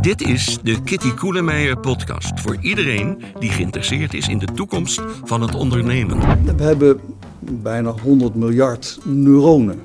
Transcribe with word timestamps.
Dit 0.00 0.20
is 0.22 0.58
de 0.62 0.82
Kitty 0.82 1.14
Koelemeijer 1.14 1.78
podcast 1.78 2.40
voor 2.40 2.56
iedereen 2.60 3.22
die 3.38 3.50
geïnteresseerd 3.50 4.14
is 4.14 4.28
in 4.28 4.38
de 4.38 4.46
toekomst 4.54 5.02
van 5.24 5.40
het 5.40 5.54
ondernemen. 5.54 6.18
We 6.56 6.62
hebben 6.62 7.00
bijna 7.40 7.90
100 7.90 8.34
miljard 8.34 8.98
neuronen. 9.04 9.80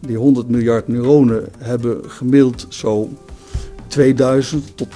Die 0.00 0.16
100 0.16 0.48
miljard 0.48 0.88
neuronen 0.88 1.48
hebben 1.58 2.10
gemiddeld 2.10 2.66
zo 2.68 3.08
2000 3.86 4.76
tot 4.76 4.88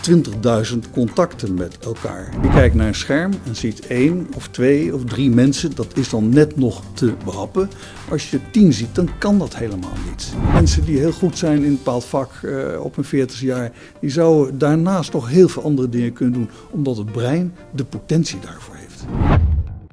20.000 0.72 0.78
contacten 0.92 1.54
met 1.54 1.78
elkaar. 1.78 2.34
Je 2.42 2.48
kijkt 2.48 2.74
naar 2.74 2.86
een 2.86 2.94
scherm 2.94 3.32
en 3.44 3.56
ziet 3.56 3.86
één 3.86 4.28
of 4.34 4.48
twee 4.48 4.94
of 4.94 5.04
drie 5.04 5.30
mensen. 5.30 5.74
Dat 5.74 5.96
is 5.96 6.08
dan 6.08 6.28
net 6.28 6.56
nog 6.56 6.82
te 6.94 7.14
behappen. 7.24 7.70
Als 8.10 8.30
je 8.30 8.38
tien 8.50 8.72
ziet, 8.72 8.94
dan 8.94 9.08
kan 9.18 9.38
dat 9.38 9.56
helemaal 9.56 9.92
niet. 10.08 10.32
Mensen 10.52 10.84
die 10.84 10.98
heel 10.98 11.12
goed 11.12 11.38
zijn 11.38 11.56
in 11.56 11.64
een 11.64 11.76
bepaald 11.76 12.04
vak 12.04 12.32
uh, 12.42 12.80
op 12.80 12.94
hun 12.94 13.04
40 13.04 13.40
jaar, 13.40 13.72
die 14.00 14.10
zouden 14.10 14.58
daarnaast 14.58 15.12
nog 15.12 15.28
heel 15.28 15.48
veel 15.48 15.62
andere 15.62 15.88
dingen 15.88 16.12
kunnen 16.12 16.34
doen, 16.34 16.50
omdat 16.70 16.96
het 16.96 17.12
brein 17.12 17.54
de 17.74 17.84
potentie 17.84 18.38
daarvoor 18.40 18.74
heeft. 18.74 19.04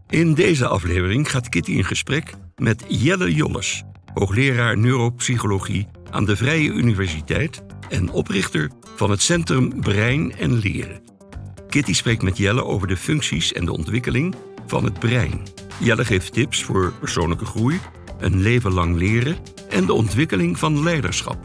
In 0.09 0.34
deze 0.34 0.68
aflevering 0.68 1.32
gaat 1.32 1.50
Kitty 1.50 1.72
in 1.72 1.84
gesprek 1.84 2.34
met 2.56 2.84
Jelle 2.88 3.34
Jolles, 3.34 3.84
hoogleraar 4.14 4.78
neuropsychologie 4.78 5.88
aan 6.09 6.26
de 6.26 6.36
Vrije 6.36 6.70
Universiteit 6.70 7.62
en 7.90 8.12
oprichter 8.12 8.70
van 8.96 9.09
het 9.09 9.22
Centrum 9.22 9.82
Brein 9.82 10.36
en 10.38 10.59
Leren. 10.59 11.02
Kitty 11.70 11.94
spreekt 11.94 12.22
met 12.22 12.38
Jelle 12.38 12.64
over 12.64 12.88
de 12.88 12.98
functies 12.98 13.54
en 13.54 13.66
de 13.66 13.73
ontwikkeling 13.73 14.36
van 14.66 14.84
het 14.84 15.00
brein. 15.00 15.41
Jelle 15.80 16.05
geeft 16.05 16.34
tips 16.34 16.64
voor 16.64 16.94
persoonlijke 17.00 17.45
groei, 17.45 17.80
een 18.20 18.42
leven 18.42 18.73
lang 18.73 18.95
leren 18.95 19.38
en 19.70 19.86
de 19.86 19.94
ontwikkeling 19.94 20.59
van 20.59 20.84
leiderschap. 20.84 21.38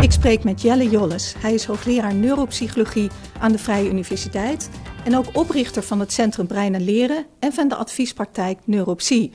Ik 0.00 0.12
spreek 0.12 0.44
met 0.44 0.62
Jelle 0.62 0.88
Jolles. 0.88 1.34
Hij 1.38 1.54
is 1.54 1.64
hoogleraar 1.64 2.14
neuropsychologie 2.14 3.10
aan 3.38 3.52
de 3.52 3.58
Vrije 3.58 3.90
Universiteit 3.90 4.70
en 5.04 5.16
ook 5.16 5.26
oprichter 5.32 5.82
van 5.82 6.00
het 6.00 6.12
Centrum 6.12 6.46
Brein 6.46 6.74
en 6.74 6.84
Leren 6.84 7.26
en 7.38 7.52
van 7.52 7.68
de 7.68 7.74
adviespraktijk 7.74 8.58
Neuropsie. 8.64 9.32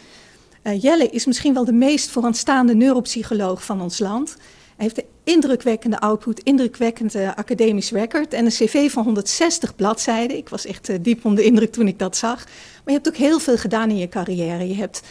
Uh, 0.64 0.82
Jelle 0.82 1.10
is 1.10 1.26
misschien 1.26 1.54
wel 1.54 1.66
de 1.66 1.74
meest 1.74 2.10
vooraanstaande 2.10 2.76
neuropsycholoog 2.76 3.66
van 3.66 3.82
ons 3.82 4.00
land. 4.00 4.38
Hij 4.76 4.86
heeft 4.86 4.98
een 4.98 5.34
indrukwekkende 5.34 6.00
output, 6.00 6.40
indrukwekkende 6.40 7.36
academisch 7.36 7.92
record 7.92 8.34
en 8.34 8.46
een 8.46 8.52
cv 8.52 8.92
van 8.92 9.04
160 9.04 9.76
bladzijden. 9.76 10.38
Ik 10.38 10.50
was 10.50 10.66
echt 10.66 10.90
uh, 10.90 10.96
diep 11.02 11.26
onder 11.26 11.44
de 11.44 11.50
indruk 11.50 11.72
toen 11.72 11.88
ik 11.88 12.00
dat 12.00 12.18
zag. 12.18 12.46
Maar 12.46 12.84
je 12.86 12.92
hebt 12.92 13.08
ook 13.08 13.16
heel 13.16 13.40
veel 13.40 13.58
gedaan 13.58 13.90
in 13.90 13.98
je 13.98 14.10
carrière. 14.10 14.68
Je 14.68 14.76
hebt 14.76 15.02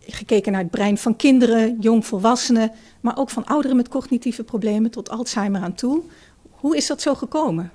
gekeken 0.00 0.52
naar 0.52 0.60
het 0.60 0.70
brein 0.70 0.98
van 0.98 1.16
kinderen, 1.16 1.76
jongvolwassenen, 1.80 2.72
maar 3.00 3.18
ook 3.18 3.30
van 3.30 3.44
ouderen 3.44 3.76
met 3.76 3.88
cognitieve 3.88 4.44
problemen 4.44 4.90
tot 4.90 5.08
Alzheimer 5.08 5.60
aan 5.60 5.74
toe. 5.74 6.02
Hoe 6.50 6.76
is 6.76 6.86
dat 6.86 7.02
zo 7.02 7.14
gekomen? 7.14 7.70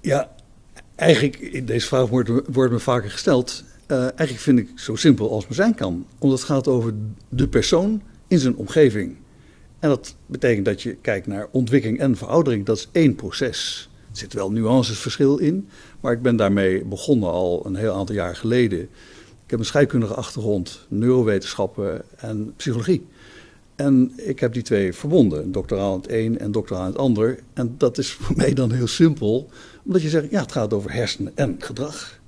Ja, 0.00 0.30
eigenlijk, 0.94 1.66
deze 1.66 1.86
vraag 1.86 2.08
wordt, 2.08 2.30
wordt 2.52 2.72
me 2.72 2.78
vaker 2.78 3.10
gesteld. 3.10 3.64
Uh, 3.88 3.98
eigenlijk 3.98 4.38
vind 4.38 4.58
ik 4.58 4.70
zo 4.74 4.96
simpel 4.96 5.30
als 5.30 5.44
maar 5.44 5.54
zijn 5.54 5.74
kan. 5.74 6.06
Omdat 6.18 6.38
het 6.38 6.48
gaat 6.48 6.68
over 6.68 6.94
de 7.28 7.48
persoon 7.48 8.02
in 8.28 8.38
zijn 8.38 8.56
omgeving. 8.56 9.16
En 9.82 9.88
dat 9.88 10.14
betekent 10.26 10.64
dat 10.64 10.82
je 10.82 10.94
kijkt 10.94 11.26
naar 11.26 11.48
ontwikkeling 11.50 11.98
en 11.98 12.16
veroudering. 12.16 12.64
Dat 12.64 12.76
is 12.76 12.88
één 12.92 13.14
proces. 13.14 13.88
Er 14.10 14.16
zit 14.16 14.32
wel 14.32 14.50
nuancesverschil 14.50 15.38
in, 15.38 15.68
maar 16.00 16.12
ik 16.12 16.22
ben 16.22 16.36
daarmee 16.36 16.84
begonnen 16.84 17.30
al 17.30 17.66
een 17.66 17.74
heel 17.74 17.94
aantal 17.94 18.14
jaar 18.14 18.36
geleden. 18.36 18.80
Ik 19.44 19.50
heb 19.50 19.58
een 19.58 19.64
scheikundige 19.64 20.14
achtergrond, 20.14 20.86
neurowetenschappen 20.88 22.02
en 22.16 22.52
psychologie. 22.56 23.06
En 23.74 24.12
ik 24.16 24.40
heb 24.40 24.52
die 24.52 24.62
twee 24.62 24.92
verbonden, 24.92 25.52
doctoraal 25.52 25.96
het 25.96 26.10
een 26.10 26.38
en 26.38 26.52
doctoraal 26.52 26.82
aan 26.82 26.90
het 26.90 26.98
ander. 26.98 27.38
En 27.52 27.74
dat 27.78 27.98
is 27.98 28.12
voor 28.12 28.36
mij 28.42 28.54
dan 28.54 28.72
heel 28.72 28.86
simpel, 28.86 29.50
omdat 29.84 30.02
je 30.02 30.08
zegt, 30.08 30.30
ja, 30.30 30.40
het 30.40 30.52
gaat 30.52 30.72
over 30.72 30.92
hersenen 30.92 31.32
en 31.34 31.56
gedrag. 31.58 32.20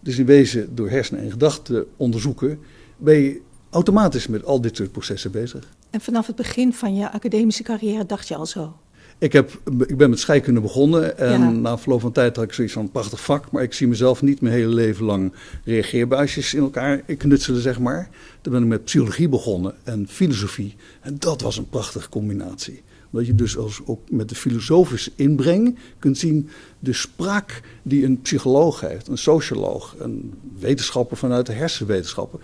Dus 0.00 0.18
in 0.18 0.26
wezen, 0.26 0.74
door 0.74 0.90
hersenen 0.90 1.22
en 1.22 1.30
gedachten 1.30 1.86
onderzoeken, 1.96 2.58
ben 2.96 3.18
je 3.18 3.40
automatisch 3.72 4.26
met 4.26 4.44
al 4.44 4.60
dit 4.60 4.76
soort 4.76 4.92
processen 4.92 5.30
bezig. 5.30 5.68
En 5.90 6.00
vanaf 6.00 6.26
het 6.26 6.36
begin 6.36 6.72
van 6.72 6.94
je 6.94 7.10
academische 7.10 7.62
carrière 7.62 8.06
dacht 8.06 8.28
je 8.28 8.36
al 8.36 8.46
zo? 8.46 8.76
Ik, 9.18 9.32
heb, 9.32 9.60
ik 9.86 9.96
ben 9.96 10.10
met 10.10 10.18
scheikunde 10.18 10.60
begonnen 10.60 11.18
en 11.18 11.60
na 11.60 11.78
verloop 11.78 12.00
van 12.00 12.12
tijd 12.12 12.36
had 12.36 12.44
ik 12.44 12.52
zoiets 12.52 12.72
van 12.72 12.82
een 12.82 12.90
prachtig 12.90 13.24
vak, 13.24 13.50
maar 13.50 13.62
ik 13.62 13.72
zie 13.72 13.86
mezelf 13.86 14.22
niet 14.22 14.40
mijn 14.40 14.54
hele 14.54 14.74
leven 14.74 15.04
lang 15.04 15.32
reageerbuisjes 15.64 16.54
in 16.54 16.62
elkaar 16.62 16.96
knutselen, 16.98 17.60
zeg 17.60 17.78
maar. 17.78 18.08
Toen 18.40 18.52
ben 18.52 18.62
ik 18.62 18.68
met 18.68 18.84
psychologie 18.84 19.28
begonnen 19.28 19.74
en 19.84 20.08
filosofie 20.08 20.74
en 21.00 21.16
dat 21.18 21.40
was 21.40 21.56
een 21.56 21.68
prachtige 21.68 22.08
combinatie. 22.08 22.82
Omdat 23.10 23.26
je 23.26 23.34
dus 23.34 23.56
als, 23.56 23.80
ook 23.84 24.10
met 24.10 24.28
de 24.28 24.34
filosofische 24.34 25.12
inbreng 25.14 25.78
kunt 25.98 26.18
zien 26.18 26.48
de 26.78 26.92
spraak 26.92 27.62
die 27.82 28.04
een 28.04 28.20
psycholoog 28.20 28.80
heeft, 28.80 29.08
een 29.08 29.18
socioloog, 29.18 29.94
een 29.98 30.34
wetenschapper 30.58 31.16
vanuit 31.16 31.46
de 31.46 31.52
hersenwetenschappen 31.52 32.40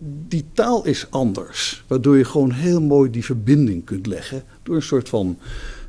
die 0.00 0.44
taal 0.52 0.84
is 0.84 1.06
anders. 1.10 1.84
Waardoor 1.86 2.16
je 2.16 2.24
gewoon 2.24 2.50
heel 2.50 2.80
mooi 2.80 3.10
die 3.10 3.24
verbinding 3.24 3.84
kunt 3.84 4.06
leggen. 4.06 4.42
Door 4.62 4.74
een 4.74 4.82
soort 4.82 5.08
van, 5.08 5.38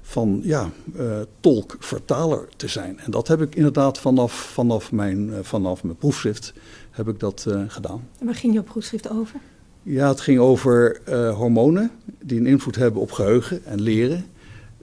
van 0.02 0.40
ja, 0.44 0.70
uh, 0.96 1.20
tolk-vertaler 1.40 2.48
te 2.56 2.68
zijn. 2.68 3.00
En 3.00 3.12
dat 3.12 3.28
heb 3.28 3.42
ik 3.42 3.56
inderdaad 3.56 4.00
vanaf, 4.00 4.34
vanaf, 4.34 4.92
mijn, 4.92 5.28
uh, 5.28 5.36
vanaf 5.42 5.84
mijn 5.84 5.98
proefschrift 5.98 6.54
heb 6.92 7.08
ik 7.08 7.20
dat 7.20 7.46
uh, 7.48 7.62
gedaan. 7.68 8.08
En 8.20 8.26
waar 8.26 8.36
ging 8.36 8.54
je 8.54 8.62
proefschrift 8.62 9.10
over? 9.10 9.40
Ja, 9.84 10.08
het 10.08 10.22
ging 10.22 10.40
over 10.40 11.02
hormonen 11.36 11.92
die 12.22 12.40
een 12.40 12.48
invloed 12.48 12.76
hebben 12.76 13.02
op 13.02 13.12
geheugen 13.12 13.66
en 13.66 13.82
leren. 13.82 14.26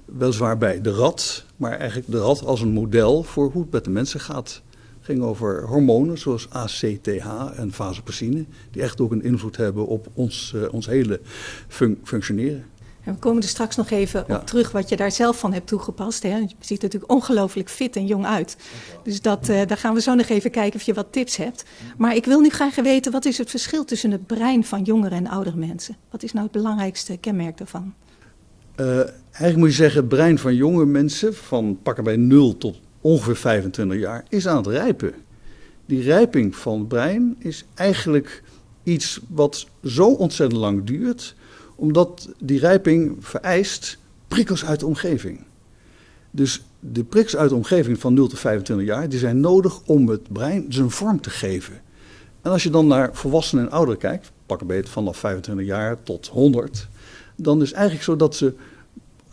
Weliswaar 0.04 0.58
bij 0.58 0.80
de 0.80 0.90
rat, 0.90 1.44
maar 1.56 1.72
eigenlijk 1.78 2.10
de 2.10 2.18
rat 2.18 2.44
als 2.44 2.60
een 2.60 2.72
model 2.72 3.22
voor 3.22 3.50
hoe 3.50 3.62
het 3.62 3.72
met 3.72 3.84
de 3.84 3.90
mensen 3.90 4.20
gaat 4.20 4.62
ging 5.02 5.22
over 5.22 5.66
hormonen 5.66 6.18
zoals 6.18 6.50
ACTH 6.50 7.06
en 7.56 7.72
vasopressine, 7.72 8.44
die 8.70 8.82
echt 8.82 9.00
ook 9.00 9.12
een 9.12 9.22
invloed 9.22 9.56
hebben 9.56 9.86
op 9.86 10.08
ons, 10.14 10.52
uh, 10.56 10.72
ons 10.72 10.86
hele 10.86 11.20
fun 11.68 12.00
functioneren. 12.04 12.64
En 13.04 13.12
we 13.12 13.18
komen 13.18 13.42
er 13.42 13.48
straks 13.48 13.76
nog 13.76 13.90
even 13.90 14.24
ja. 14.28 14.36
op 14.36 14.46
terug 14.46 14.72
wat 14.72 14.88
je 14.88 14.96
daar 14.96 15.12
zelf 15.12 15.38
van 15.38 15.52
hebt 15.52 15.66
toegepast. 15.66 16.22
Hè? 16.22 16.36
Je 16.36 16.48
ziet 16.58 16.78
er 16.78 16.84
natuurlijk 16.84 17.12
ongelooflijk 17.12 17.70
fit 17.70 17.96
en 17.96 18.06
jong 18.06 18.26
uit. 18.26 18.56
Dus 19.02 19.20
dat, 19.20 19.48
uh, 19.48 19.60
daar 19.66 19.76
gaan 19.76 19.94
we 19.94 20.00
zo 20.00 20.14
nog 20.14 20.28
even 20.28 20.50
kijken 20.50 20.80
of 20.80 20.86
je 20.86 20.94
wat 20.94 21.12
tips 21.12 21.36
hebt. 21.36 21.64
Maar 21.96 22.14
ik 22.14 22.24
wil 22.24 22.40
nu 22.40 22.48
graag 22.48 22.74
weten, 22.74 23.12
wat 23.12 23.24
is 23.24 23.38
het 23.38 23.50
verschil 23.50 23.84
tussen 23.84 24.10
het 24.10 24.26
brein 24.26 24.64
van 24.64 24.82
jongere 24.82 25.14
en 25.14 25.28
oudere 25.28 25.56
mensen? 25.56 25.96
Wat 26.10 26.22
is 26.22 26.32
nou 26.32 26.44
het 26.44 26.52
belangrijkste 26.52 27.16
kenmerk 27.16 27.58
daarvan? 27.58 27.94
Uh, 28.76 28.96
eigenlijk 28.96 29.56
moet 29.56 29.68
je 29.68 29.74
zeggen, 29.74 30.00
het 30.00 30.08
brein 30.08 30.38
van 30.38 30.54
jonge 30.54 30.86
mensen, 30.86 31.34
van 31.34 31.78
pakken 31.82 32.04
bij 32.04 32.16
0 32.16 32.58
tot 32.58 32.80
ongeveer 33.02 33.36
25 33.36 33.98
jaar, 33.98 34.24
is 34.28 34.48
aan 34.48 34.56
het 34.56 34.66
rijpen. 34.66 35.14
Die 35.86 36.02
rijping 36.02 36.56
van 36.56 36.78
het 36.78 36.88
brein 36.88 37.36
is 37.38 37.64
eigenlijk 37.74 38.42
iets 38.82 39.20
wat 39.28 39.66
zo 39.84 40.08
ontzettend 40.08 40.60
lang 40.60 40.84
duurt, 40.84 41.34
omdat 41.74 42.28
die 42.38 42.58
rijping 42.58 43.16
vereist 43.20 43.98
prikkels 44.28 44.64
uit 44.64 44.80
de 44.80 44.86
omgeving. 44.86 45.44
Dus 46.30 46.62
de 46.80 47.04
prikkels 47.04 47.36
uit 47.36 47.48
de 47.48 47.54
omgeving 47.54 47.98
van 47.98 48.14
0 48.14 48.28
tot 48.28 48.38
25 48.38 48.86
jaar, 48.86 49.08
die 49.08 49.18
zijn 49.18 49.40
nodig 49.40 49.80
om 49.86 50.08
het 50.08 50.32
brein 50.32 50.64
zijn 50.68 50.90
vorm 50.90 51.20
te 51.20 51.30
geven. 51.30 51.80
En 52.42 52.50
als 52.50 52.62
je 52.62 52.70
dan 52.70 52.86
naar 52.86 53.10
volwassenen 53.12 53.64
en 53.64 53.70
ouderen 53.70 54.00
kijkt, 54.00 54.32
pak 54.46 54.60
een 54.60 54.66
beetje 54.66 54.92
vanaf 54.92 55.16
25 55.16 55.66
jaar 55.66 56.02
tot 56.02 56.26
100, 56.26 56.88
dan 57.36 57.62
is 57.62 57.72
eigenlijk 57.72 58.04
zo 58.04 58.16
dat 58.16 58.36
ze 58.36 58.54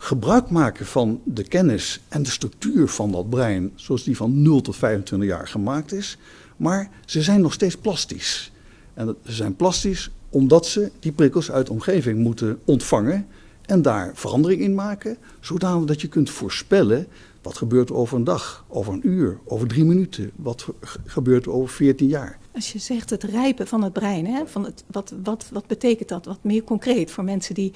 gebruik 0.02 0.50
maken 0.50 0.86
van 0.86 1.20
de 1.24 1.42
kennis 1.42 2.00
en 2.08 2.22
de 2.22 2.30
structuur 2.30 2.88
van 2.88 3.12
dat 3.12 3.30
brein, 3.30 3.72
zoals 3.74 4.04
die 4.04 4.16
van 4.16 4.42
0 4.42 4.60
tot 4.60 4.76
25 4.76 5.28
jaar 5.28 5.48
gemaakt 5.48 5.92
is, 5.92 6.18
maar 6.56 6.90
ze 7.04 7.22
zijn 7.22 7.40
nog 7.40 7.52
steeds 7.52 7.76
plastisch. 7.76 8.52
En 8.94 9.16
ze 9.24 9.32
zijn 9.32 9.56
plastisch 9.56 10.10
omdat 10.28 10.66
ze 10.66 10.90
die 11.00 11.12
prikkels 11.12 11.50
uit 11.50 11.66
de 11.66 11.72
omgeving 11.72 12.18
moeten 12.18 12.58
ontvangen 12.64 13.26
en 13.66 13.82
daar 13.82 14.10
verandering 14.14 14.60
in 14.60 14.74
maken, 14.74 15.16
zodanig 15.40 15.84
dat 15.84 16.00
je 16.00 16.08
kunt 16.08 16.30
voorspellen 16.30 17.06
wat 17.42 17.56
gebeurt 17.56 17.92
over 17.92 18.16
een 18.16 18.24
dag, 18.24 18.64
over 18.68 18.92
een 18.92 19.08
uur, 19.08 19.38
over 19.44 19.68
drie 19.68 19.84
minuten, 19.84 20.30
wat 20.36 20.66
gebeurt 21.06 21.48
over 21.48 21.74
14 21.74 22.08
jaar. 22.08 22.38
Als 22.54 22.72
je 22.72 22.78
zegt 22.78 23.10
het 23.10 23.22
rijpen 23.22 23.66
van 23.66 23.82
het 23.82 23.92
brein, 23.92 24.26
hè, 24.26 24.46
van 24.46 24.64
het, 24.64 24.84
wat, 24.86 25.14
wat, 25.22 25.48
wat 25.52 25.66
betekent 25.66 26.08
dat? 26.08 26.24
Wat 26.24 26.38
meer 26.42 26.64
concreet 26.64 27.10
voor 27.10 27.24
mensen 27.24 27.54
die 27.54 27.72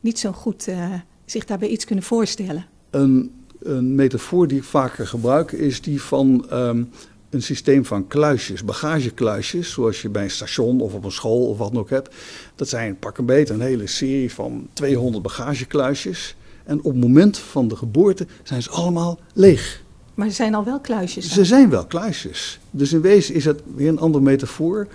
niet 0.00 0.18
zo 0.18 0.32
goed 0.32 0.68
uh, 0.68 0.94
zich 1.30 1.44
daarbij 1.44 1.68
iets 1.68 1.84
kunnen 1.84 2.04
voorstellen? 2.04 2.66
Een, 2.90 3.32
een 3.62 3.94
metafoor 3.94 4.48
die 4.48 4.58
ik 4.58 4.64
vaker 4.64 5.06
gebruik 5.06 5.52
is 5.52 5.80
die 5.80 6.02
van 6.02 6.46
um, 6.52 6.90
een 7.30 7.42
systeem 7.42 7.84
van 7.84 8.06
kluisjes, 8.06 8.64
bagagekluisjes, 8.64 9.70
zoals 9.70 10.02
je 10.02 10.08
bij 10.08 10.22
een 10.22 10.30
station 10.30 10.80
of 10.80 10.94
op 10.94 11.04
een 11.04 11.12
school 11.12 11.48
of 11.48 11.58
wat 11.58 11.72
dan 11.72 11.80
ook 11.80 11.90
hebt. 11.90 12.14
Dat 12.54 12.68
zijn 12.68 12.98
pak 12.98 13.18
een 13.18 13.26
beet 13.26 13.48
een 13.48 13.60
hele 13.60 13.86
serie 13.86 14.32
van 14.32 14.68
200 14.72 15.22
bagagekluisjes. 15.22 16.36
En 16.64 16.78
op 16.78 16.92
het 16.92 17.00
moment 17.00 17.38
van 17.38 17.68
de 17.68 17.76
geboorte 17.76 18.26
zijn 18.42 18.62
ze 18.62 18.70
allemaal 18.70 19.18
leeg. 19.32 19.82
Maar 20.14 20.28
ze 20.28 20.34
zijn 20.34 20.54
al 20.54 20.64
wel 20.64 20.80
kluisjes. 20.80 21.24
Dan? 21.24 21.34
Ze 21.34 21.44
zijn 21.44 21.70
wel 21.70 21.86
kluisjes. 21.86 22.58
Dus 22.70 22.92
in 22.92 23.00
wezen 23.00 23.34
is 23.34 23.44
het 23.44 23.62
weer 23.74 23.88
een 23.88 23.98
andere 23.98 24.24
metafoor. 24.24 24.88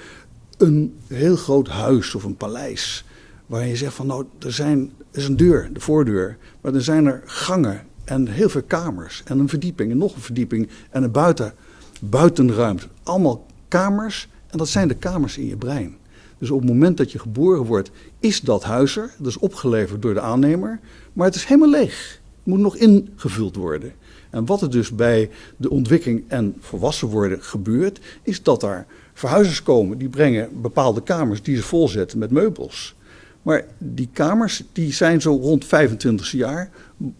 Een 0.57 0.97
heel 1.07 1.35
groot 1.35 1.67
huis 1.67 2.15
of 2.15 2.23
een 2.23 2.37
paleis. 2.37 3.05
Waar 3.45 3.67
je 3.67 3.75
zegt 3.75 3.93
van 3.93 4.07
nou, 4.07 4.25
er, 4.39 4.53
zijn, 4.53 4.91
is 5.15 5.27
een 5.27 5.37
deur, 5.37 5.69
de 5.73 5.79
voordeur. 5.79 6.37
Maar 6.61 6.73
er 6.73 6.83
zijn 6.83 7.05
er 7.05 7.21
gangen 7.25 7.81
En 8.03 8.27
heel 8.27 8.49
veel 8.49 8.63
kamers. 8.63 9.21
En 9.25 9.39
een 9.39 9.49
verdieping 9.49 9.91
en 9.91 9.97
nog 9.97 10.15
een 10.15 10.21
verdieping. 10.21 10.69
En 10.89 11.03
een 11.03 11.11
buiten, 11.11 11.53
buitenruimte. 12.01 12.87
Allemaal 13.03 13.45
kamers. 13.67 14.27
En 14.47 14.57
dat 14.57 14.67
zijn 14.67 14.87
de 14.87 14.95
kamers 14.95 15.37
in 15.37 15.47
je 15.47 15.57
brein. 15.57 15.95
Dus 16.37 16.51
op 16.51 16.59
het 16.59 16.69
moment 16.69 16.97
dat 16.97 17.11
je 17.11 17.19
geboren 17.19 17.65
wordt, 17.65 17.91
is 18.19 18.41
dat 18.41 18.63
huis 18.63 18.95
er. 18.97 19.13
Dat 19.17 19.27
is 19.27 19.37
opgeleverd 19.37 20.01
door 20.01 20.13
de 20.13 20.21
aannemer. 20.21 20.79
Maar 21.13 21.25
het 21.25 21.35
is 21.35 21.45
helemaal 21.45 21.69
leeg. 21.69 22.19
Het 22.37 22.45
moet 22.45 22.59
nog 22.59 22.75
ingevuld 22.75 23.55
worden. 23.55 23.93
En 24.29 24.45
wat 24.45 24.61
er 24.61 24.69
dus 24.71 24.95
bij 24.95 25.29
de 25.57 25.69
ontwikkeling 25.69 26.23
en 26.27 26.55
volwassen 26.59 27.07
worden 27.07 27.43
gebeurt, 27.43 27.99
is 28.23 28.43
dat 28.43 28.63
er 28.63 28.85
verhuizers 29.13 29.63
komen 29.63 29.97
die 29.97 30.09
brengen 30.09 30.61
bepaalde 30.61 31.03
kamers 31.03 31.41
die 31.41 31.55
ze 31.55 31.63
volzetten 31.63 32.19
met 32.19 32.31
meubels. 32.31 32.95
Maar 33.43 33.65
die 33.77 34.09
kamers 34.13 34.63
die 34.71 34.93
zijn 34.93 35.21
zo 35.21 35.35
rond 35.35 35.65
25 35.65 36.31
jaar 36.31 36.69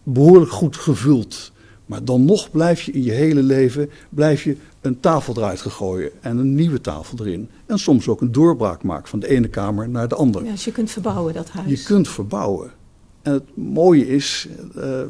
behoorlijk 0.04 0.52
goed 0.52 0.76
gevuld. 0.76 1.52
Maar 1.86 2.06
dan 2.06 2.26
nog 2.26 2.52
blijf 2.52 2.82
je 2.82 2.92
in 2.92 3.04
je 3.04 3.12
hele 3.12 3.44
leven 3.44 3.90
blijf 4.10 4.44
je 4.44 4.58
een 4.82 5.00
tafel 5.00 5.38
eruit 5.38 5.62
gegooien 5.62 6.12
en 6.22 6.38
een 6.38 6.56
nieuwe 6.56 6.82
tafel 6.82 7.18
erin. 7.20 7.50
En 7.66 7.80
soms 7.80 8.08
ook 8.08 8.22
een 8.22 8.32
doorbraak 8.32 8.84
maken 8.84 9.10
van 9.10 9.20
de 9.20 9.28
ene 9.28 9.48
kamer 9.48 9.90
naar 9.90 10.08
de 10.08 10.16
andere. 10.16 10.46
Ja, 10.46 10.52
dus 10.52 10.66
je 10.66 10.72
kunt 10.72 10.92
verbouwen 10.92 11.34
dat 11.34 11.50
huis. 11.50 11.70
Je 11.70 11.86
kunt 11.86 12.10
verbouwen. 12.10 12.72
En 13.22 13.34
het 13.34 13.56
mooie 13.56 14.08
is, 14.08 14.48
uh, 14.78 15.02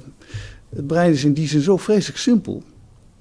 het 0.69 0.87
brein 0.87 1.11
is 1.11 1.23
in 1.23 1.33
die 1.33 1.47
zin 1.47 1.61
zo 1.61 1.77
vreselijk 1.77 2.19
simpel. 2.19 2.63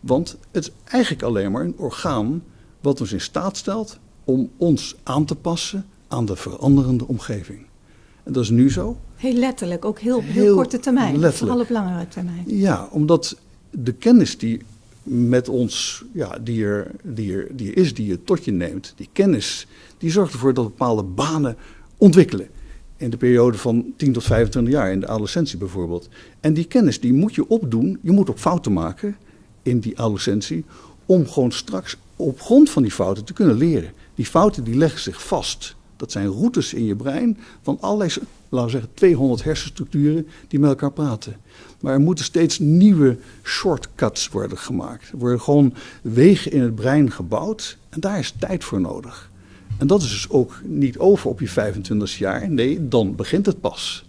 Want 0.01 0.39
het 0.51 0.65
is 0.65 0.73
eigenlijk 0.85 1.23
alleen 1.23 1.53
maar 1.53 1.65
een 1.65 1.79
orgaan 1.79 2.43
wat 2.81 3.01
ons 3.01 3.13
in 3.13 3.21
staat 3.21 3.57
stelt 3.57 3.99
om 4.25 4.51
ons 4.57 4.97
aan 5.03 5.25
te 5.25 5.35
passen 5.35 5.87
aan 6.09 6.25
de 6.25 6.37
veranderende 6.37 7.07
omgeving. 7.07 7.67
En 8.23 8.33
dat 8.33 8.43
is 8.43 8.51
nu 8.51 8.71
zo. 8.71 8.97
Heel 9.17 9.35
letterlijk, 9.35 9.85
ook 9.85 9.99
heel, 9.99 10.21
heel, 10.23 10.55
korte 10.55 10.79
termijn, 10.79 11.19
letterlijk. 11.19 11.37
vooral 11.37 11.61
op 11.61 11.71
langere 11.71 12.09
termijn. 12.09 12.45
Ja, 12.47 12.89
omdat 12.91 13.37
de 13.71 13.93
kennis 13.93 14.39
die 14.39 14.61
met 15.03 15.49
ons, 15.49 16.05
ja, 16.13 16.39
die, 16.39 16.65
er, 16.65 16.91
die, 17.03 17.33
er, 17.33 17.47
die 17.57 17.71
er 17.71 17.77
is, 17.77 17.95
die 17.95 18.07
je 18.07 18.25
tot 18.25 18.45
je 18.45 18.53
neemt, 18.53 18.93
die 18.97 19.09
kennis, 19.13 19.67
die 19.99 20.11
zorgt 20.11 20.33
ervoor 20.33 20.55
dat 20.55 20.65
bepaalde 20.65 21.03
banen 21.03 21.57
ontwikkelen. 21.97 22.49
In 22.97 23.11
de 23.11 23.17
periode 23.17 23.59
van 23.59 23.93
10 23.97 24.13
tot 24.13 24.25
25 24.25 24.73
jaar, 24.73 24.93
in 24.93 25.01
de 25.01 25.07
adolescentie 25.07 25.59
bijvoorbeeld. 25.59 26.09
En 26.41 26.55
die 26.55 26.65
kennis 26.65 27.01
die 27.01 27.13
moet 27.13 27.35
je 27.35 27.49
opdoen, 27.49 27.99
je 28.03 28.11
moet 28.11 28.31
ook 28.31 28.39
fouten 28.39 28.73
maken 28.73 29.17
in 29.63 29.79
die 29.79 29.99
adolescentie, 29.99 30.65
om 31.07 31.29
gewoon 31.29 31.53
straks 31.53 31.97
op 32.17 32.41
grond 32.41 32.71
van 32.71 32.83
die 32.83 32.93
fouten 32.93 33.25
te 33.25 33.33
kunnen 33.33 33.57
leren. 33.57 33.93
Die 34.15 34.27
fouten 34.27 34.65
die 34.65 34.77
leggen 34.77 35.01
zich 35.01 35.27
vast. 35.27 35.77
Dat 36.03 36.13
zijn 36.13 36.29
routes 36.29 36.75
in 36.75 36.85
je 36.85 36.97
brein 36.97 37.39
van 37.63 37.79
allerlei, 37.81 38.11
laten 38.49 38.67
we 38.67 38.73
zeggen, 38.73 38.91
200 38.95 39.45
hersenstructuren 39.45 40.27
die 40.49 40.59
met 40.59 40.71
elkaar 40.71 40.93
praten. 40.93 41.37
Maar 41.81 41.93
er 41.93 42.01
moeten 42.01 42.25
steeds 42.25 42.59
nieuwe 42.59 43.17
shortcuts 43.43 44.29
worden 44.29 44.59
gemaakt. 44.59 45.11
Er 45.11 45.19
worden 45.19 45.41
gewoon 45.41 45.75
wegen 46.03 46.53
in 46.53 46.61
het 46.61 46.75
brein 46.75 47.11
gebouwd 47.11 47.79
en 47.89 48.01
daar 48.01 48.19
is 48.19 48.35
tijd 48.39 48.65
voor 48.65 48.81
nodig. 48.81 49.31
En 49.79 49.87
dat 49.87 50.03
is 50.03 50.11
dus 50.11 50.31
ook 50.31 50.61
niet 50.65 50.99
over 50.99 51.31
op 51.31 51.41
je 51.41 51.49
25 51.49 52.19
jaar. 52.19 52.51
Nee, 52.51 52.89
dan 52.89 53.17
begint 53.17 53.47
het 53.47 53.61
pas. 53.61 54.05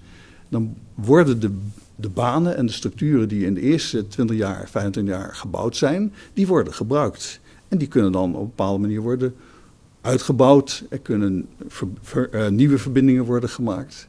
Dan 0.50 0.76
worden 0.94 1.40
de, 1.40 1.52
de 1.96 2.10
banen 2.10 2.56
en 2.56 2.66
de 2.66 2.72
structuren 2.72 3.28
die 3.28 3.46
in 3.46 3.54
de 3.54 3.62
eerste 3.62 4.08
20 4.08 4.38
jaar, 4.38 4.70
25 4.70 5.14
jaar 5.14 5.36
gebouwd 5.36 5.76
zijn, 5.76 6.14
die 6.34 6.48
worden 6.48 6.74
gebruikt. 6.74 7.40
En 7.68 7.78
die 7.78 7.88
kunnen 7.88 8.12
dan 8.12 8.36
op 8.36 8.42
een 8.42 8.48
bepaalde 8.48 8.80
manier 8.80 9.02
worden 9.02 9.34
uitgebouwd. 10.04 10.84
Er 10.90 11.00
kunnen 11.00 11.48
uh, 12.32 12.48
nieuwe 12.48 12.78
verbindingen 12.78 13.26
worden 13.26 13.50
gemaakt. 13.50 14.08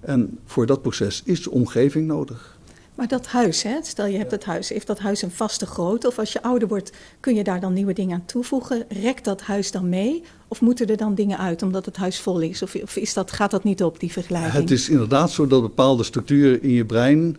En 0.00 0.38
voor 0.44 0.66
dat 0.66 0.82
proces 0.82 1.22
is 1.24 1.42
de 1.42 1.50
omgeving 1.50 2.06
nodig. 2.06 2.58
Maar 2.94 3.08
dat 3.08 3.26
huis, 3.26 3.62
hè? 3.62 3.78
stel 3.82 4.06
je 4.06 4.18
hebt 4.18 4.30
het 4.30 4.44
huis, 4.44 4.68
heeft 4.68 4.86
dat 4.86 4.98
huis 4.98 5.22
een 5.22 5.30
vaste 5.30 5.66
grootte? 5.66 6.06
Of 6.06 6.18
als 6.18 6.32
je 6.32 6.42
ouder 6.42 6.68
wordt, 6.68 6.92
kun 7.20 7.34
je 7.34 7.44
daar 7.44 7.60
dan 7.60 7.72
nieuwe 7.72 7.92
dingen 7.92 8.14
aan 8.14 8.24
toevoegen? 8.26 8.84
Rekt 8.88 9.24
dat 9.24 9.40
huis 9.40 9.70
dan 9.70 9.88
mee? 9.88 10.22
Of 10.48 10.60
moeten 10.60 10.86
er 10.86 10.96
dan 10.96 11.14
dingen 11.14 11.38
uit 11.38 11.62
omdat 11.62 11.86
het 11.86 11.96
huis 11.96 12.20
vol 12.20 12.40
is? 12.40 12.62
Of, 12.62 12.74
of 12.74 12.96
is 12.96 13.14
dat, 13.14 13.32
gaat 13.32 13.50
dat 13.50 13.64
niet 13.64 13.82
op, 13.82 14.00
die 14.00 14.12
vergelijking? 14.12 14.52
Het 14.52 14.70
is 14.70 14.88
inderdaad 14.88 15.30
zo 15.30 15.46
dat 15.46 15.62
bepaalde 15.62 16.02
structuren 16.02 16.62
in 16.62 16.70
je 16.70 16.84
brein, 16.84 17.36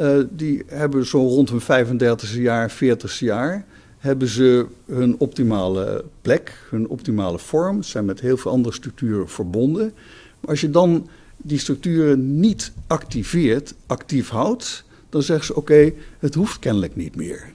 uh, 0.00 0.18
die 0.30 0.62
hebben 0.66 1.06
zo 1.06 1.18
rond 1.18 1.50
hun 1.50 1.86
35e 1.86 2.40
jaar, 2.40 2.72
40e 2.72 3.18
jaar, 3.18 3.66
hebben 4.04 4.28
ze 4.28 4.66
hun 4.86 5.18
optimale 5.18 6.04
plek, 6.22 6.66
hun 6.70 6.88
optimale 6.88 7.38
vorm, 7.38 7.82
zijn 7.82 8.04
met 8.04 8.20
heel 8.20 8.36
veel 8.36 8.50
andere 8.50 8.74
structuren 8.74 9.28
verbonden. 9.28 9.92
Maar 10.40 10.50
als 10.50 10.60
je 10.60 10.70
dan 10.70 11.08
die 11.36 11.58
structuren 11.58 12.40
niet 12.40 12.72
activeert, 12.86 13.74
actief 13.86 14.28
houdt, 14.28 14.84
dan 15.08 15.22
zeggen 15.22 15.46
ze: 15.46 15.56
oké, 15.56 15.92
het 16.18 16.34
hoeft 16.34 16.58
kennelijk 16.58 16.96
niet 16.96 17.16
meer. 17.16 17.52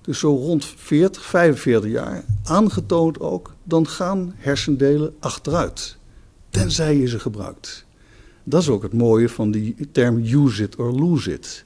Dus 0.00 0.18
zo 0.18 0.34
rond 0.34 0.64
40, 0.64 1.24
45 1.24 1.90
jaar, 1.90 2.24
aangetoond 2.44 3.20
ook, 3.20 3.54
dan 3.62 3.88
gaan 3.88 4.32
hersendelen 4.36 5.14
achteruit. 5.18 5.96
Tenzij 6.50 6.96
je 6.96 7.08
ze 7.08 7.18
gebruikt. 7.18 7.84
Dat 8.44 8.62
is 8.62 8.68
ook 8.68 8.82
het 8.82 8.92
mooie 8.92 9.28
van 9.28 9.50
die 9.50 9.88
term 9.92 10.16
use 10.16 10.62
it 10.62 10.76
or 10.76 10.92
lose 10.92 11.32
it. 11.32 11.64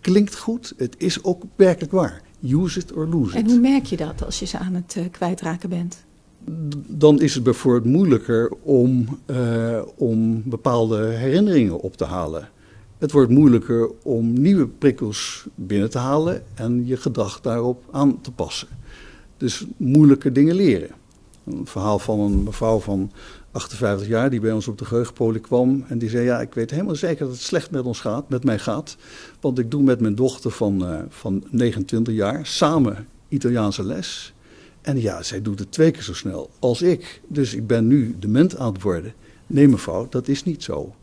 Klinkt 0.00 0.36
goed, 0.36 0.72
het 0.76 0.94
is 0.98 1.24
ook 1.24 1.42
werkelijk 1.56 1.92
waar. 1.92 2.30
Use 2.42 2.78
it 2.78 2.92
or 2.92 3.08
lose 3.08 3.38
it. 3.38 3.44
En 3.44 3.50
hoe 3.50 3.60
merk 3.60 3.84
je 3.84 3.96
dat 3.96 4.24
als 4.24 4.38
je 4.38 4.46
ze 4.46 4.58
aan 4.58 4.74
het 4.74 4.94
uh, 4.98 5.04
kwijtraken 5.10 5.68
bent? 5.68 6.04
dan 6.88 7.20
is 7.20 7.34
het 7.34 7.42
bijvoorbeeld 7.42 7.94
moeilijker 7.94 8.52
om, 8.62 9.18
uh, 9.26 9.82
om 9.96 10.42
bepaalde 10.44 11.04
herinneringen 11.04 11.80
op 11.80 11.96
te 11.96 12.04
halen. 12.04 12.48
Het 12.98 13.12
wordt 13.12 13.30
moeilijker 13.30 13.90
om 14.02 14.32
nieuwe 14.32 14.66
prikkels 14.66 15.46
binnen 15.54 15.90
te 15.90 15.98
halen 15.98 16.42
en 16.54 16.86
je 16.86 16.96
gedrag 16.96 17.40
daarop 17.40 17.84
aan 17.90 18.20
te 18.20 18.32
passen. 18.32 18.68
Dus 19.36 19.66
moeilijke 19.76 20.32
dingen 20.32 20.54
leren. 20.54 20.90
Een 21.44 21.66
verhaal 21.66 21.98
van 21.98 22.20
een 22.20 22.42
mevrouw 22.42 22.78
van 22.78 23.10
58 23.52 24.08
jaar 24.08 24.30
die 24.30 24.40
bij 24.40 24.52
ons 24.52 24.68
op 24.68 24.78
de 24.78 24.84
geheugenpolie 24.84 25.40
kwam. 25.40 25.84
En 25.88 25.98
die 25.98 26.08
zei, 26.08 26.24
ja, 26.24 26.40
ik 26.40 26.54
weet 26.54 26.70
helemaal 26.70 26.94
zeker 26.94 27.24
dat 27.24 27.34
het 27.34 27.42
slecht 27.42 27.70
met 27.70 27.84
ons 27.84 28.00
gaat, 28.00 28.28
met 28.28 28.44
mij 28.44 28.58
gaat. 28.58 28.96
Want 29.40 29.58
ik 29.58 29.70
doe 29.70 29.82
met 29.82 30.00
mijn 30.00 30.14
dochter 30.14 30.50
van, 30.50 30.92
uh, 30.92 31.00
van 31.08 31.44
29 31.50 32.14
jaar 32.14 32.46
samen 32.46 33.06
Italiaanse 33.28 33.84
les. 33.84 34.34
En 34.80 35.00
ja, 35.00 35.22
zij 35.22 35.42
doet 35.42 35.58
het 35.58 35.72
twee 35.72 35.90
keer 35.90 36.02
zo 36.02 36.14
snel 36.14 36.50
als 36.58 36.82
ik. 36.82 37.20
Dus 37.28 37.54
ik 37.54 37.66
ben 37.66 37.86
nu 37.86 38.16
dement 38.18 38.56
aan 38.56 38.72
het 38.72 38.82
worden. 38.82 39.14
Nee 39.46 39.68
mevrouw, 39.68 40.06
dat 40.08 40.28
is 40.28 40.44
niet 40.44 40.62
zo. 40.62 40.94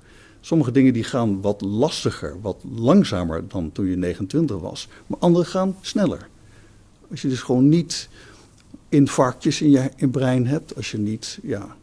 Sommige 0.41 0.71
dingen 0.71 0.93
die 0.93 1.03
gaan 1.03 1.41
wat 1.41 1.61
lastiger, 1.61 2.41
wat 2.41 2.63
langzamer 2.75 3.47
dan 3.47 3.71
toen 3.71 3.85
je 3.85 3.95
29 3.95 4.59
was. 4.59 4.87
Maar 5.07 5.19
andere 5.19 5.45
gaan 5.45 5.75
sneller. 5.81 6.27
Als 7.09 7.21
je 7.21 7.27
dus 7.27 7.41
gewoon 7.41 7.69
niet 7.69 8.09
infarctjes 8.89 9.61
in 9.61 9.69
je 9.69 9.91
in 9.95 10.11
brein 10.11 10.47
hebt, 10.47 10.75
als 10.75 10.91
je 10.91 10.97
niet 10.97 11.39
ja, 11.43 11.77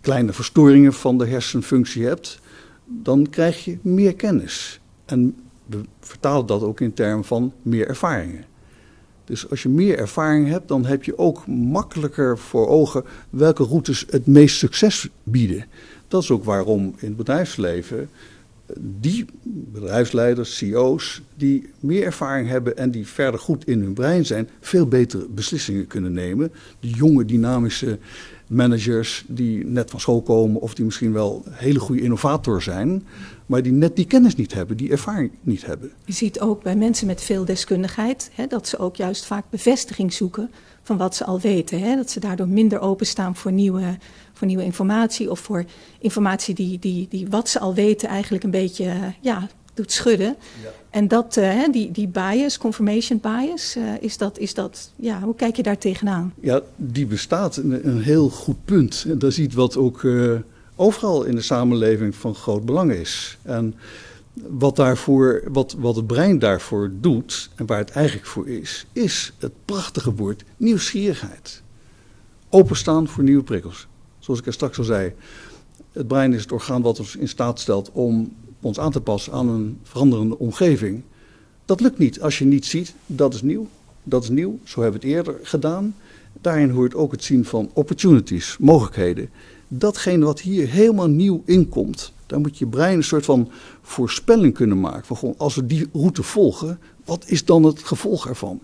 kleine 0.00 0.32
verstoringen 0.32 0.92
van 0.92 1.18
de 1.18 1.26
hersenfunctie 1.26 2.04
hebt, 2.04 2.40
dan 2.84 3.26
krijg 3.30 3.64
je 3.64 3.78
meer 3.82 4.14
kennis. 4.14 4.80
En 5.04 5.36
we 5.66 5.80
vertalen 6.00 6.46
dat 6.46 6.62
ook 6.62 6.80
in 6.80 6.94
termen 6.94 7.24
van 7.24 7.52
meer 7.62 7.88
ervaringen. 7.88 8.44
Dus 9.24 9.50
als 9.50 9.62
je 9.62 9.68
meer 9.68 9.98
ervaring 9.98 10.48
hebt, 10.48 10.68
dan 10.68 10.84
heb 10.84 11.04
je 11.04 11.18
ook 11.18 11.46
makkelijker 11.46 12.38
voor 12.38 12.68
ogen 12.68 13.04
welke 13.30 13.64
routes 13.64 14.04
het 14.10 14.26
meest 14.26 14.56
succes 14.56 15.08
bieden. 15.22 15.66
Dat 16.08 16.22
is 16.22 16.30
ook 16.30 16.44
waarom 16.44 16.82
in 16.82 17.08
het 17.08 17.16
bedrijfsleven 17.16 18.08
die 18.80 19.24
bedrijfsleiders, 19.44 20.56
CEO's, 20.56 21.22
die 21.34 21.70
meer 21.80 22.04
ervaring 22.04 22.48
hebben 22.48 22.76
en 22.76 22.90
die 22.90 23.06
verder 23.06 23.40
goed 23.40 23.66
in 23.66 23.80
hun 23.80 23.92
brein 23.92 24.26
zijn, 24.26 24.48
veel 24.60 24.86
betere 24.86 25.26
beslissingen 25.28 25.86
kunnen 25.86 26.12
nemen. 26.12 26.52
De 26.80 26.88
jonge, 26.88 27.24
dynamische 27.24 27.98
managers 28.52 29.24
die 29.28 29.66
net 29.66 29.90
van 29.90 30.00
school 30.00 30.22
komen 30.22 30.60
of 30.60 30.74
die 30.74 30.84
misschien 30.84 31.12
wel 31.12 31.44
hele 31.50 31.78
goede 31.78 32.02
innovator 32.02 32.62
zijn, 32.62 33.06
maar 33.46 33.62
die 33.62 33.72
net 33.72 33.96
die 33.96 34.04
kennis 34.04 34.34
niet 34.34 34.54
hebben, 34.54 34.76
die 34.76 34.90
ervaring 34.90 35.30
niet 35.40 35.66
hebben. 35.66 35.92
Je 36.04 36.12
ziet 36.12 36.40
ook 36.40 36.62
bij 36.62 36.76
mensen 36.76 37.06
met 37.06 37.22
veel 37.22 37.44
deskundigheid 37.44 38.30
hè, 38.34 38.46
dat 38.46 38.68
ze 38.68 38.78
ook 38.78 38.96
juist 38.96 39.24
vaak 39.24 39.44
bevestiging 39.50 40.12
zoeken 40.12 40.50
van 40.82 40.96
wat 40.96 41.16
ze 41.16 41.24
al 41.24 41.40
weten. 41.40 41.80
Hè, 41.80 41.96
dat 41.96 42.10
ze 42.10 42.20
daardoor 42.20 42.48
minder 42.48 42.80
openstaan 42.80 43.36
voor 43.36 43.52
nieuwe, 43.52 43.98
voor 44.32 44.46
nieuwe 44.46 44.64
informatie 44.64 45.30
of 45.30 45.40
voor 45.40 45.64
informatie 45.98 46.54
die, 46.54 46.78
die, 46.78 47.06
die 47.10 47.26
wat 47.28 47.48
ze 47.48 47.58
al 47.58 47.74
weten 47.74 48.08
eigenlijk 48.08 48.44
een 48.44 48.50
beetje 48.50 49.14
ja, 49.20 49.48
doet 49.74 49.92
schudden. 49.92 50.36
Ja. 50.62 50.70
En 50.90 51.08
dat, 51.08 51.36
uh, 51.36 51.68
die, 51.70 51.90
die 51.90 52.08
bias, 52.08 52.58
confirmation 52.58 53.20
bias, 53.20 53.76
uh, 53.76 53.92
is 54.00 54.18
dat, 54.18 54.38
is 54.38 54.54
dat, 54.54 54.90
ja, 54.96 55.20
hoe 55.20 55.34
kijk 55.34 55.56
je 55.56 55.62
daar 55.62 55.78
tegenaan? 55.78 56.34
Ja, 56.40 56.60
die 56.76 57.06
bestaat 57.06 57.56
een, 57.56 57.88
een 57.88 58.02
heel 58.02 58.28
goed 58.28 58.64
punt. 58.64 59.04
En 59.08 59.18
dat 59.18 59.32
ziet 59.32 59.54
wat 59.54 59.76
ook 59.76 60.02
uh, 60.02 60.38
overal 60.76 61.24
in 61.24 61.34
de 61.34 61.40
samenleving 61.40 62.14
van 62.14 62.34
groot 62.34 62.64
belang 62.64 62.92
is. 62.92 63.38
En 63.42 63.74
wat, 64.32 64.76
daarvoor, 64.76 65.42
wat, 65.48 65.74
wat 65.78 65.96
het 65.96 66.06
brein 66.06 66.38
daarvoor 66.38 66.90
doet, 67.00 67.50
en 67.54 67.66
waar 67.66 67.78
het 67.78 67.90
eigenlijk 67.90 68.26
voor 68.26 68.48
is, 68.48 68.86
is 68.92 69.32
het 69.38 69.52
prachtige 69.64 70.14
woord 70.14 70.44
nieuwsgierigheid. 70.56 71.62
Openstaan 72.48 73.08
voor 73.08 73.24
nieuwe 73.24 73.42
prikkels. 73.42 73.86
Zoals 74.18 74.40
ik 74.40 74.46
er 74.46 74.52
straks 74.52 74.78
al 74.78 74.84
zei, 74.84 75.12
het 75.92 76.08
brein 76.08 76.32
is 76.32 76.42
het 76.42 76.52
orgaan 76.52 76.82
wat 76.82 76.98
ons 76.98 77.16
in 77.16 77.28
staat 77.28 77.60
stelt 77.60 77.90
om 77.92 78.32
ons 78.62 78.78
aan 78.78 78.92
te 78.92 79.00
passen 79.00 79.32
aan 79.32 79.48
een 79.48 79.78
veranderende 79.82 80.38
omgeving. 80.38 81.02
Dat 81.64 81.80
lukt 81.80 81.98
niet. 81.98 82.20
Als 82.20 82.38
je 82.38 82.44
niet 82.44 82.66
ziet, 82.66 82.94
dat 83.06 83.34
is 83.34 83.42
nieuw. 83.42 83.66
Dat 84.02 84.22
is 84.22 84.28
nieuw. 84.28 84.58
Zo 84.64 84.82
hebben 84.82 85.00
we 85.00 85.06
het 85.06 85.16
eerder 85.16 85.38
gedaan. 85.42 85.94
Daarin 86.40 86.70
hoort 86.70 86.94
ook 86.94 87.12
het 87.12 87.24
zien 87.24 87.44
van 87.44 87.70
opportunities, 87.72 88.56
mogelijkheden. 88.60 89.30
Datgene 89.68 90.24
wat 90.24 90.40
hier 90.40 90.68
helemaal 90.68 91.08
nieuw 91.08 91.42
inkomt, 91.44 92.12
daar 92.26 92.40
moet 92.40 92.58
je 92.58 92.66
brein 92.66 92.96
een 92.96 93.04
soort 93.04 93.24
van 93.24 93.50
voorspelling 93.82 94.54
kunnen 94.54 94.80
maken. 94.80 95.16
Van 95.16 95.34
als 95.36 95.54
we 95.54 95.66
die 95.66 95.88
route 95.92 96.22
volgen, 96.22 96.78
wat 97.04 97.24
is 97.26 97.44
dan 97.44 97.62
het 97.62 97.82
gevolg 97.82 98.28
ervan? 98.28 98.60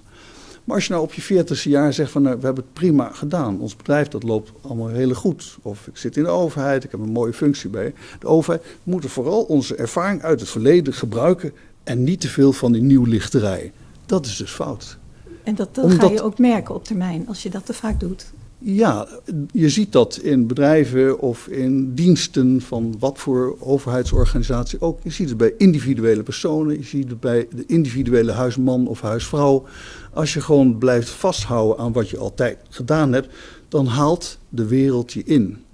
Maar 0.69 0.77
als 0.77 0.87
je 0.87 0.93
nou 0.93 1.05
op 1.05 1.13
je 1.13 1.23
veertigste 1.23 1.69
jaar 1.69 1.93
zegt 1.93 2.11
van 2.11 2.23
nou, 2.23 2.39
we 2.39 2.45
hebben 2.45 2.65
het 2.65 2.73
prima 2.73 3.11
gedaan. 3.13 3.61
Ons 3.61 3.77
bedrijf 3.77 4.09
dat 4.09 4.23
loopt 4.23 4.53
allemaal 4.61 4.89
heel 4.89 5.15
goed. 5.15 5.59
Of 5.63 5.87
ik 5.87 5.97
zit 5.97 6.17
in 6.17 6.23
de 6.23 6.29
overheid, 6.29 6.85
ik 6.85 6.91
heb 6.91 7.01
een 7.01 7.13
mooie 7.13 7.33
functie 7.33 7.71
bij 7.71 7.95
de 8.21 8.27
overheid. 8.27 8.63
We 8.63 8.91
moeten 8.91 9.11
vooral 9.11 9.43
onze 9.43 9.75
ervaring 9.75 10.23
uit 10.23 10.41
het 10.41 10.49
verleden 10.49 10.93
gebruiken 10.93 11.53
en 11.85 12.05
niet 12.05 12.21
te 12.21 12.29
veel 12.29 12.53
van 12.53 12.73
die 12.73 12.83
nieuwlichterij. 12.83 13.73
Dat 14.07 14.27
is 14.27 14.37
dus 14.37 14.51
fout. 14.51 14.99
En 15.43 15.55
dat, 15.55 15.75
dat 15.75 15.93
ga 15.93 16.09
je 16.09 16.23
ook 16.23 16.39
merken 16.39 16.75
op 16.75 16.85
termijn 16.85 17.29
als 17.29 17.43
je 17.43 17.51
dat 17.51 17.67
te 17.67 17.75
vaak 17.75 18.01
doet. 18.01 18.27
Ja, 18.59 19.09
je 19.53 19.69
ziet 19.69 19.93
dat 19.93 20.17
in 20.17 20.47
bedrijven 20.47 21.21
of 21.21 21.47
in 21.47 21.95
diensten 21.95 22.61
van 22.61 22.95
wat 22.99 23.19
voor 23.19 23.57
overheidsorganisatie 23.61 24.81
ook. 24.81 24.99
Je 25.03 25.11
ziet 25.11 25.29
het 25.29 25.39
bij 25.39 25.55
individuele 25.59 26.23
personen, 26.23 26.77
je 26.77 26.85
ziet 26.85 27.09
het 27.09 27.21
bij 27.21 27.49
de 27.55 27.65
individuele 27.67 28.33
huisman 28.33 28.87
of 28.87 29.01
huisvrouw. 29.01 29.65
Als 30.13 30.35
je 30.35 30.41
gewoon 30.41 30.79
blijft 30.79 31.09
vasthouden 31.09 31.79
aan 31.79 31.93
wat 31.93 32.09
je 32.09 32.19
altijd 32.19 32.59
gedaan 32.69 33.13
hebt, 33.13 33.35
dan 33.69 33.87
haalt 33.87 34.39
de 34.49 34.67
wereld 34.67 35.13
je 35.13 35.23
in. 35.25 35.65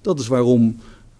Dat 0.00 0.20
is 0.20 0.26
waarom 0.26 0.76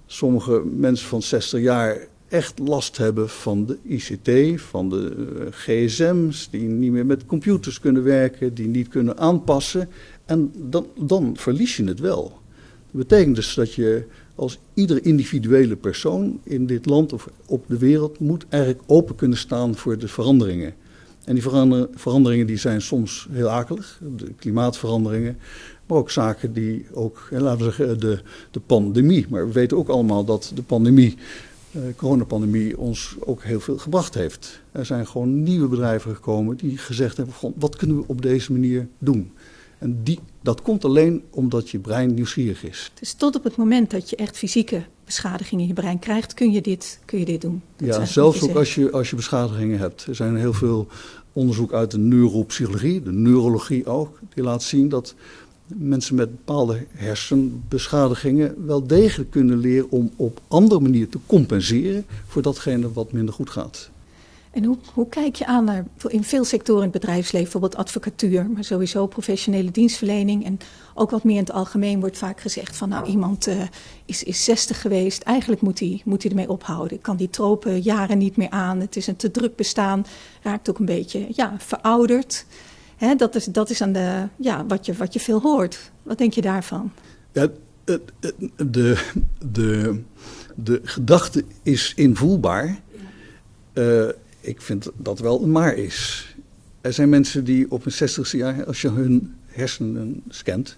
sommige 0.07 0.63
mensen 0.65 1.09
van 1.09 1.23
60 1.23 1.61
jaar 1.61 1.99
echt 2.29 2.59
last 2.59 2.97
hebben 2.97 3.29
van 3.29 3.67
de 3.67 3.79
ICT, 3.83 4.61
van 4.61 4.91
de 4.91 5.15
eh, 5.17 5.47
gsm's, 5.51 6.49
die 6.51 6.63
niet 6.63 6.93
meer 6.93 7.07
met 7.07 7.27
computers 7.27 7.81
kunnen 7.81 8.03
werken, 8.03 8.55
die 8.55 8.69
niet 8.69 8.89
kunnen 8.89 9.19
aanpassen. 9.19 9.89
En 10.25 10.53
dan, 10.57 10.87
dan 10.99 11.37
verlies 11.37 11.77
je 11.77 11.85
het 11.85 12.01
wel. 12.01 12.23
Dat 12.91 13.09
betekent 13.09 13.37
dus 13.37 13.55
dat 13.55 13.75
je 13.75 14.05
als 14.35 14.59
iedere 14.75 15.01
individuele 15.01 15.77
persoon 15.77 16.41
in 16.43 16.67
dit 16.67 16.87
land 16.87 17.13
of 17.13 17.29
op 17.47 17.65
de 17.69 17.79
wereld 17.79 18.19
moet 18.19 18.47
eigenlijk 18.49 18.83
open 18.87 19.15
kunnen 19.15 19.39
staan 19.39 19.77
voor 19.77 19.99
de 19.99 20.09
veranderingen. 20.09 20.75
En 21.27 21.35
die 21.35 21.43
veranderingen 21.95 22.47
die 22.47 22.57
zijn 22.57 22.83
soms 22.83 23.29
heel 23.31 23.49
akelig, 23.49 24.01
de 24.17 24.33
klimaatveranderingen, 24.39 25.39
maar 25.87 25.99
ook 25.99 26.11
zaken 26.11 26.53
die 26.53 26.87
ook, 26.93 27.29
laten 27.31 27.59
we 27.59 27.73
zeggen, 27.73 28.01
de, 28.01 28.21
de 28.51 28.61
pandemie. 28.61 29.27
Maar 29.29 29.47
we 29.47 29.53
weten 29.53 29.77
ook 29.77 29.89
allemaal 29.89 30.25
dat 30.25 30.53
de 30.55 30.63
pandemie 30.63 31.17
de 31.71 31.95
coronapandemie 31.97 32.79
ons 32.79 33.17
ook 33.21 33.43
heel 33.43 33.61
veel 33.61 33.79
gebracht 33.79 34.15
heeft. 34.15 34.61
Er 34.73 34.87
zijn 34.87 35.07
gewoon 35.07 35.43
nieuwe 35.43 35.69
bedrijven 35.69 36.15
gekomen 36.15 36.57
die 36.57 36.79
gezegd 36.79 37.17
hebben: 37.17 37.35
wat 37.57 37.77
kunnen 37.77 37.97
we 37.97 38.05
op 38.07 38.23
deze 38.23 38.53
manier 38.53 38.89
doen? 38.99 39.33
En 39.79 40.03
die, 40.03 40.19
dat 40.43 40.63
komt 40.63 40.85
alleen 40.85 41.23
omdat 41.31 41.71
je 41.71 41.79
brein 41.79 42.15
nieuwsgierig 42.15 42.65
is. 42.65 42.91
Dus 43.01 43.13
tot 43.13 43.37
op 43.37 43.45
het 43.45 43.57
moment 43.57 43.91
dat 43.91 44.11
je 44.11 44.17
echt 44.17 44.37
fysieke 44.37 44.85
beschadigingen 45.05 45.63
in 45.63 45.69
je 45.69 45.75
brein 45.75 45.99
krijgt, 45.99 46.35
kun 46.35 46.53
je 46.53 46.61
dit, 46.61 47.01
kun 47.05 47.19
je 47.19 47.25
dit 47.25 47.41
doen? 47.41 47.63
ja, 47.77 48.05
zelfs 48.05 48.43
ook 48.43 48.57
als 48.57 48.75
je, 48.75 48.91
als 48.91 49.11
je 49.11 49.17
beschadigingen 49.17 49.79
hebt. 49.79 50.07
Er 50.07 50.15
zijn 50.15 50.37
heel 50.37 50.53
veel 50.53 50.87
onderzoek 51.37 51.73
uit 51.73 51.91
de 51.91 51.99
neuropsychologie, 51.99 53.03
de 53.03 53.13
neurologie 53.13 53.87
ook, 53.87 54.19
die 54.35 54.45
laat 54.45 54.63
zien 54.63 54.89
dat 54.89 55.15
mensen 55.67 56.15
met 56.15 56.31
bepaalde 56.31 56.87
hersenbeschadigingen 56.91 58.67
wel 58.67 58.87
degelijk 58.87 59.31
kunnen 59.31 59.59
leren 59.59 59.91
om 59.91 60.11
op 60.17 60.41
andere 60.49 60.81
manier 60.81 61.09
te 61.09 61.19
compenseren 61.27 62.05
voor 62.27 62.43
datgene 62.43 62.93
wat 62.93 63.13
minder 63.13 63.35
goed 63.35 63.51
gaat. 63.51 63.91
En 64.57 64.65
hoe, 64.65 64.77
hoe 64.95 65.09
kijk 65.09 65.35
je 65.35 65.47
aan 65.47 65.65
naar, 65.65 65.85
in 66.09 66.25
veel 66.25 66.45
sectoren 66.45 66.83
in 66.83 66.89
het 66.89 67.01
bedrijfsleven, 67.01 67.43
bijvoorbeeld 67.43 67.77
advocatuur, 67.77 68.51
maar 68.51 68.65
sowieso 68.65 69.07
professionele 69.07 69.71
dienstverlening 69.71 70.45
en 70.45 70.59
ook 70.95 71.11
wat 71.11 71.25
meer 71.25 71.37
in 71.37 71.41
het 71.41 71.53
algemeen 71.53 72.01
wordt 72.01 72.19
vaak 72.19 72.41
gezegd 72.41 72.77
van 72.77 72.89
nou 72.89 73.07
iemand 73.07 73.49
uh, 73.49 73.63
is, 74.05 74.23
is 74.23 74.45
60 74.45 74.81
geweest, 74.81 75.23
eigenlijk 75.23 75.61
moet 75.61 75.79
hij 75.79 76.03
moet 76.05 76.25
ermee 76.25 76.49
ophouden. 76.49 77.01
Kan 77.01 77.17
die 77.17 77.31
tropen 77.31 77.81
jaren 77.81 78.19
niet 78.19 78.37
meer 78.37 78.51
aan, 78.51 78.81
het 78.81 78.97
is 78.97 79.07
een 79.07 79.17
te 79.17 79.31
druk 79.31 79.57
bestaan, 79.57 80.07
raakt 80.43 80.71
ook 80.71 80.79
een 80.79 80.85
beetje 80.85 81.27
ja, 81.31 81.55
verouderd 81.59 82.47
dat, 83.17 83.35
is, 83.35 83.45
dat 83.45 83.71
is 83.71 83.83
aan 83.83 83.93
de, 83.93 84.29
ja, 84.37 84.67
wat, 84.67 84.87
je, 84.87 84.95
wat 84.95 85.13
je 85.13 85.21
veel 85.21 85.41
hoort. 85.41 85.91
Wat 86.03 86.19
denk 86.19 86.33
je 86.33 86.41
daarvan? 86.41 86.93
De, 87.33 87.51
de, 89.47 90.03
de 90.55 90.81
gedachte 90.83 91.45
is 91.63 91.93
invoelbaar. 91.97 92.81
Uh, 93.75 94.09
ik 94.47 94.61
vind 94.61 94.91
dat 94.97 95.19
wel 95.19 95.43
een 95.43 95.51
maar 95.51 95.75
is. 95.75 96.27
Er 96.81 96.93
zijn 96.93 97.09
mensen 97.09 97.45
die 97.45 97.71
op 97.71 97.85
hun 97.85 98.09
60ste 98.09 98.31
jaar, 98.31 98.65
als 98.65 98.81
je 98.81 98.89
hun 98.89 99.35
hersenen 99.47 100.23
scant, 100.29 100.77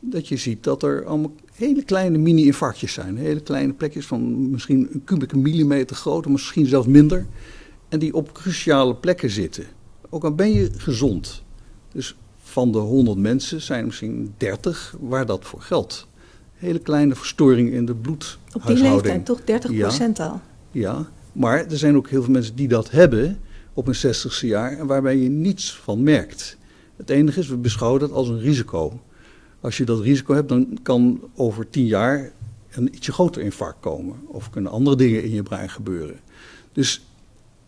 dat 0.00 0.28
je 0.28 0.36
ziet 0.36 0.64
dat 0.64 0.82
er 0.82 1.04
allemaal 1.04 1.32
hele 1.54 1.84
kleine 1.84 2.18
mini-infarctjes 2.18 2.92
zijn. 2.92 3.16
Hele 3.16 3.40
kleine 3.40 3.72
plekjes 3.72 4.06
van 4.06 4.50
misschien 4.50 4.88
een 4.92 5.04
kubieke 5.04 5.38
millimeter 5.38 5.96
groot, 5.96 6.28
misschien 6.28 6.66
zelfs 6.66 6.86
minder. 6.86 7.26
En 7.88 7.98
die 7.98 8.14
op 8.14 8.32
cruciale 8.32 8.94
plekken 8.94 9.30
zitten. 9.30 9.64
Ook 10.08 10.24
al 10.24 10.34
ben 10.34 10.52
je 10.52 10.70
gezond. 10.76 11.42
Dus 11.92 12.16
van 12.42 12.72
de 12.72 12.78
100 12.78 13.18
mensen 13.18 13.60
zijn 13.62 13.80
er 13.80 13.86
misschien 13.86 14.34
30 14.36 14.96
waar 15.00 15.26
dat 15.26 15.44
voor 15.44 15.60
geldt. 15.60 16.06
Hele 16.54 16.78
kleine 16.78 17.14
verstoring 17.14 17.72
in 17.72 17.86
de 17.86 17.94
bloedhuishouding. 17.94 18.54
Op 18.54 18.66
die 18.66 18.92
leeftijd 18.92 19.24
toch 19.24 19.44
30 19.44 19.76
procent 19.76 20.20
al? 20.20 20.40
Ja, 20.70 21.08
maar 21.36 21.66
er 21.66 21.78
zijn 21.78 21.96
ook 21.96 22.08
heel 22.08 22.22
veel 22.22 22.32
mensen 22.32 22.56
die 22.56 22.68
dat 22.68 22.90
hebben 22.90 23.38
op 23.72 23.86
een 23.86 23.96
60ste 23.96 24.46
jaar 24.46 24.78
en 24.78 24.86
waarbij 24.86 25.16
je 25.16 25.28
niets 25.28 25.74
van 25.74 26.02
merkt. 26.02 26.56
Het 26.96 27.10
enige 27.10 27.40
is, 27.40 27.48
we 27.48 27.56
beschouwen 27.56 28.00
dat 28.00 28.12
als 28.12 28.28
een 28.28 28.40
risico. 28.40 29.00
Als 29.60 29.76
je 29.76 29.84
dat 29.84 30.00
risico 30.00 30.34
hebt, 30.34 30.48
dan 30.48 30.78
kan 30.82 31.20
over 31.34 31.70
10 31.70 31.86
jaar 31.86 32.32
een 32.70 32.94
ietsje 32.94 33.12
groter 33.12 33.42
infarct 33.42 33.80
komen. 33.80 34.16
Of 34.26 34.50
kunnen 34.50 34.70
andere 34.70 34.96
dingen 34.96 35.22
in 35.22 35.30
je 35.30 35.42
brein 35.42 35.70
gebeuren. 35.70 36.16
Dus 36.72 37.06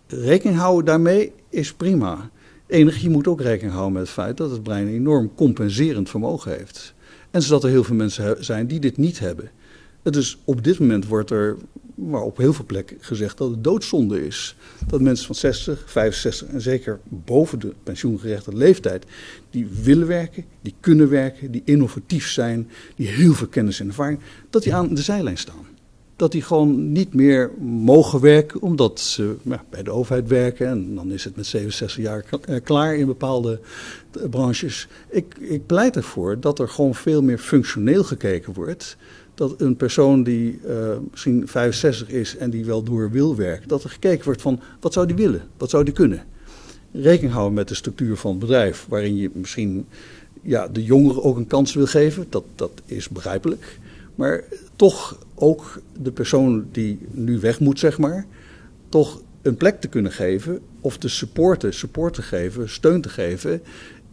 rekening 0.06 0.58
houden 0.58 0.84
daarmee 0.84 1.32
is 1.48 1.72
prima. 1.72 2.30
Enige, 2.66 3.02
je 3.02 3.10
moet 3.10 3.26
ook 3.26 3.40
rekening 3.40 3.72
houden 3.72 3.92
met 3.92 4.02
het 4.02 4.12
feit 4.12 4.37
dat 4.37 4.50
het 4.50 4.62
brein 4.62 4.87
een 4.87 4.94
enorm 4.94 5.34
compenserend 5.34 6.10
vermogen 6.10 6.56
heeft. 6.56 6.94
En 7.30 7.42
zodat 7.42 7.64
er 7.64 7.70
heel 7.70 7.84
veel 7.84 7.96
mensen 7.96 8.44
zijn 8.44 8.66
die 8.66 8.80
dit 8.80 8.96
niet 8.96 9.18
hebben. 9.18 9.50
Dus 10.02 10.38
op 10.44 10.64
dit 10.64 10.78
moment 10.78 11.06
wordt 11.06 11.30
er 11.30 11.56
maar 11.99 12.23
op 12.23 12.37
heel 12.37 12.52
veel 12.52 12.64
plekken 12.64 12.97
gezegd 13.00 13.38
dat 13.38 13.50
het 13.50 13.64
doodzonde 13.64 14.26
is. 14.26 14.57
Dat 14.87 15.00
mensen 15.00 15.26
van 15.26 15.35
60, 15.35 15.83
65 15.87 16.49
en 16.49 16.61
zeker 16.61 17.00
boven 17.09 17.59
de 17.59 17.75
pensioengerechte 17.83 18.57
leeftijd, 18.57 19.05
die 19.50 19.69
willen 19.83 20.07
werken, 20.07 20.45
die 20.61 20.75
kunnen 20.81 21.09
werken, 21.09 21.50
die 21.50 21.62
innovatief 21.64 22.28
zijn, 22.28 22.71
die 22.97 23.09
heel 23.09 23.35
veel 23.35 23.47
kennis 23.47 23.81
en 23.81 23.87
ervaring, 23.88 24.21
dat 24.50 24.62
die 24.62 24.75
aan 24.75 24.95
de 24.95 25.02
zijlijn 25.02 25.38
staan 25.38 25.67
dat 26.19 26.33
die 26.33 26.43
gewoon 26.43 26.93
niet 26.93 27.14
meer 27.14 27.50
mogen 27.61 28.21
werken 28.21 28.62
omdat 28.62 29.00
ze 29.00 29.37
bij 29.71 29.83
de 29.83 29.90
overheid 29.90 30.28
werken. 30.28 30.67
En 30.67 30.95
dan 30.95 31.12
is 31.12 31.25
het 31.25 31.37
met 31.37 31.47
67 31.47 32.02
jaar 32.02 32.25
eh, 32.45 32.57
klaar 32.62 32.97
in 32.97 33.07
bepaalde 33.07 33.61
eh, 34.12 34.28
branches. 34.28 34.88
Ik, 35.09 35.35
ik 35.38 35.67
pleit 35.67 35.97
ervoor 35.97 36.40
dat 36.40 36.59
er 36.59 36.69
gewoon 36.69 36.95
veel 36.95 37.23
meer 37.23 37.38
functioneel 37.38 38.05
gekeken 38.05 38.52
wordt. 38.52 38.97
Dat 39.38 39.61
een 39.61 39.76
persoon 39.76 40.23
die 40.23 40.61
uh, 40.66 40.97
misschien 41.11 41.49
65 41.49 42.09
is 42.09 42.37
en 42.37 42.50
die 42.50 42.64
wel 42.64 42.83
door 42.83 43.11
wil 43.11 43.37
werken, 43.37 43.68
dat 43.68 43.85
er 43.85 43.90
gekeken 43.90 44.25
wordt 44.25 44.42
van 44.42 44.61
wat 44.80 44.92
zou 44.92 45.07
die 45.07 45.16
willen, 45.16 45.42
wat 45.57 45.71
zou 45.71 45.85
die 45.85 45.95
kunnen. 45.95 46.23
Rekening 46.92 47.33
houden 47.33 47.54
met 47.54 47.68
de 47.68 47.75
structuur 47.75 48.16
van 48.16 48.30
het 48.30 48.40
bedrijf, 48.40 48.87
waarin 48.88 49.16
je 49.16 49.30
misschien 49.33 49.87
ja, 50.42 50.68
de 50.68 50.85
jongeren 50.85 51.23
ook 51.23 51.37
een 51.37 51.47
kans 51.47 51.75
wil 51.75 51.87
geven, 51.87 52.26
dat, 52.28 52.45
dat 52.54 52.71
is 52.85 53.09
begrijpelijk. 53.09 53.78
Maar 54.14 54.45
toch 54.76 55.18
ook 55.35 55.80
de 56.02 56.12
persoon 56.12 56.66
die 56.73 56.99
nu 57.11 57.40
weg 57.40 57.61
moet, 57.61 57.78
zeg 57.78 57.99
maar, 57.99 58.26
toch 58.88 59.23
een 59.42 59.57
plek 59.57 59.80
te 59.80 59.88
kunnen 59.88 60.12
geven 60.12 60.61
of 60.80 60.97
te 60.97 61.09
supporten, 61.09 61.75
support 61.75 62.14
te 62.14 62.23
geven, 62.23 62.68
steun 62.68 63.00
te 63.00 63.09
geven 63.09 63.62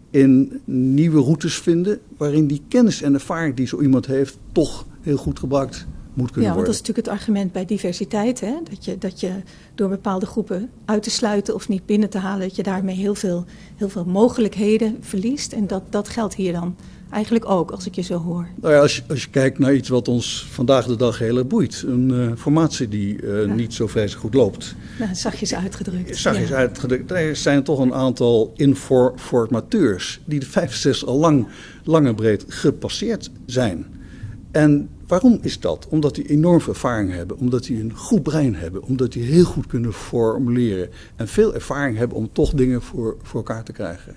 in 0.10 0.62
nieuwe 0.65 1.22
routes 1.22 1.58
vinden 1.58 2.00
waarin 2.17 2.48
die 2.48 2.62
kennis 2.67 3.01
en 3.01 3.13
ervaring 3.13 3.55
die 3.55 3.67
zo 3.67 3.82
iemand 3.82 4.05
heeft 4.05 4.38
toch 4.51 4.86
heel 5.05 5.17
goed 5.17 5.39
gebruikt 5.39 5.85
moet 6.15 6.31
kunnen 6.31 6.33
worden. 6.33 6.43
Ja, 6.43 6.53
want 6.53 6.65
dat 6.65 6.74
is 6.74 6.79
natuurlijk 6.79 7.07
het 7.07 7.17
argument 7.17 7.51
bij 7.51 7.65
diversiteit. 7.65 8.39
Hè? 8.39 8.53
Dat, 8.69 8.85
je, 8.85 8.97
dat 8.97 9.19
je 9.19 9.31
door 9.75 9.89
bepaalde 9.89 10.25
groepen 10.25 10.69
uit 10.85 11.03
te 11.03 11.09
sluiten 11.09 11.55
of 11.55 11.67
niet 11.67 11.85
binnen 11.85 12.09
te 12.09 12.17
halen, 12.17 12.47
dat 12.47 12.55
je 12.55 12.63
daarmee 12.63 12.95
heel 12.95 13.15
veel, 13.15 13.45
heel 13.75 13.89
veel 13.89 14.05
mogelijkheden 14.05 14.97
verliest. 15.01 15.53
En 15.53 15.67
dat, 15.67 15.83
dat 15.89 16.09
geldt 16.09 16.35
hier 16.35 16.53
dan 16.53 16.75
eigenlijk 17.12 17.50
ook, 17.50 17.71
als 17.71 17.85
ik 17.85 17.95
je 17.95 18.01
zo 18.01 18.17
hoor. 18.17 18.47
Nou 18.62 18.74
ja, 18.74 18.79
als 18.79 18.95
je, 18.95 19.01
als 19.07 19.24
je 19.24 19.29
kijkt 19.29 19.59
naar 19.59 19.74
iets 19.74 19.89
wat 19.89 20.07
ons 20.07 20.47
vandaag 20.51 20.85
de 20.85 20.95
dag 20.95 21.19
heel 21.19 21.38
erg 21.38 21.47
boeit. 21.47 21.83
Een 21.88 22.09
uh, 22.09 22.31
formatie 22.38 22.88
die 22.88 23.21
uh, 23.21 23.53
niet 23.53 23.74
zo 23.74 23.88
vreselijk 23.88 24.21
goed 24.21 24.33
loopt. 24.33 24.75
Nou, 25.00 25.15
zachtjes 25.15 25.55
uitgedrukt. 25.55 26.17
Zachtjes 26.17 26.50
ja. 26.50 26.55
uitgedrukt. 26.55 27.12
Er 27.12 27.35
zijn 27.35 27.63
toch 27.63 27.79
een 27.79 27.93
aantal 27.93 28.53
informateurs 28.55 30.21
die 30.25 30.39
de 30.39 30.45
65 30.45 31.07
al 31.07 31.17
lang, 31.17 31.47
lang 31.83 32.07
en 32.07 32.15
breed 32.15 32.45
gepasseerd 32.47 33.31
zijn. 33.45 33.85
En 34.51 34.89
waarom 35.07 35.39
is 35.41 35.59
dat? 35.59 35.88
Omdat 35.89 36.15
die 36.15 36.29
enorm 36.29 36.62
veel 36.62 36.74
ervaring 36.74 37.12
hebben, 37.12 37.38
omdat 37.38 37.63
die 37.63 37.79
een 37.79 37.95
goed 37.95 38.24
brein 38.24 38.55
hebben, 38.55 38.83
omdat 38.83 39.12
die 39.12 39.24
heel 39.24 39.43
goed 39.43 39.67
kunnen 39.67 39.93
formuleren 39.93 40.89
en 41.15 41.27
veel 41.27 41.53
ervaring 41.53 41.97
hebben 41.97 42.17
om 42.17 42.29
toch 42.31 42.53
dingen 42.53 42.81
voor, 42.81 43.17
voor 43.21 43.39
elkaar 43.39 43.63
te 43.63 43.71
krijgen. 43.71 44.15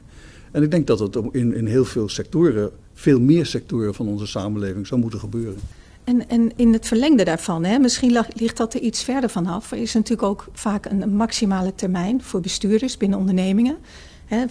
En 0.50 0.62
ik 0.62 0.70
denk 0.70 0.86
dat 0.86 0.98
het 0.98 1.18
in, 1.32 1.54
in 1.54 1.66
heel 1.66 1.84
veel 1.84 2.08
sectoren, 2.08 2.70
veel 2.94 3.20
meer 3.20 3.46
sectoren 3.46 3.94
van 3.94 4.08
onze 4.08 4.26
samenleving 4.26 4.86
zou 4.86 5.00
moeten 5.00 5.20
gebeuren. 5.20 5.60
En, 6.04 6.28
en 6.28 6.52
in 6.56 6.72
het 6.72 6.86
verlengde 6.86 7.24
daarvan, 7.24 7.64
hè, 7.64 7.78
misschien 7.78 8.24
ligt 8.34 8.56
dat 8.56 8.74
er 8.74 8.80
iets 8.80 9.04
verder 9.04 9.30
vanaf. 9.30 9.72
Er 9.72 9.78
is 9.78 9.94
natuurlijk 9.94 10.28
ook 10.28 10.46
vaak 10.52 10.84
een 10.84 11.14
maximale 11.14 11.74
termijn 11.74 12.22
voor 12.22 12.40
bestuurders 12.40 12.96
binnen 12.96 13.18
ondernemingen. 13.18 13.76
Hè, 14.24 14.44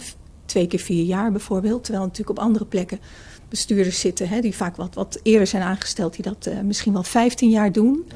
twee 0.48 0.66
keer 0.66 0.78
vier 0.78 1.04
jaar 1.04 1.30
bijvoorbeeld. 1.30 1.84
Terwijl 1.84 2.04
natuurlijk 2.04 2.38
op 2.38 2.44
andere 2.44 2.64
plekken 2.64 2.98
bestuurders 3.48 4.00
zitten 4.00 4.28
hè, 4.28 4.40
die 4.40 4.56
vaak 4.56 4.76
wat, 4.76 4.94
wat 4.94 5.20
eerder 5.22 5.46
zijn 5.46 5.62
aangesteld, 5.62 6.14
die 6.14 6.24
dat 6.24 6.46
uh, 6.48 6.60
misschien 6.60 6.92
wel 6.92 7.02
15 7.02 7.50
jaar 7.50 7.72
doen. 7.72 8.06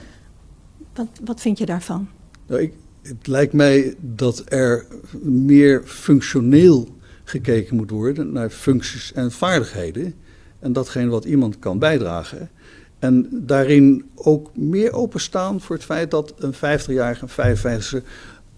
Wat, 0.95 1.09
wat 1.25 1.41
vind 1.41 1.59
je 1.59 1.67
daarvan? 1.67 2.09
Nou, 2.47 2.61
ik, 2.61 2.73
het 3.03 3.27
lijkt 3.27 3.53
mij 3.53 3.95
dat 4.01 4.45
er 4.49 4.87
meer 5.23 5.83
functioneel 5.85 6.89
gekeken 7.25 7.77
moet 7.77 7.91
worden 7.91 8.33
naar 8.33 8.51
functies 8.51 9.12
en 9.12 9.33
vaardigheden. 9.33 10.15
En 10.59 10.73
datgene 10.73 11.11
wat 11.11 11.25
iemand 11.25 11.59
kan 11.59 11.79
bijdragen. 11.79 12.51
En 12.99 13.29
daarin 13.33 14.11
ook 14.15 14.57
meer 14.57 14.93
openstaan 14.93 15.61
voor 15.61 15.77
het 15.77 15.85
feit 15.85 16.11
dat 16.11 16.35
een 16.39 16.55
50-jarige, 16.55 17.27
een 17.37 17.57
55-jarige 17.57 18.03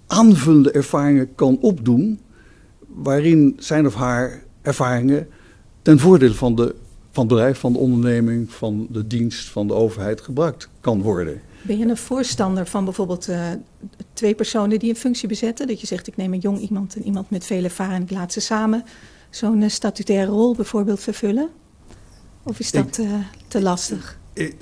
aanvullende 0.06 0.70
ervaringen 0.70 1.34
kan 1.34 1.58
opdoen. 1.60 2.20
Waarin 2.94 3.54
zijn 3.58 3.86
of 3.86 3.94
haar 3.94 4.42
ervaringen 4.62 5.28
ten 5.82 5.98
voordele 5.98 6.34
van, 6.34 6.54
de, 6.54 6.74
van 7.10 7.24
het 7.24 7.32
bedrijf, 7.32 7.58
van 7.58 7.72
de 7.72 7.78
onderneming, 7.78 8.52
van 8.52 8.86
de 8.90 9.06
dienst, 9.06 9.48
van 9.48 9.66
de 9.66 9.74
overheid 9.74 10.20
gebruikt 10.20 10.68
kan 10.80 11.02
worden. 11.02 11.40
Ben 11.62 11.78
je 11.78 11.86
een 11.86 11.96
voorstander 11.96 12.66
van 12.66 12.84
bijvoorbeeld 12.84 13.28
uh, 13.28 13.50
twee 14.12 14.34
personen 14.34 14.78
die 14.78 14.90
een 14.90 14.96
functie 14.96 15.28
bezetten? 15.28 15.66
Dat 15.66 15.80
je 15.80 15.86
zegt, 15.86 16.06
ik 16.06 16.16
neem 16.16 16.32
een 16.32 16.38
jong 16.38 16.58
iemand 16.58 16.96
en 16.96 17.04
iemand 17.04 17.30
met 17.30 17.44
veel 17.44 17.64
ervaring 17.64 18.02
ik 18.02 18.10
laat 18.10 18.32
ze 18.32 18.40
samen 18.40 18.84
zo'n 19.30 19.60
uh, 19.60 19.68
statutaire 19.68 20.30
rol 20.30 20.54
bijvoorbeeld 20.54 21.00
vervullen? 21.00 21.48
Of 22.42 22.58
is 22.58 22.70
dat 22.70 22.98
ik, 22.98 22.98
uh, 22.98 23.14
te 23.48 23.62
lastig? 23.62 24.18
Ik, 24.32 24.56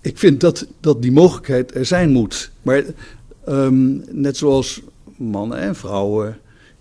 ik, 0.00 0.18
vind 0.18 0.40
dat, 0.40 0.66
dat 0.80 1.02
die 1.02 1.12
mogelijkheid 1.12 1.74
er 1.74 1.86
zijn 1.86 2.10
moet. 2.10 2.50
Maar 2.62 2.84
um, 3.48 4.04
net 4.10 4.36
zoals 4.36 4.82
mannen 5.16 5.58
en 5.58 5.76
vrouwen 5.76 6.38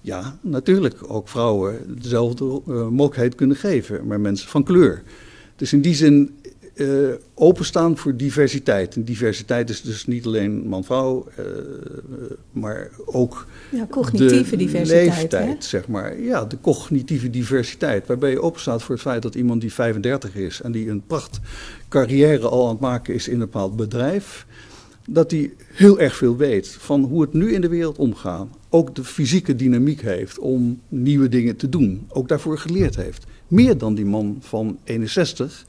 ja, 0.08 0.38
natuurlijk 0.42 0.96
ook 1.08 1.28
vrouwen 1.28 2.02
dezelfde 2.02 2.62
uh, 2.68 2.88
mogelijkheid 2.88 3.36
kunnen 3.36 3.58
geven, 3.58 4.08
maar 4.08 4.20
mensen 4.20 4.50
van 4.50 4.64
kleur. 4.64 5.04
Dus 5.56 5.74
in 5.74 5.82
die 5.82 5.96
zin 5.96 6.36
uh, 6.76 7.14
openstaan 7.34 7.98
voor 7.98 8.16
diversiteit. 8.16 8.96
En 8.96 9.04
diversiteit 9.04 9.70
is 9.70 9.82
dus 9.82 10.06
niet 10.06 10.26
alleen 10.26 10.68
man-vrouw, 10.68 11.28
uh, 11.40 11.46
maar 12.52 12.90
ook 13.06 13.48
ja, 13.70 13.88
cognitieve 13.90 14.50
de 14.50 14.58
diversiteit, 14.58 15.16
leeftijd, 15.16 15.48
hè? 15.48 15.56
zeg 15.60 15.88
maar. 15.88 16.20
Ja, 16.22 16.46
de 16.46 16.58
cognitieve 16.62 17.30
diversiteit, 17.30 18.08
waarbij 18.08 18.30
je 18.30 18.42
openstaat 18.42 18.84
voor 18.84 18.96
het 18.96 19.04
feit 19.04 19.22
dat 19.22 19.36
iemand 19.36 19.62
die 19.62 19.74
35 19.74 20.36
is 20.36 20.62
en 20.62 20.72
die 20.72 20.90
een 20.90 21.04
pracht 21.08 21.40
carrière 21.90 22.48
al 22.48 22.64
aan 22.64 22.72
het 22.72 22.80
maken 22.80 23.14
is 23.14 23.28
in 23.28 23.34
een 23.34 23.40
bepaald 23.40 23.76
bedrijf, 23.76 24.46
dat 25.10 25.32
hij 25.32 25.54
heel 25.74 26.00
erg 26.00 26.16
veel 26.16 26.38
weet 26.38 26.70
van 26.70 27.04
hoe 27.04 27.22
het 27.22 27.34
nu 27.34 27.54
in 27.54 27.62
de 27.62 27.70
wereld 27.70 27.98
omgaat. 27.98 28.48
Ook 28.70 28.96
de 28.96 29.04
fysieke 29.04 29.56
dynamiek 29.56 30.02
heeft 30.02 30.40
om 30.40 30.82
nieuwe 30.88 31.30
dingen 31.30 31.56
te 31.56 31.70
doen. 31.70 32.06
Ook 32.10 32.28
daarvoor 32.28 32.58
geleerd 32.58 32.96
heeft. 32.96 33.26
Meer 33.48 33.78
dan 33.78 33.96
die 33.96 34.06
man 34.06 34.38
van 34.40 34.78
61, 34.84 35.66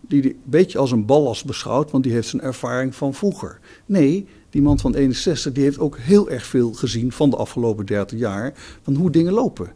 die 0.00 0.24
een 0.24 0.36
beetje 0.44 0.78
als 0.78 0.90
een 0.90 1.06
ballast 1.06 1.44
beschouwt, 1.44 1.90
want 1.90 2.04
die 2.04 2.12
heeft 2.12 2.28
zijn 2.28 2.42
ervaring 2.42 2.94
van 2.94 3.14
vroeger. 3.14 3.58
Nee, 3.86 4.26
die 4.50 4.62
man 4.62 4.78
van 4.78 4.94
61 4.94 5.52
die 5.52 5.64
heeft 5.64 5.78
ook 5.78 5.98
heel 5.98 6.30
erg 6.30 6.46
veel 6.46 6.72
gezien 6.72 7.12
van 7.12 7.30
de 7.30 7.36
afgelopen 7.36 7.86
30 7.86 8.18
jaar 8.18 8.52
van 8.82 8.94
hoe 8.94 9.10
dingen 9.10 9.32
lopen 9.32 9.72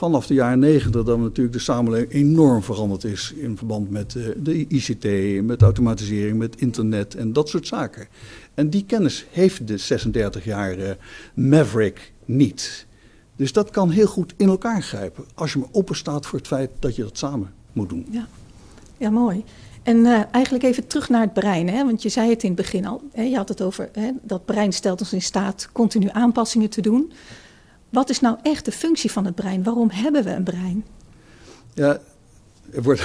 vanaf 0.00 0.26
de 0.26 0.34
jaren 0.34 0.58
negentig 0.58 1.02
dat 1.02 1.18
natuurlijk 1.18 1.52
de 1.56 1.62
samenleving 1.62 2.12
enorm 2.12 2.62
veranderd 2.62 3.04
is 3.04 3.32
in 3.36 3.56
verband 3.56 3.90
met 3.90 4.14
uh, 4.14 4.28
de 4.36 4.66
ICT, 4.68 5.06
met 5.44 5.62
automatisering, 5.62 6.38
met 6.38 6.60
internet 6.60 7.14
en 7.14 7.32
dat 7.32 7.48
soort 7.48 7.66
zaken. 7.66 8.06
En 8.54 8.70
die 8.70 8.84
kennis 8.84 9.26
heeft 9.30 9.66
de 9.66 9.76
36 9.76 10.44
jaar 10.44 10.78
uh, 10.78 10.90
Maverick 11.34 12.12
niet. 12.24 12.86
Dus 13.36 13.52
dat 13.52 13.70
kan 13.70 13.90
heel 13.90 14.06
goed 14.06 14.34
in 14.36 14.48
elkaar 14.48 14.82
grijpen 14.82 15.24
als 15.34 15.52
je 15.52 15.58
maar 15.58 15.68
open 15.72 15.96
staat 15.96 16.26
voor 16.26 16.38
het 16.38 16.48
feit 16.48 16.70
dat 16.78 16.96
je 16.96 17.02
dat 17.02 17.18
samen 17.18 17.52
moet 17.72 17.88
doen. 17.88 18.06
Ja, 18.10 18.26
ja 18.96 19.10
mooi. 19.10 19.44
En 19.82 19.96
uh, 19.96 20.22
eigenlijk 20.30 20.64
even 20.64 20.86
terug 20.86 21.08
naar 21.08 21.20
het 21.20 21.32
brein, 21.32 21.68
hè? 21.68 21.84
want 21.84 22.02
je 22.02 22.08
zei 22.08 22.30
het 22.30 22.42
in 22.42 22.52
het 22.52 22.60
begin 22.60 22.86
al. 22.86 23.02
Hè? 23.12 23.22
Je 23.22 23.36
had 23.36 23.48
het 23.48 23.62
over 23.62 23.88
hè, 23.92 24.10
dat 24.22 24.44
brein 24.44 24.72
stelt 24.72 25.00
ons 25.00 25.12
in 25.12 25.22
staat 25.22 25.68
continu 25.72 26.08
aanpassingen 26.12 26.70
te 26.70 26.80
doen. 26.80 27.12
Wat 27.90 28.10
is 28.10 28.20
nou 28.20 28.36
echt 28.42 28.64
de 28.64 28.72
functie 28.72 29.10
van 29.10 29.24
het 29.24 29.34
brein? 29.34 29.62
Waarom 29.62 29.90
hebben 29.90 30.24
we 30.24 30.30
een 30.30 30.44
brein? 30.44 30.84
Ja, 31.74 31.98
er 32.72 32.82
wordt 32.82 33.00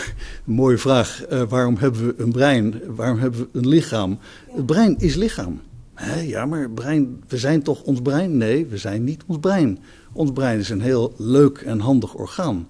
een 0.46 0.54
mooie 0.54 0.78
vraag. 0.78 1.24
Uh, 1.32 1.42
waarom 1.42 1.78
hebben 1.78 2.06
we 2.08 2.14
een 2.18 2.32
brein? 2.32 2.82
Waarom 2.96 3.20
hebben 3.20 3.40
we 3.40 3.60
een 3.60 3.68
lichaam? 3.68 4.20
Ja. 4.48 4.56
Het 4.56 4.66
brein 4.66 4.96
is 4.98 5.16
lichaam. 5.16 5.62
Hè, 5.94 6.20
ja, 6.20 6.46
maar 6.46 6.70
brein, 6.70 7.24
we 7.28 7.38
zijn 7.38 7.62
toch 7.62 7.84
ons 7.84 8.02
brein? 8.02 8.38
Nee, 8.38 8.66
we 8.66 8.78
zijn 8.78 9.04
niet 9.04 9.24
ons 9.26 9.40
brein. 9.40 9.80
Ons 10.12 10.32
brein 10.32 10.60
is 10.60 10.70
een 10.70 10.82
heel 10.82 11.14
leuk 11.18 11.58
en 11.58 11.80
handig 11.80 12.14
orgaan. 12.14 12.68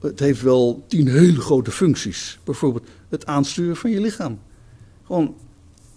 Het 0.00 0.18
heeft 0.18 0.42
wel 0.42 0.84
tien 0.88 1.08
hele 1.08 1.40
grote 1.40 1.70
functies. 1.70 2.38
Bijvoorbeeld 2.44 2.88
het 3.08 3.26
aansturen 3.26 3.76
van 3.76 3.90
je 3.90 4.00
lichaam. 4.00 4.38
Gewoon, 5.06 5.34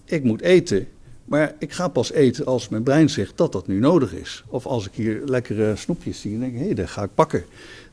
ik 0.05 0.23
moet 0.23 0.41
eten. 0.41 0.87
Maar 1.25 1.55
ik 1.59 1.71
ga 1.71 1.87
pas 1.87 2.11
eten 2.11 2.45
als 2.45 2.69
mijn 2.69 2.83
brein 2.83 3.09
zegt 3.09 3.37
dat 3.37 3.51
dat 3.51 3.67
nu 3.67 3.79
nodig 3.79 4.13
is. 4.13 4.43
Of 4.47 4.65
als 4.65 4.85
ik 4.85 4.91
hier 4.93 5.21
lekkere 5.25 5.75
snoepjes 5.75 6.21
zie, 6.21 6.31
dan 6.31 6.39
denk 6.39 6.53
ik, 6.53 6.59
hé, 6.59 6.65
hey, 6.65 6.73
dat 6.73 6.89
ga 6.89 7.03
ik 7.03 7.09
pakken. 7.15 7.43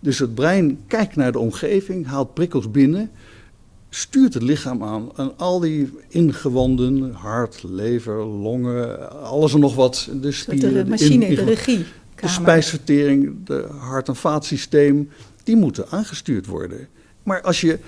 Dus 0.01 0.19
het 0.19 0.35
brein 0.35 0.81
kijkt 0.87 1.17
naar 1.17 1.33
de 1.33 1.39
omgeving, 1.39 2.07
haalt 2.07 2.35
prikkels 2.35 2.71
binnen, 2.71 3.11
stuurt 3.89 4.35
het 4.35 4.43
lichaam 4.43 4.83
aan. 4.83 5.11
En 5.17 5.33
al 5.37 5.61
die 5.61 5.93
ingewanden, 6.09 7.13
hart, 7.13 7.63
lever, 7.63 8.25
longen, 8.25 9.11
alles 9.23 9.55
en 9.55 9.61
nog 9.61 9.75
wat. 9.75 10.09
De 10.21 10.33
spieren, 10.33 10.85
de 10.85 10.91
machine, 10.91 11.29
de, 11.29 11.35
de 11.35 11.45
regie. 11.45 11.85
De 12.15 12.29
spijsvertering, 12.29 13.37
de 13.45 13.67
hart- 13.79 14.09
en 14.09 14.17
vaatsysteem, 14.17 15.11
die 15.43 15.57
moeten 15.57 15.89
aangestuurd 15.89 16.47
worden. 16.47 16.89
Maar 17.23 17.41
als 17.41 17.61
je 17.61 17.79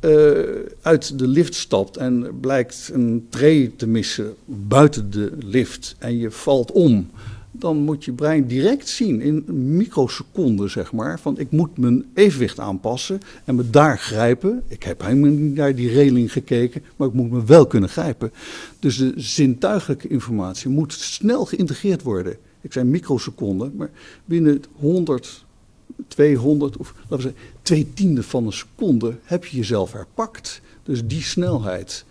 uh, 0.00 0.40
uit 0.82 1.18
de 1.18 1.26
lift 1.26 1.54
stapt 1.54 1.96
en 1.96 2.40
blijkt 2.40 2.90
een 2.92 3.26
tray 3.28 3.72
te 3.76 3.86
missen 3.86 4.34
buiten 4.44 5.10
de 5.10 5.32
lift 5.38 5.96
en 5.98 6.18
je 6.18 6.30
valt 6.30 6.72
om, 6.72 7.10
dan 7.50 7.76
moet 7.76 8.04
je 8.04 8.12
brein 8.12 8.46
direct 8.46 8.88
zien 8.88 9.20
in 9.20 9.44
microseconden, 9.76 10.70
zeg 10.70 10.92
maar, 10.92 11.20
van 11.20 11.38
ik 11.38 11.50
moet 11.50 11.78
mijn 11.78 12.04
evenwicht 12.14 12.58
aanpassen 12.58 13.20
en 13.44 13.54
me 13.54 13.70
daar 13.70 13.98
grijpen. 13.98 14.62
Ik 14.68 14.82
heb 14.82 15.02
helemaal 15.02 15.30
niet 15.30 15.54
naar 15.54 15.74
die 15.74 15.92
reling 15.92 16.32
gekeken, 16.32 16.82
maar 16.96 17.08
ik 17.08 17.14
moet 17.14 17.30
me 17.30 17.44
wel 17.44 17.66
kunnen 17.66 17.88
grijpen. 17.88 18.32
Dus 18.78 18.96
de 18.96 19.12
zintuigelijke 19.16 20.08
informatie 20.08 20.70
moet 20.70 20.92
snel 20.92 21.44
geïntegreerd 21.44 22.02
worden. 22.02 22.36
Ik 22.60 22.72
zei 22.72 22.84
microseconden, 22.84 23.72
maar 23.76 23.90
binnen 24.24 24.62
100 24.72 25.44
200 26.08 26.76
of 26.76 26.94
laten 27.08 27.16
we 27.16 27.22
zeggen, 27.22 27.40
twee 27.62 27.92
tiende 27.94 28.22
van 28.22 28.46
een 28.46 28.52
seconde 28.52 29.16
heb 29.22 29.44
je 29.44 29.56
jezelf 29.56 29.92
herpakt. 29.92 30.60
Dus 30.82 31.06
die 31.06 31.22
snelheid. 31.22 32.04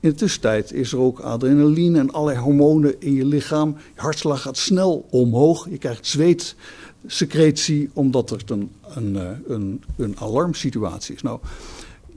In 0.00 0.08
de 0.08 0.14
tussentijd 0.14 0.72
is 0.72 0.92
er 0.92 0.98
ook 0.98 1.18
adrenaline 1.18 1.98
en 1.98 2.10
allerlei 2.10 2.44
hormonen 2.44 3.00
in 3.00 3.12
je 3.12 3.24
lichaam. 3.24 3.76
Je 3.94 4.00
hartslag 4.00 4.42
gaat 4.42 4.56
snel 4.56 5.06
omhoog. 5.10 5.66
Je 5.70 5.78
krijgt 5.78 6.06
zweetsecretie 6.06 7.90
omdat 7.92 8.30
er 8.30 8.42
een, 8.46 8.70
een, 8.94 9.16
eh, 9.16 9.30
een, 9.46 9.82
een 9.96 10.18
alarmsituatie 10.18 11.14
is. 11.14 11.22
Nou, 11.22 11.38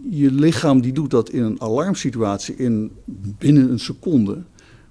je 0.10 0.32
lichaam 0.32 0.82
die 0.82 0.94
doet 0.94 1.12
dat 1.12 1.30
in 1.30 1.44
een 1.44 1.62
alarmsituatie 1.62 2.56
in 2.56 2.92
binnen 3.38 3.72
een 3.72 3.80
seconde. 3.80 4.42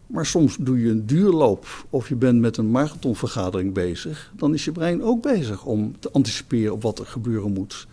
Maar 0.09 0.27
soms 0.27 0.57
doe 0.61 0.81
je 0.81 0.91
een 0.91 1.07
duurloop 1.07 1.87
of 1.91 2.09
je 2.09 2.17
bent 2.17 2.41
met 2.41 2.57
een 2.57 2.71
marathonvergadering 2.71 3.75
bezig. 3.75 4.33
Dan 4.37 4.55
is 4.55 4.65
je 4.65 4.73
brein 4.73 5.03
ook 5.03 5.23
bezig 5.23 5.65
om 5.65 5.95
te 5.99 6.11
anticiperen 6.11 6.73
op 6.73 6.83
wat 6.83 6.99
er 6.99 7.07
gebeuren 7.07 7.53
moet. 7.53 7.87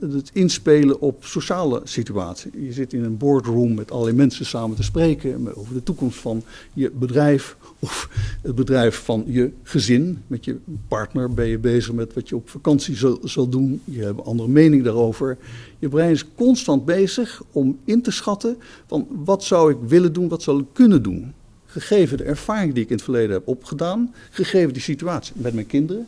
Het 0.00 0.30
inspelen 0.32 1.00
op 1.00 1.24
sociale 1.24 1.80
situaties. 1.84 2.50
Je 2.58 2.72
zit 2.72 2.92
in 2.92 3.04
een 3.04 3.16
boardroom 3.16 3.74
met 3.74 3.90
allerlei 3.90 4.16
mensen 4.16 4.46
samen 4.46 4.76
te 4.76 4.82
spreken 4.82 5.56
over 5.56 5.74
de 5.74 5.82
toekomst 5.82 6.18
van 6.18 6.42
je 6.72 6.90
bedrijf 6.90 7.56
of 7.78 8.08
het 8.42 8.54
bedrijf 8.54 9.04
van 9.04 9.24
je 9.26 9.52
gezin. 9.62 10.22
Met 10.26 10.44
je 10.44 10.56
partner 10.88 11.34
ben 11.34 11.46
je 11.46 11.58
bezig 11.58 11.92
met 11.92 12.14
wat 12.14 12.28
je 12.28 12.36
op 12.36 12.48
vakantie 12.48 12.96
zal, 12.96 13.18
zal 13.22 13.48
doen. 13.48 13.80
Je 13.84 14.02
hebt 14.02 14.18
een 14.18 14.24
andere 14.24 14.48
mening 14.48 14.84
daarover. 14.84 15.38
Je 15.78 15.88
brein 15.88 16.10
is 16.10 16.34
constant 16.34 16.84
bezig 16.84 17.42
om 17.52 17.78
in 17.84 18.02
te 18.02 18.10
schatten 18.10 18.56
van 18.86 19.06
wat 19.24 19.44
zou 19.44 19.70
ik 19.70 19.78
willen 19.86 20.12
doen, 20.12 20.28
wat 20.28 20.42
zou 20.42 20.60
ik 20.60 20.66
kunnen 20.72 21.02
doen 21.02 21.34
gegeven 21.70 22.16
de 22.16 22.24
ervaring 22.24 22.74
die 22.74 22.82
ik 22.82 22.88
in 22.88 22.94
het 22.96 23.04
verleden 23.04 23.30
heb 23.30 23.48
opgedaan, 23.48 24.14
gegeven 24.30 24.72
die 24.72 24.82
situatie 24.82 25.32
met 25.36 25.54
mijn 25.54 25.66
kinderen, 25.66 26.06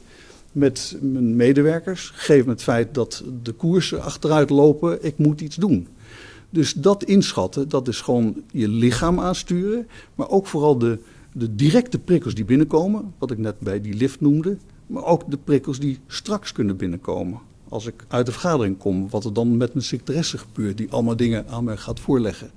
met 0.53 0.96
mijn 1.01 1.37
medewerkers, 1.37 2.11
gegeven 2.14 2.51
het 2.51 2.62
feit 2.62 2.94
dat 2.94 3.25
de 3.42 3.53
koersen 3.53 4.03
achteruit 4.03 4.51
lopen, 4.51 5.05
ik 5.05 5.18
moet 5.18 5.40
iets 5.40 5.57
doen. 5.57 5.88
Dus 6.51 6.73
dat 6.73 7.05
inschatten, 7.05 7.68
dat 7.68 7.88
is 7.88 8.01
gewoon 8.01 8.42
je 8.51 8.68
lichaam 8.68 9.20
aansturen, 9.20 9.88
maar 10.14 10.29
ook 10.29 10.46
vooral 10.46 10.79
de, 10.79 10.99
de 11.33 11.55
directe 11.55 11.99
prikkels 11.99 12.35
die 12.35 12.44
binnenkomen, 12.44 13.14
wat 13.18 13.31
ik 13.31 13.38
net 13.38 13.59
bij 13.59 13.81
die 13.81 13.94
lift 13.94 14.20
noemde, 14.20 14.57
maar 14.87 15.05
ook 15.05 15.31
de 15.31 15.38
prikkels 15.44 15.79
die 15.79 15.99
straks 16.07 16.53
kunnen 16.53 16.77
binnenkomen. 16.77 17.38
Als 17.68 17.87
ik 17.87 18.05
uit 18.09 18.27
de 18.27 18.33
vergadering 18.33 18.79
kom, 18.79 19.11
wat 19.11 19.25
er 19.25 19.33
dan 19.33 19.57
met 19.57 19.75
mijn 19.75 19.85
secretaresse 19.85 20.38
gebeurt, 20.38 20.77
die 20.77 20.90
allemaal 20.90 21.16
dingen 21.16 21.49
aan 21.49 21.64
mij 21.64 21.77
gaat 21.77 22.01
voorleggen. 22.01 22.51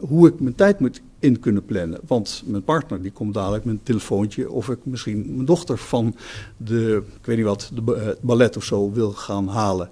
Hoe 0.00 0.28
ik 0.28 0.40
mijn 0.40 0.54
tijd 0.54 0.80
moet 0.80 1.00
in 1.20 1.40
kunnen 1.40 1.64
plannen. 1.64 2.00
Want 2.06 2.42
mijn 2.46 2.64
partner 2.64 3.02
die 3.02 3.10
komt 3.10 3.34
dadelijk 3.34 3.64
met 3.64 3.74
een 3.74 3.82
telefoontje 3.82 4.50
of 4.50 4.68
ik 4.68 4.78
misschien 4.82 5.34
mijn 5.34 5.44
dochter 5.44 5.78
van 5.78 6.16
de, 6.56 7.02
ik 7.18 7.26
weet 7.26 7.36
niet 7.36 7.46
wat, 7.46 7.70
de 7.74 7.94
eh, 7.94 8.08
ballet 8.20 8.56
of 8.56 8.64
zo 8.64 8.92
wil 8.92 9.12
gaan 9.12 9.48
halen. 9.48 9.90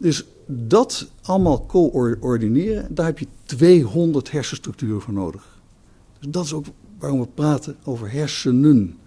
Dus 0.00 0.24
dat 0.46 1.10
allemaal 1.22 1.66
coördineren, 1.66 2.94
daar 2.94 3.06
heb 3.06 3.18
je 3.18 3.26
200 3.44 4.30
hersenstructuren 4.30 5.00
voor 5.00 5.14
nodig. 5.14 5.58
Dus 6.18 6.28
dat 6.30 6.44
is 6.44 6.52
ook 6.52 6.66
waarom 6.98 7.20
we 7.20 7.26
praten 7.26 7.76
over 7.84 8.12
hersenen. 8.12 8.98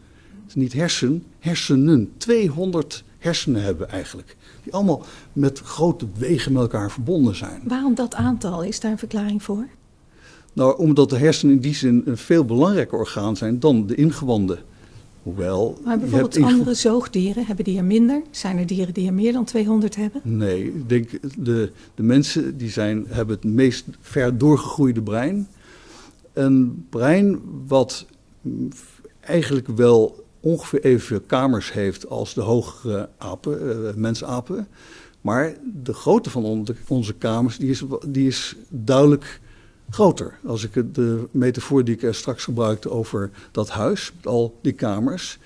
Het 0.42 0.48
is 0.48 0.56
niet 0.56 0.74
hersen, 0.74 1.24
hersenen. 1.40 2.14
200 2.18 3.04
hersenen 3.18 3.64
hebben 3.64 3.90
eigenlijk. 3.90 4.38
Die 4.64 4.74
allemaal 4.74 5.06
met 5.34 5.60
grote 5.60 6.06
wegen 6.18 6.54
met 6.54 6.62
elkaar 6.62 6.92
verbonden 6.92 7.36
zijn. 7.36 7.62
Waarom 7.66 7.96
dat 7.96 8.14
aantal? 8.14 8.64
Is 8.64 8.80
daar 8.80 8.92
een 8.92 8.98
verklaring 8.98 9.44
voor? 9.44 9.68
Nou, 10.54 10.78
omdat 10.78 11.10
de 11.10 11.18
hersenen 11.18 11.56
in 11.56 11.62
die 11.62 11.76
zin 11.76 12.02
een 12.06 12.18
veel 12.18 12.46
belangrijker 12.46 12.98
orgaan 12.98 13.36
zijn 13.38 13.60
dan 13.60 13.88
de 13.88 13.96
ingewanden. 13.96 14.60
Hoewel. 15.24 15.80
Maar 15.84 16.00
bijvoorbeeld 16.00 16.42
andere 16.42 16.74
zoogdieren, 16.74 17.46
hebben 17.46 17.66
die 17.66 17.78
er 17.78 17.84
minder? 17.84 18.22
Zijn 18.32 18.58
er 18.58 18.66
dieren 18.66 18.94
die 18.94 19.08
er 19.08 19.14
meer 19.14 19.34
dan 19.34 19.46
200 19.46 19.96
hebben? 19.96 20.22
Nee, 20.24 20.66
ik 20.66 20.90
denk 20.90 21.10
de, 21.38 21.72
de 21.96 22.04
mensen 22.04 22.58
die 22.58 22.70
zijn, 22.70 23.06
hebben 23.08 23.36
het 23.36 23.46
meest 23.46 23.86
ver 24.00 24.38
doorgegroeide 24.38 25.02
brein. 25.02 25.48
Een 26.34 26.86
brein 26.90 27.40
wat 27.68 28.06
eigenlijk 29.20 29.68
wel 29.68 30.26
ongeveer 30.40 30.84
evenveel 30.84 31.22
kamers 31.22 31.74
heeft 31.74 32.10
als 32.10 32.34
de 32.34 32.42
hogere 32.42 33.10
apen, 33.18 33.60
uh, 33.64 33.94
mensapen. 33.96 34.68
Maar 35.22 35.56
de 35.84 35.94
grootte 35.94 36.30
van 36.30 36.66
onze 36.88 37.14
kamers 37.14 37.58
die 37.58 37.70
is, 37.70 37.84
die 38.08 38.28
is 38.28 38.56
duidelijk 38.70 39.42
groter. 39.94 40.40
Als 40.46 40.64
ik 40.64 40.96
de 40.96 41.28
metafoor 41.32 41.84
die 41.84 41.98
ik 41.98 42.14
straks 42.14 42.44
gebruikte 42.44 42.90
over 42.90 43.30
dat 43.52 43.70
huis, 43.70 44.12
met 44.16 44.28
al 44.28 44.60
die 44.62 44.74
kamers. 44.74 45.40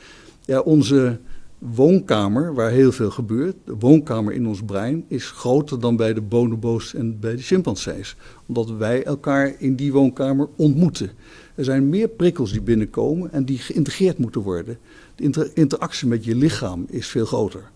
Ja, 0.45 0.59
onze 0.59 1.19
woonkamer, 1.57 2.53
waar 2.53 2.71
heel 2.71 2.91
veel 2.91 3.11
gebeurt, 3.11 3.55
de 3.65 3.75
woonkamer 3.79 4.33
in 4.33 4.47
ons 4.47 4.63
brein, 4.63 5.05
is 5.07 5.31
groter 5.31 5.79
dan 5.79 5.95
bij 5.95 6.13
de 6.13 6.21
bonobo's 6.21 6.93
en 6.93 7.19
bij 7.19 7.35
de 7.35 7.41
chimpansees. 7.41 8.15
Omdat 8.45 8.69
wij 8.69 9.03
elkaar 9.03 9.55
in 9.57 9.75
die 9.75 9.91
woonkamer 9.91 10.47
ontmoeten. 10.55 11.11
Er 11.55 11.63
zijn 11.63 11.89
meer 11.89 12.07
prikkels 12.07 12.51
die 12.51 12.61
binnenkomen 12.61 13.31
en 13.31 13.45
die 13.45 13.57
geïntegreerd 13.57 14.17
moeten 14.17 14.41
worden. 14.41 14.77
De 15.15 15.51
interactie 15.53 16.07
met 16.07 16.25
je 16.25 16.35
lichaam 16.35 16.85
is 16.89 17.07
veel 17.07 17.25
groter. 17.25 17.69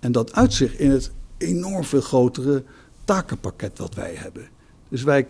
En 0.00 0.12
dat 0.12 0.32
uitzicht 0.32 0.78
in 0.78 0.90
het 0.90 1.10
enorm 1.38 1.84
veel 1.84 2.00
grotere 2.00 2.62
takenpakket 3.04 3.78
wat 3.78 3.94
wij 3.94 4.14
hebben. 4.14 4.48
Dus 4.90 5.02
wij 5.02 5.28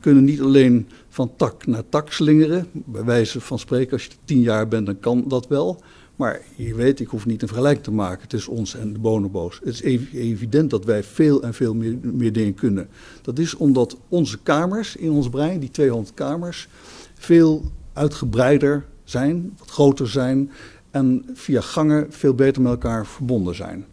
kunnen 0.00 0.24
niet 0.24 0.40
alleen 0.40 0.88
van 1.08 1.32
tak 1.36 1.66
naar 1.66 1.88
tak 1.88 2.12
slingeren. 2.12 2.66
Bij 2.72 3.04
wijze 3.04 3.40
van 3.40 3.58
spreken, 3.58 3.92
als 3.92 4.04
je 4.04 4.10
tien 4.24 4.40
jaar 4.40 4.68
bent, 4.68 4.86
dan 4.86 5.00
kan 5.00 5.24
dat 5.28 5.48
wel. 5.48 5.82
Maar 6.16 6.40
je 6.56 6.74
weet, 6.74 7.00
ik 7.00 7.08
hoef 7.08 7.26
niet 7.26 7.42
een 7.42 7.48
vergelijking 7.48 7.84
te 7.84 7.92
maken 7.92 8.28
tussen 8.28 8.52
ons 8.52 8.74
en 8.74 8.92
de 8.92 8.98
bonobo's. 8.98 9.60
Het 9.64 9.74
is 9.74 9.82
evident 10.12 10.70
dat 10.70 10.84
wij 10.84 11.02
veel 11.02 11.42
en 11.42 11.54
veel 11.54 11.74
meer, 11.74 11.98
meer 12.02 12.32
dingen 12.32 12.54
kunnen. 12.54 12.88
Dat 13.22 13.38
is 13.38 13.54
omdat 13.54 13.96
onze 14.08 14.38
kamers 14.42 14.96
in 14.96 15.10
ons 15.10 15.28
brein, 15.28 15.60
die 15.60 15.70
200 15.70 16.14
kamers, 16.14 16.68
veel 17.14 17.62
uitgebreider 17.92 18.84
zijn, 19.04 19.52
wat 19.58 19.70
groter 19.70 20.08
zijn 20.08 20.50
en 20.90 21.24
via 21.34 21.60
gangen 21.60 22.06
veel 22.12 22.34
beter 22.34 22.62
met 22.62 22.72
elkaar 22.72 23.06
verbonden 23.06 23.54
zijn. 23.54 23.84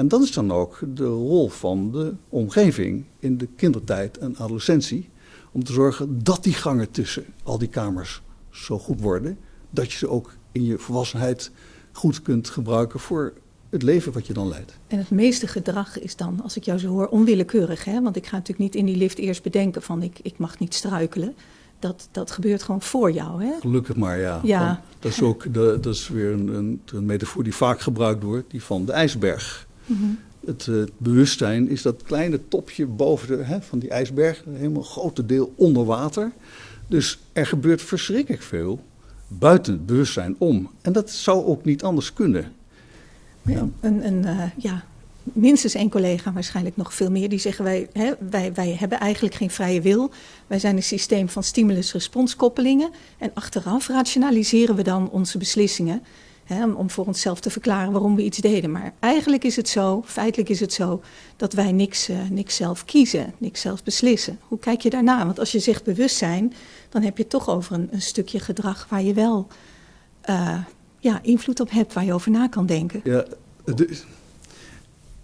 En 0.00 0.08
dat 0.08 0.22
is 0.22 0.32
dan 0.32 0.52
ook 0.52 0.78
de 0.94 1.04
rol 1.04 1.48
van 1.48 1.92
de 1.92 2.14
omgeving 2.28 3.04
in 3.18 3.38
de 3.38 3.48
kindertijd 3.56 4.18
en 4.18 4.36
adolescentie. 4.36 5.08
Om 5.52 5.64
te 5.64 5.72
zorgen 5.72 6.24
dat 6.24 6.44
die 6.44 6.52
gangen 6.52 6.90
tussen 6.90 7.24
al 7.42 7.58
die 7.58 7.68
kamers 7.68 8.22
zo 8.50 8.78
goed 8.78 9.00
worden. 9.00 9.38
Dat 9.70 9.92
je 9.92 9.98
ze 9.98 10.08
ook 10.08 10.34
in 10.52 10.64
je 10.64 10.78
volwassenheid 10.78 11.50
goed 11.92 12.22
kunt 12.22 12.48
gebruiken 12.48 13.00
voor 13.00 13.32
het 13.70 13.82
leven 13.82 14.12
wat 14.12 14.26
je 14.26 14.32
dan 14.32 14.48
leidt. 14.48 14.78
En 14.86 14.98
het 14.98 15.10
meeste 15.10 15.46
gedrag 15.46 15.98
is 15.98 16.16
dan, 16.16 16.42
als 16.42 16.56
ik 16.56 16.64
jou 16.64 16.78
zo 16.78 16.88
hoor, 16.88 17.06
onwillekeurig. 17.06 17.84
Hè? 17.84 18.02
Want 18.02 18.16
ik 18.16 18.26
ga 18.26 18.36
natuurlijk 18.36 18.58
niet 18.58 18.74
in 18.74 18.86
die 18.86 18.96
lift 18.96 19.18
eerst 19.18 19.42
bedenken 19.42 19.82
van 19.82 20.02
ik, 20.02 20.18
ik 20.22 20.38
mag 20.38 20.58
niet 20.58 20.74
struikelen. 20.74 21.34
Dat, 21.78 22.08
dat 22.10 22.30
gebeurt 22.30 22.62
gewoon 22.62 22.82
voor 22.82 23.10
jou. 23.10 23.44
Hè? 23.44 23.52
Gelukkig 23.60 23.96
maar, 23.96 24.18
ja. 24.18 24.40
ja. 24.42 24.82
dat 24.98 25.12
is 25.12 25.22
ook 25.22 25.54
dat 25.54 25.86
is 25.86 26.08
weer 26.08 26.32
een, 26.32 26.48
een, 26.48 26.82
een 26.92 27.04
metafoor 27.04 27.44
die 27.44 27.54
vaak 27.54 27.80
gebruikt 27.80 28.22
wordt, 28.22 28.50
die 28.50 28.62
van 28.62 28.84
de 28.84 28.92
ijsberg. 28.92 29.68
Het 30.46 30.66
uh, 30.66 30.84
bewustzijn 30.96 31.68
is 31.68 31.82
dat 31.82 32.02
kleine 32.02 32.48
topje 32.48 32.86
boven 32.86 33.28
de, 33.28 33.44
hè, 33.44 33.62
van 33.62 33.78
die 33.78 33.90
ijsberg, 33.90 34.44
helemaal 34.52 34.82
een 34.82 34.88
grote 34.88 35.26
deel 35.26 35.52
onder 35.56 35.84
water. 35.84 36.32
Dus 36.86 37.18
er 37.32 37.46
gebeurt 37.46 37.82
verschrikkelijk 37.82 38.42
veel 38.42 38.80
buiten 39.28 39.72
het 39.72 39.86
bewustzijn 39.86 40.34
om. 40.38 40.70
En 40.80 40.92
dat 40.92 41.10
zou 41.10 41.44
ook 41.44 41.64
niet 41.64 41.82
anders 41.82 42.12
kunnen. 42.12 42.52
Ja. 43.42 43.68
Een, 43.80 44.06
een, 44.06 44.22
uh, 44.24 44.42
ja, 44.56 44.84
minstens 45.22 45.74
één 45.74 45.90
collega, 45.90 46.32
waarschijnlijk 46.32 46.76
nog 46.76 46.94
veel 46.94 47.10
meer, 47.10 47.28
die 47.28 47.38
zeggen 47.38 47.64
wij, 47.64 47.88
hè, 47.92 48.12
wij, 48.30 48.52
wij 48.52 48.76
hebben 48.78 49.00
eigenlijk 49.00 49.34
geen 49.34 49.50
vrije 49.50 49.80
wil. 49.80 50.10
Wij 50.46 50.58
zijn 50.58 50.76
een 50.76 50.82
systeem 50.82 51.28
van 51.28 51.42
stimulus-responskoppelingen. 51.42 52.90
En 53.18 53.30
achteraf 53.34 53.88
rationaliseren 53.88 54.76
we 54.76 54.82
dan 54.82 55.10
onze 55.10 55.38
beslissingen 55.38 56.02
om 56.58 56.90
voor 56.90 57.06
onszelf 57.06 57.40
te 57.40 57.50
verklaren 57.50 57.92
waarom 57.92 58.16
we 58.16 58.24
iets 58.24 58.38
deden. 58.38 58.70
Maar 58.70 58.92
eigenlijk 58.98 59.44
is 59.44 59.56
het 59.56 59.68
zo, 59.68 60.02
feitelijk 60.06 60.48
is 60.48 60.60
het 60.60 60.72
zo, 60.72 61.02
dat 61.36 61.52
wij 61.52 61.72
niks, 61.72 62.10
uh, 62.10 62.16
niks 62.30 62.56
zelf 62.56 62.84
kiezen, 62.84 63.34
niks 63.38 63.60
zelf 63.60 63.82
beslissen. 63.82 64.38
Hoe 64.48 64.58
kijk 64.58 64.80
je 64.80 64.90
daarna? 64.90 65.26
Want 65.26 65.38
als 65.38 65.52
je 65.52 65.58
zegt 65.58 65.84
bewustzijn, 65.84 66.52
dan 66.88 67.02
heb 67.02 67.18
je 67.18 67.26
toch 67.26 67.48
over 67.48 67.74
een, 67.74 67.88
een 67.90 68.02
stukje 68.02 68.40
gedrag 68.40 68.86
waar 68.88 69.02
je 69.02 69.14
wel 69.14 69.46
uh, 70.30 70.58
ja, 70.98 71.20
invloed 71.22 71.60
op 71.60 71.70
hebt, 71.70 71.92
waar 71.92 72.04
je 72.04 72.12
over 72.12 72.30
na 72.30 72.48
kan 72.48 72.66
denken. 72.66 73.00
Ja, 73.04 73.24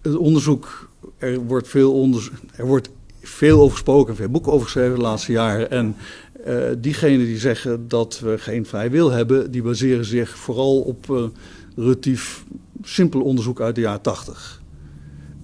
het 0.03 0.17
onderzoek, 0.17 0.91
er 1.19 1.39
wordt 1.39 1.69
veel, 1.69 1.93
onderzoek, 1.93 2.35
er 2.57 2.67
wordt 2.67 2.89
veel 3.21 3.61
over 3.61 3.73
gesproken, 3.73 4.17
veel 4.17 4.29
boeken 4.29 4.53
over 4.53 4.65
geschreven 4.65 4.95
de 4.95 5.03
laatste 5.03 5.33
jaren. 5.33 5.71
En 5.71 5.97
uh, 6.47 6.69
diegenen 6.79 7.27
die 7.27 7.39
zeggen 7.39 7.89
dat 7.89 8.21
we 8.21 8.39
geen 8.39 8.67
vrij 8.67 8.91
wil 8.91 9.11
hebben, 9.11 9.51
die 9.51 9.63
baseren 9.63 10.05
zich 10.05 10.37
vooral 10.37 10.81
op 10.81 11.07
uh, 11.11 11.25
relatief 11.77 12.45
simpel 12.83 13.21
onderzoek 13.21 13.61
uit 13.61 13.75
de 13.75 13.81
jaren 13.81 14.01
80. 14.01 14.63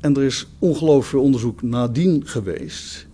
En 0.00 0.16
er 0.16 0.22
is 0.22 0.46
ongelooflijk 0.58 1.08
veel 1.08 1.22
onderzoek 1.22 1.62
nadien 1.62 2.26
geweest. 2.26 3.06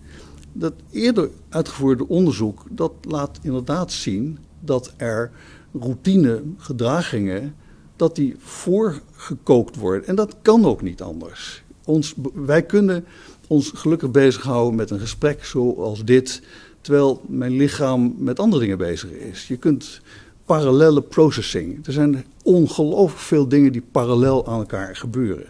Dat 0.53 0.73
eerder 0.91 1.29
uitgevoerde 1.49 2.07
onderzoek, 2.07 2.65
dat 2.69 2.91
laat 3.01 3.39
inderdaad 3.41 3.91
zien 3.91 4.37
dat 4.59 4.93
er 4.97 5.31
routine 5.73 6.41
gedragingen, 6.57 7.55
dat 7.95 8.15
die 8.15 8.35
voorgekookt 8.39 9.75
worden. 9.75 10.07
En 10.07 10.15
dat 10.15 10.35
kan 10.41 10.65
ook 10.65 10.81
niet 10.81 11.01
anders. 11.01 11.63
Ons, 11.85 12.13
wij 12.33 12.63
kunnen 12.63 13.05
ons 13.47 13.71
gelukkig 13.75 14.11
bezighouden 14.11 14.75
met 14.75 14.89
een 14.89 14.99
gesprek 14.99 15.45
zoals 15.45 16.05
dit 16.05 16.41
terwijl 16.81 17.21
mijn 17.27 17.51
lichaam 17.51 18.15
met 18.17 18.39
andere 18.39 18.61
dingen 18.61 18.77
bezig 18.77 19.09
is. 19.09 19.47
Je 19.47 19.57
kunt 19.57 20.01
parallele 20.45 21.01
processing. 21.01 21.85
Er 21.85 21.93
zijn 21.93 22.25
ongelooflijk 22.43 23.21
veel 23.21 23.47
dingen 23.47 23.71
die 23.71 23.83
parallel 23.91 24.47
aan 24.47 24.59
elkaar 24.59 24.95
gebeuren. 24.95 25.45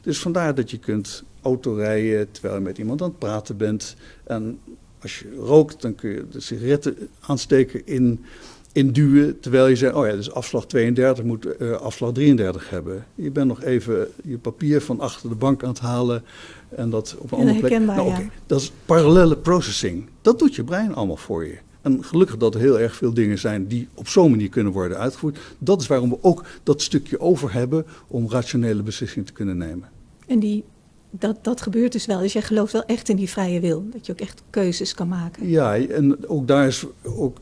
Dus 0.00 0.18
vandaar 0.18 0.54
dat 0.54 0.70
je 0.70 0.78
kunt 0.78 1.22
autorijden 1.42 2.30
terwijl 2.30 2.54
je 2.54 2.60
met 2.60 2.78
iemand 2.78 3.02
aan 3.02 3.08
het 3.08 3.18
praten 3.18 3.56
bent. 3.56 3.96
En 4.24 4.58
als 5.02 5.18
je 5.18 5.34
rookt, 5.36 5.82
dan 5.82 5.94
kun 5.94 6.10
je 6.10 6.24
de 6.30 6.40
sigaretten 6.40 6.96
aansteken 7.20 7.86
in, 7.86 8.24
in 8.72 8.92
duwen. 8.92 9.40
Terwijl 9.40 9.66
je 9.66 9.76
zegt, 9.76 9.94
oh 9.94 10.06
ja, 10.06 10.12
dus 10.12 10.32
afslag 10.32 10.66
32 10.66 11.24
moet 11.24 11.46
uh, 11.58 11.72
afslag 11.72 12.12
33 12.12 12.70
hebben. 12.70 13.06
Je 13.14 13.30
bent 13.30 13.48
nog 13.48 13.62
even 13.62 14.08
je 14.24 14.38
papier 14.38 14.80
van 14.80 15.00
achter 15.00 15.28
de 15.28 15.34
bank 15.34 15.62
aan 15.62 15.68
het 15.68 15.78
halen. 15.78 16.24
En 16.68 16.90
dat 16.90 17.16
op 17.18 17.32
een 17.32 17.38
andere 17.38 17.58
plek. 17.58 17.80
Nou, 17.80 18.00
okay. 18.00 18.30
Dat 18.46 18.60
is 18.60 18.72
parallele 18.84 19.36
processing. 19.36 20.06
Dat 20.22 20.38
doet 20.38 20.54
je 20.54 20.64
brein 20.64 20.94
allemaal 20.94 21.16
voor 21.16 21.46
je. 21.46 21.58
En 21.82 22.04
gelukkig 22.04 22.36
dat 22.36 22.54
er 22.54 22.60
heel 22.60 22.80
erg 22.80 22.96
veel 22.96 23.14
dingen 23.14 23.38
zijn 23.38 23.66
die 23.66 23.88
op 23.94 24.08
zo'n 24.08 24.30
manier 24.30 24.48
kunnen 24.48 24.72
worden 24.72 24.98
uitgevoerd. 24.98 25.38
Dat 25.58 25.80
is 25.80 25.86
waarom 25.86 26.10
we 26.10 26.18
ook 26.20 26.44
dat 26.62 26.82
stukje 26.82 27.20
over 27.20 27.52
hebben 27.52 27.86
om 28.06 28.30
rationele 28.30 28.82
beslissingen 28.82 29.26
te 29.26 29.32
kunnen 29.32 29.56
nemen. 29.56 29.88
En 30.26 30.38
die, 30.38 30.64
dat, 31.10 31.44
dat 31.44 31.60
gebeurt 31.60 31.92
dus 31.92 32.06
wel. 32.06 32.20
Dus 32.20 32.32
jij 32.32 32.42
gelooft 32.42 32.72
wel 32.72 32.84
echt 32.84 33.08
in 33.08 33.16
die 33.16 33.28
vrije 33.28 33.60
wil. 33.60 33.86
Dat 33.92 34.06
je 34.06 34.12
ook 34.12 34.20
echt 34.20 34.42
keuzes 34.50 34.94
kan 34.94 35.08
maken. 35.08 35.48
Ja, 35.48 35.76
en 35.76 36.28
ook 36.28 36.46
daar 36.46 36.66
is 36.66 36.84
ook, 37.02 37.38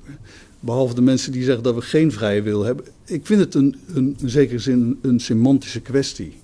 behalve 0.60 0.94
de 0.94 1.02
mensen 1.02 1.32
die 1.32 1.44
zeggen 1.44 1.62
dat 1.62 1.74
we 1.74 1.80
geen 1.80 2.12
vrije 2.12 2.42
wil 2.42 2.64
hebben. 2.64 2.84
Ik 3.04 3.26
vind 3.26 3.40
het 3.40 3.54
een, 3.54 3.76
een, 3.94 4.16
in 4.20 4.30
zekere 4.30 4.58
zin 4.58 4.98
een 5.02 5.20
semantische 5.20 5.80
kwestie. 5.80 6.34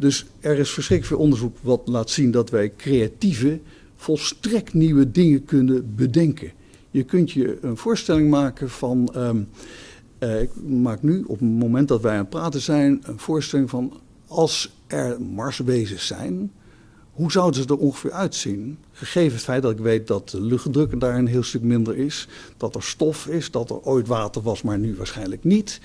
Dus 0.00 0.26
er 0.40 0.58
is 0.58 0.70
verschrikkelijk 0.70 1.16
veel 1.16 1.24
onderzoek 1.24 1.56
wat 1.62 1.80
laat 1.84 2.10
zien 2.10 2.30
dat 2.30 2.50
wij 2.50 2.72
creatieve, 2.76 3.60
volstrekt 3.96 4.74
nieuwe 4.74 5.10
dingen 5.10 5.44
kunnen 5.44 5.94
bedenken. 5.94 6.52
Je 6.90 7.02
kunt 7.02 7.30
je 7.30 7.58
een 7.60 7.76
voorstelling 7.76 8.30
maken 8.30 8.70
van. 8.70 9.08
Ehm, 9.14 9.42
eh, 10.18 10.42
ik 10.42 10.50
maak 10.62 11.02
nu 11.02 11.22
op 11.22 11.38
het 11.38 11.48
moment 11.48 11.88
dat 11.88 12.02
wij 12.02 12.12
aan 12.12 12.18
het 12.18 12.28
praten 12.28 12.60
zijn 12.60 13.00
een 13.02 13.18
voorstelling 13.18 13.70
van 13.70 14.00
als 14.26 14.74
er 14.86 15.20
Marswezens 15.22 16.06
zijn, 16.06 16.52
hoe 17.10 17.32
zouden 17.32 17.62
ze 17.62 17.68
er 17.68 17.76
ongeveer 17.76 18.12
uitzien? 18.12 18.78
Gegeven 18.92 19.32
het 19.32 19.44
feit 19.44 19.62
dat 19.62 19.70
ik 19.70 19.78
weet 19.78 20.06
dat 20.06 20.28
de 20.28 20.40
luchtdruk 20.40 21.00
daar 21.00 21.18
een 21.18 21.26
heel 21.26 21.42
stuk 21.42 21.62
minder 21.62 21.96
is, 21.96 22.28
dat 22.56 22.74
er 22.74 22.82
stof 22.82 23.26
is, 23.26 23.50
dat 23.50 23.70
er 23.70 23.80
ooit 23.80 24.06
water 24.06 24.42
was, 24.42 24.62
maar 24.62 24.78
nu 24.78 24.94
waarschijnlijk 24.94 25.44
niet. 25.44 25.80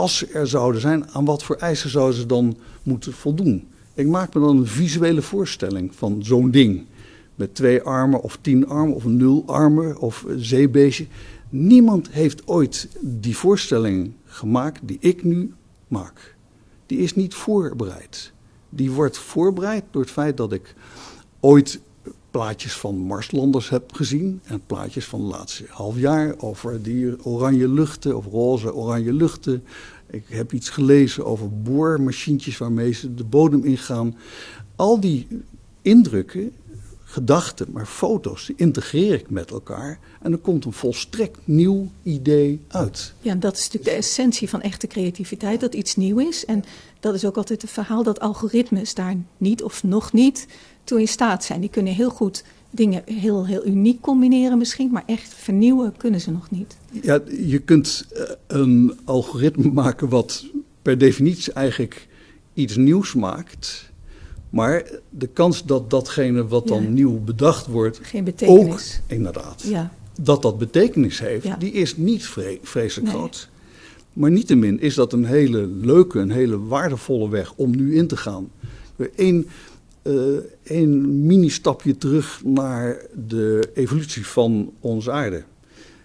Als 0.00 0.16
ze 0.16 0.26
er 0.26 0.46
zouden 0.46 0.80
zijn, 0.80 1.10
aan 1.10 1.24
wat 1.24 1.42
voor 1.42 1.56
eisen 1.56 1.90
zouden 1.90 2.16
ze 2.20 2.26
dan 2.26 2.56
moeten 2.82 3.12
voldoen? 3.12 3.68
Ik 3.94 4.06
maak 4.06 4.34
me 4.34 4.40
dan 4.40 4.56
een 4.56 4.66
visuele 4.66 5.22
voorstelling 5.22 5.94
van 5.94 6.24
zo'n 6.24 6.50
ding. 6.50 6.86
Met 7.34 7.54
twee 7.54 7.82
armen 7.82 8.22
of 8.22 8.38
tien 8.40 8.68
armen 8.68 8.94
of 8.94 9.04
nul 9.04 9.42
armen 9.46 9.98
of 9.98 10.24
zeebeestje. 10.36 11.06
Niemand 11.48 12.10
heeft 12.10 12.48
ooit 12.48 12.88
die 13.00 13.36
voorstelling 13.36 14.12
gemaakt 14.24 14.80
die 14.82 14.96
ik 15.00 15.24
nu 15.24 15.54
maak. 15.88 16.36
Die 16.86 16.98
is 16.98 17.14
niet 17.14 17.34
voorbereid. 17.34 18.32
Die 18.68 18.90
wordt 18.90 19.18
voorbereid 19.18 19.84
door 19.90 20.02
het 20.02 20.10
feit 20.10 20.36
dat 20.36 20.52
ik 20.52 20.74
ooit 21.40 21.80
plaatjes 22.30 22.72
van 22.72 22.96
Marslanders 22.96 23.68
heb 23.68 23.92
gezien. 23.92 24.40
En 24.44 24.62
plaatjes 24.66 25.04
van 25.04 25.20
het 25.20 25.30
laatste 25.30 25.64
half 25.68 25.98
jaar 25.98 26.34
over 26.38 26.82
die 26.82 27.24
oranje 27.24 27.68
luchten 27.68 28.16
of 28.16 28.26
roze 28.26 28.74
oranje 28.74 29.12
luchten. 29.12 29.64
Ik 30.10 30.24
heb 30.28 30.52
iets 30.52 30.68
gelezen 30.68 31.24
over 31.24 31.62
boormachientjes 31.62 32.58
waarmee 32.58 32.92
ze 32.92 33.14
de 33.14 33.24
bodem 33.24 33.64
ingaan. 33.64 34.16
Al 34.76 35.00
die 35.00 35.26
indrukken 35.82 36.52
gedachten, 37.10 37.66
maar 37.72 37.86
foto's, 37.86 38.50
integreer 38.56 39.14
ik 39.14 39.30
met 39.30 39.50
elkaar. 39.50 39.98
En 40.22 40.32
er 40.32 40.38
komt 40.38 40.64
een 40.64 40.72
volstrekt 40.72 41.38
nieuw 41.44 41.90
idee 42.02 42.60
uit. 42.68 43.12
Ja, 43.20 43.30
en 43.30 43.40
dat 43.40 43.56
is 43.56 43.64
natuurlijk 43.64 43.90
de 43.90 43.96
essentie 43.96 44.48
van 44.48 44.60
echte 44.62 44.86
creativiteit, 44.86 45.60
dat 45.60 45.74
iets 45.74 45.96
nieuw 45.96 46.18
is. 46.18 46.44
En 46.44 46.64
dat 47.00 47.14
is 47.14 47.24
ook 47.24 47.36
altijd 47.36 47.62
het 47.62 47.70
verhaal 47.70 48.02
dat 48.02 48.20
algoritmes 48.20 48.94
daar 48.94 49.16
niet 49.36 49.62
of 49.62 49.82
nog 49.82 50.12
niet 50.12 50.46
toe 50.90 51.00
in 51.00 51.08
staat 51.08 51.44
zijn. 51.44 51.60
Die 51.60 51.70
kunnen 51.70 51.92
heel 51.92 52.10
goed 52.10 52.44
dingen 52.70 53.02
heel, 53.04 53.46
heel 53.46 53.66
uniek 53.66 54.00
combineren 54.00 54.58
misschien, 54.58 54.90
maar 54.90 55.02
echt 55.06 55.34
vernieuwen 55.34 55.94
kunnen 55.96 56.20
ze 56.20 56.30
nog 56.30 56.50
niet. 56.50 56.76
Ja, 57.02 57.20
je 57.48 57.58
kunt 57.58 58.06
eh, 58.12 58.22
een 58.46 58.98
algoritme 59.04 59.70
maken 59.82 60.08
wat 60.08 60.46
per 60.82 60.98
definitie 60.98 61.52
eigenlijk 61.52 62.08
iets 62.54 62.76
nieuws 62.76 63.14
maakt 63.14 63.90
maar 64.50 64.84
de 65.10 65.26
kans 65.26 65.64
dat 65.64 65.90
datgene 65.90 66.46
wat 66.46 66.68
dan 66.68 66.92
nieuw 66.92 67.20
bedacht 67.20 67.66
wordt, 67.66 67.98
Geen 68.02 68.24
betekenis. 68.24 68.64
ook 68.72 68.80
inderdaad, 69.16 69.62
ja. 69.62 69.92
dat 70.20 70.42
dat 70.42 70.58
betekenis 70.58 71.20
heeft, 71.20 71.60
die 71.60 71.72
is 71.72 71.96
niet 71.96 72.30
vreselijk 72.62 73.10
groot. 73.10 73.48
Maar 74.12 74.30
niettemin 74.30 74.80
is 74.80 74.94
dat 74.94 75.12
een 75.12 75.24
hele 75.24 75.66
leuke, 75.66 76.18
een 76.18 76.30
hele 76.30 76.60
waardevolle 76.60 77.28
weg 77.28 77.52
om 77.56 77.76
nu 77.76 77.96
in 77.96 78.06
te 78.06 78.16
gaan. 78.16 78.50
Eén 79.16 79.48
uh, 80.02 80.86
mini-stapje 81.06 81.96
terug 81.96 82.42
naar 82.44 83.06
de 83.28 83.70
evolutie 83.74 84.26
van 84.26 84.72
onze 84.80 85.10
aarde. 85.10 85.44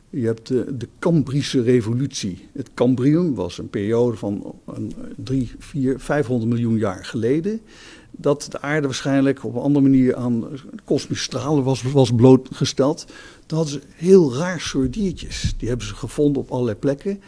Je 0.10 0.26
hebt 0.26 0.48
de, 0.48 0.78
de 0.78 0.88
Cambrische 1.00 1.62
revolutie. 1.62 2.48
Het 2.54 2.70
Cambrium 2.74 3.36
was 3.36 3.58
een 3.58 3.70
periode 3.70 4.18
van 4.18 4.56
een, 4.66 4.94
drie, 5.18 5.52
vier, 5.60 6.00
500 6.00 6.50
miljoen 6.52 6.78
jaar 6.78 7.06
geleden 7.06 7.62
dat 8.18 8.48
de 8.50 8.62
aarde 8.62 8.88
waarschijnlijk 8.88 9.44
op 9.44 9.56
een 9.56 9.62
andere 9.62 9.86
manier 9.86 10.16
aan 10.16 10.48
kosmische 10.84 11.24
stralen 11.24 11.64
was, 11.64 11.82
was 11.82 12.12
blootgesteld. 12.16 13.06
Toen 13.46 13.58
hadden 13.58 13.82
ze 13.82 13.88
heel 13.96 14.36
raar 14.36 14.60
soort 14.60 14.94
diertjes. 14.94 15.54
Die 15.58 15.68
hebben 15.68 15.88
ze 15.88 15.96
gevonden 15.96 16.42
op 16.42 16.52
allerlei 16.52 16.78
plekken. 16.78 17.22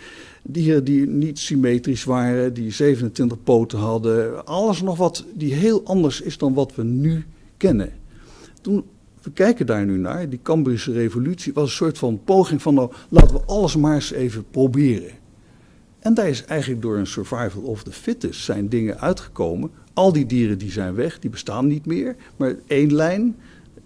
Dieren 0.49 0.83
die 0.83 1.07
niet 1.07 1.39
symmetrisch 1.39 2.03
waren, 2.03 2.53
die 2.53 2.71
27 2.71 3.43
poten 3.43 3.79
hadden. 3.79 4.45
Alles 4.45 4.81
nog 4.81 4.97
wat 4.97 5.25
die 5.33 5.53
heel 5.53 5.81
anders 5.83 6.21
is 6.21 6.37
dan 6.37 6.53
wat 6.53 6.75
we 6.75 6.83
nu 6.83 7.25
kennen. 7.57 7.91
Toen 8.61 8.83
we 9.21 9.31
kijken 9.31 9.65
daar 9.65 9.85
nu 9.85 9.97
naar, 9.97 10.29
die 10.29 10.39
Cambrische 10.41 10.91
revolutie 10.91 11.53
was 11.53 11.63
een 11.63 11.75
soort 11.75 11.97
van 11.97 12.23
poging 12.23 12.61
van 12.61 12.73
nou, 12.73 12.91
laten 13.09 13.35
we 13.35 13.41
alles 13.45 13.75
maar 13.75 13.95
eens 13.95 14.11
even 14.11 14.45
proberen. 14.51 15.11
En 15.99 16.13
daar 16.13 16.29
is 16.29 16.45
eigenlijk 16.45 16.81
door 16.81 16.97
een 16.97 17.07
survival 17.07 17.61
of 17.61 17.83
the 17.83 17.91
fittest 17.91 18.43
zijn 18.43 18.69
dingen 18.69 18.99
uitgekomen 18.99 19.71
al 19.97 20.13
die 20.13 20.25
dieren 20.25 20.57
die 20.57 20.71
zijn 20.71 20.95
weg, 20.95 21.19
die 21.19 21.29
bestaan 21.29 21.67
niet 21.67 21.85
meer. 21.85 22.15
Maar 22.35 22.55
één 22.67 22.93
lijn, 22.93 23.35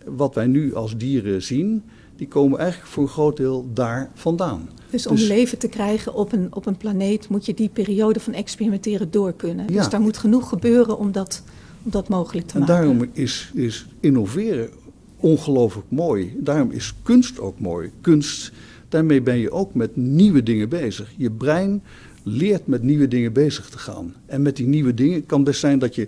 wat 0.06 0.36
wij 0.36 0.47
nu 0.47 0.76
als 0.76 0.97
dieren 0.97 1.41
zien, 1.41 1.84
die 2.22 2.30
komen 2.30 2.60
eigenlijk 2.60 2.92
voor 2.92 3.04
een 3.04 3.10
groot 3.10 3.38
deel 3.38 3.70
daar 3.74 4.10
vandaan. 4.14 4.70
Dus 4.90 5.08
om 5.08 5.16
dus- 5.16 5.28
leven 5.28 5.58
te 5.58 5.68
krijgen 5.68 6.14
op 6.14 6.32
een, 6.32 6.48
op 6.56 6.66
een 6.66 6.78
planeet 6.78 7.30
moet 7.30 7.46
je 7.46 7.54
die 7.54 7.70
periode 7.70 8.20
van 8.20 8.34
experimenteren 8.34 9.12
door 9.12 9.34
kunnen. 9.34 9.68
Dus 9.68 9.90
daar 9.90 10.02
moet 10.02 10.18
genoeg 10.18 10.50
gebeuren 10.50 10.98
om 10.98 11.12
dat, 11.12 11.44
om 11.84 11.92
dat 11.92 12.10
mogelijk 12.10 12.48
te 12.48 12.60
maken. 12.60 12.76
En 12.76 12.82
daarom 12.82 13.10
is, 13.14 13.52
is 13.54 13.86
innoveren 14.00 14.70
ongelooflijk 15.18 15.88
mooi. 15.90 16.36
Daarom 16.38 16.72
is 16.72 16.94
kunst 17.04 17.40
ook 17.40 17.60
mooi. 17.60 17.92
Kunst, 18.02 18.52
daarmee 18.90 19.22
ben 19.22 19.38
je 19.38 19.52
ook 19.52 19.74
met 19.74 19.96
nieuwe 19.96 20.44
dingen 20.44 20.70
bezig. 20.70 21.14
Je 21.18 21.32
brein 21.32 21.84
leert 22.24 22.68
met 22.68 22.84
nieuwe 22.84 23.08
dingen 23.08 23.34
bezig 23.34 23.70
te 23.70 23.78
gaan. 23.78 24.16
En 24.26 24.42
met 24.42 24.56
die 24.56 24.68
nieuwe 24.68 24.94
dingen 24.94 25.26
kan 25.26 25.44
best 25.44 25.60
zijn 25.60 25.80
dat 25.80 25.96
je 25.96 26.08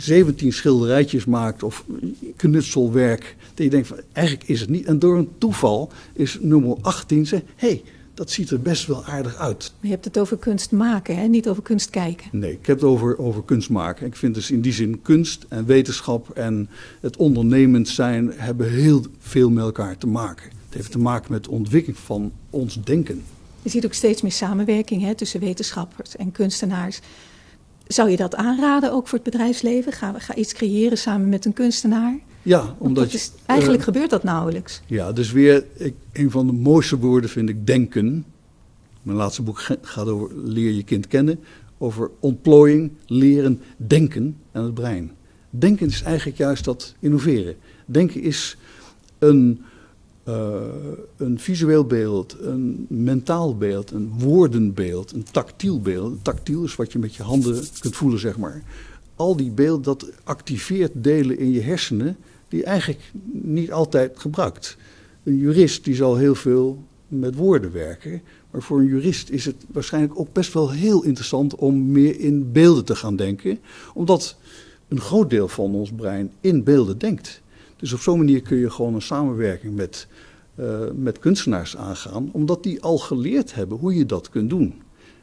17 0.00 0.52
schilderijtjes 0.52 1.24
maakt 1.24 1.62
of 1.62 1.84
knutselwerk. 2.36 3.36
Dat 3.54 3.64
je 3.64 3.70
denkt 3.70 3.88
van 3.88 4.00
eigenlijk 4.12 4.48
is 4.48 4.60
het 4.60 4.68
niet. 4.68 4.84
En 4.84 4.98
door 4.98 5.18
een 5.18 5.30
toeval 5.38 5.90
is 6.12 6.38
nummer 6.40 6.76
18 6.80 7.26
zeg, 7.26 7.40
hé, 7.56 7.68
hey, 7.68 7.82
dat 8.14 8.30
ziet 8.30 8.50
er 8.50 8.60
best 8.60 8.86
wel 8.86 9.04
aardig 9.04 9.36
uit. 9.36 9.72
Maar 9.76 9.86
je 9.86 9.90
hebt 9.90 10.04
het 10.04 10.18
over 10.18 10.36
kunst 10.36 10.72
maken, 10.72 11.16
hè? 11.16 11.26
niet 11.26 11.48
over 11.48 11.62
kunst 11.62 11.90
kijken. 11.90 12.28
Nee, 12.32 12.52
ik 12.52 12.66
heb 12.66 12.76
het 12.76 12.84
over, 12.84 13.18
over 13.18 13.42
kunst 13.44 13.70
maken. 13.70 14.06
Ik 14.06 14.16
vind 14.16 14.34
dus 14.34 14.50
in 14.50 14.60
die 14.60 14.72
zin 14.72 15.02
kunst 15.02 15.46
en 15.48 15.66
wetenschap 15.66 16.30
en 16.30 16.68
het 17.00 17.16
ondernemend 17.16 17.88
zijn 17.88 18.32
hebben 18.36 18.70
heel 18.70 19.04
veel 19.18 19.50
met 19.50 19.64
elkaar 19.64 19.98
te 19.98 20.06
maken. 20.06 20.50
Het 20.64 20.74
heeft 20.74 20.90
te 20.90 20.98
maken 20.98 21.32
met 21.32 21.44
de 21.44 21.50
ontwikkeling 21.50 21.98
van 21.98 22.32
ons 22.50 22.82
denken. 22.82 23.22
Je 23.62 23.70
ziet 23.70 23.84
ook 23.84 23.92
steeds 23.92 24.22
meer 24.22 24.32
samenwerking 24.32 25.02
hè, 25.02 25.14
tussen 25.14 25.40
wetenschappers 25.40 26.16
en 26.16 26.32
kunstenaars. 26.32 27.00
Zou 27.92 28.10
je 28.10 28.16
dat 28.16 28.34
aanraden 28.34 28.92
ook 28.92 29.08
voor 29.08 29.18
het 29.18 29.30
bedrijfsleven? 29.30 29.92
Ga, 29.92 30.18
ga 30.18 30.34
iets 30.34 30.52
creëren 30.52 30.98
samen 30.98 31.28
met 31.28 31.44
een 31.44 31.52
kunstenaar? 31.52 32.18
Ja, 32.42 32.74
omdat 32.78 33.12
is, 33.12 33.32
eigenlijk 33.46 33.80
uh, 33.80 33.86
gebeurt 33.86 34.10
dat 34.10 34.22
nauwelijks. 34.22 34.80
Ja, 34.86 35.12
dus 35.12 35.32
weer 35.32 35.64
ik, 35.74 35.94
een 36.12 36.30
van 36.30 36.46
de 36.46 36.52
mooiste 36.52 36.98
woorden 36.98 37.30
vind 37.30 37.48
ik 37.48 37.66
denken. 37.66 38.24
Mijn 39.02 39.16
laatste 39.16 39.42
boek 39.42 39.60
gaat 39.82 40.08
over 40.08 40.30
leer 40.44 40.72
je 40.72 40.82
kind 40.82 41.06
kennen. 41.06 41.40
Over 41.78 42.10
ontplooiing, 42.20 42.90
leren, 43.06 43.60
denken 43.76 44.36
en 44.52 44.62
het 44.62 44.74
brein. 44.74 45.12
Denken 45.50 45.86
is 45.86 46.02
eigenlijk 46.02 46.38
juist 46.38 46.64
dat 46.64 46.94
innoveren. 46.98 47.56
Denken 47.86 48.22
is 48.22 48.56
een 49.18 49.64
uh, 50.28 50.60
een 51.16 51.38
visueel 51.38 51.84
beeld, 51.84 52.36
een 52.40 52.86
mentaal 52.88 53.56
beeld, 53.56 53.90
een 53.90 54.12
woordenbeeld, 54.18 55.12
een 55.12 55.26
tactiel 55.30 55.80
beeld. 55.80 56.24
Tactiel 56.24 56.64
is 56.64 56.76
wat 56.76 56.92
je 56.92 56.98
met 56.98 57.14
je 57.14 57.22
handen 57.22 57.64
kunt 57.78 57.96
voelen, 57.96 58.18
zeg 58.18 58.38
maar. 58.38 58.62
Al 59.16 59.36
die 59.36 59.50
beelden, 59.50 59.82
dat 59.82 60.10
activeert 60.24 60.92
delen 60.94 61.38
in 61.38 61.50
je 61.50 61.60
hersenen 61.60 62.16
die 62.48 62.64
eigenlijk 62.64 63.12
niet 63.32 63.72
altijd 63.72 64.18
gebruikt. 64.18 64.76
Een 65.22 65.36
jurist 65.36 65.84
die 65.84 65.94
zal 65.94 66.16
heel 66.16 66.34
veel 66.34 66.84
met 67.08 67.34
woorden 67.34 67.72
werken. 67.72 68.22
Maar 68.50 68.62
voor 68.62 68.78
een 68.78 68.86
jurist 68.86 69.30
is 69.30 69.44
het 69.44 69.56
waarschijnlijk 69.72 70.18
ook 70.18 70.32
best 70.32 70.52
wel 70.52 70.70
heel 70.70 71.04
interessant 71.04 71.54
om 71.54 71.92
meer 71.92 72.20
in 72.20 72.52
beelden 72.52 72.84
te 72.84 72.96
gaan 72.96 73.16
denken. 73.16 73.58
Omdat 73.94 74.36
een 74.88 75.00
groot 75.00 75.30
deel 75.30 75.48
van 75.48 75.74
ons 75.74 75.92
brein 75.92 76.32
in 76.40 76.64
beelden 76.64 76.98
denkt. 76.98 77.42
Dus 77.80 77.92
op 77.92 78.00
zo'n 78.00 78.18
manier 78.18 78.42
kun 78.42 78.56
je 78.56 78.70
gewoon 78.70 78.94
een 78.94 79.02
samenwerking 79.02 79.74
met, 79.74 80.06
uh, 80.54 80.80
met 80.94 81.18
kunstenaars 81.18 81.76
aangaan, 81.76 82.28
omdat 82.32 82.62
die 82.62 82.82
al 82.82 82.98
geleerd 82.98 83.54
hebben 83.54 83.78
hoe 83.78 83.94
je 83.94 84.06
dat 84.06 84.28
kunt 84.28 84.50
doen. 84.50 84.82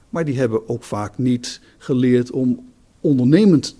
Maar 0.09 0.25
die 0.25 0.37
hebben 0.37 0.69
ook 0.69 0.83
vaak 0.83 1.17
niet 1.17 1.61
geleerd 1.77 2.31
om 2.31 2.65
ondernemend 3.01 3.75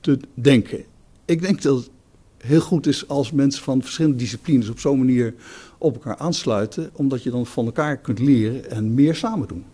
te 0.00 0.18
denken. 0.34 0.84
Ik 1.24 1.40
denk 1.40 1.62
dat 1.62 1.76
het 1.76 1.90
heel 2.36 2.60
goed 2.60 2.86
is 2.86 3.08
als 3.08 3.32
mensen 3.32 3.62
van 3.62 3.82
verschillende 3.82 4.16
disciplines 4.16 4.68
op 4.68 4.78
zo'n 4.78 4.98
manier 4.98 5.34
op 5.78 5.94
elkaar 5.94 6.16
aansluiten, 6.16 6.90
omdat 6.92 7.22
je 7.22 7.30
dan 7.30 7.46
van 7.46 7.64
elkaar 7.64 7.96
kunt 7.96 8.18
leren 8.18 8.70
en 8.70 8.94
meer 8.94 9.14
samen 9.14 9.48
doen. 9.48 9.64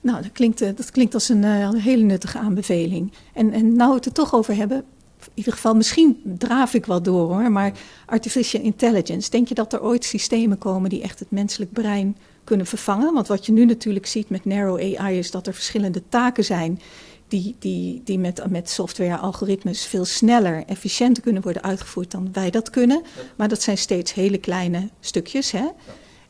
Nou, 0.00 0.22
dat 0.22 0.32
klinkt, 0.32 0.60
eh, 0.60 0.70
dat 0.76 0.90
klinkt 0.90 1.14
als 1.14 1.28
een 1.28 1.42
uh, 1.42 1.70
hele 1.74 2.02
nuttige 2.02 2.38
aanbeveling. 2.38 3.12
En, 3.34 3.52
en 3.52 3.76
nou 3.76 3.90
we 3.90 3.96
het 3.96 4.06
er 4.06 4.12
toch 4.12 4.34
over 4.34 4.54
hebben, 4.54 4.84
in 5.28 5.44
ieder 5.44 5.52
geval, 5.52 5.74
misschien 5.74 6.20
draaf 6.24 6.74
ik 6.74 6.86
wel 6.86 7.02
door 7.02 7.34
hoor, 7.34 7.52
maar 7.52 7.72
artificial 8.06 8.62
intelligence. 8.62 9.30
Denk 9.30 9.48
je 9.48 9.54
dat 9.54 9.72
er 9.72 9.82
ooit 9.82 10.04
systemen 10.04 10.58
komen 10.58 10.90
die 10.90 11.02
echt 11.02 11.18
het 11.18 11.30
menselijk 11.30 11.72
brein 11.72 12.16
kunnen 12.44 12.66
vervangen? 12.66 13.14
Want 13.14 13.26
wat 13.26 13.46
je 13.46 13.52
nu 13.52 13.64
natuurlijk 13.64 14.06
ziet 14.06 14.30
met 14.30 14.44
narrow 14.44 14.96
AI 14.96 15.18
is 15.18 15.30
dat 15.30 15.46
er 15.46 15.54
verschillende 15.54 16.02
taken 16.08 16.44
zijn 16.44 16.80
die, 17.28 17.56
die, 17.58 18.00
die 18.04 18.18
met, 18.18 18.50
met 18.50 18.70
software, 18.70 19.16
algoritmes 19.16 19.86
veel 19.86 20.04
sneller, 20.04 20.64
efficiënter 20.66 21.22
kunnen 21.22 21.42
worden 21.42 21.62
uitgevoerd 21.62 22.10
dan 22.10 22.28
wij 22.32 22.50
dat 22.50 22.70
kunnen. 22.70 23.02
Maar 23.36 23.48
dat 23.48 23.62
zijn 23.62 23.78
steeds 23.78 24.14
hele 24.14 24.38
kleine 24.38 24.88
stukjes. 25.00 25.50
Hè? 25.50 25.66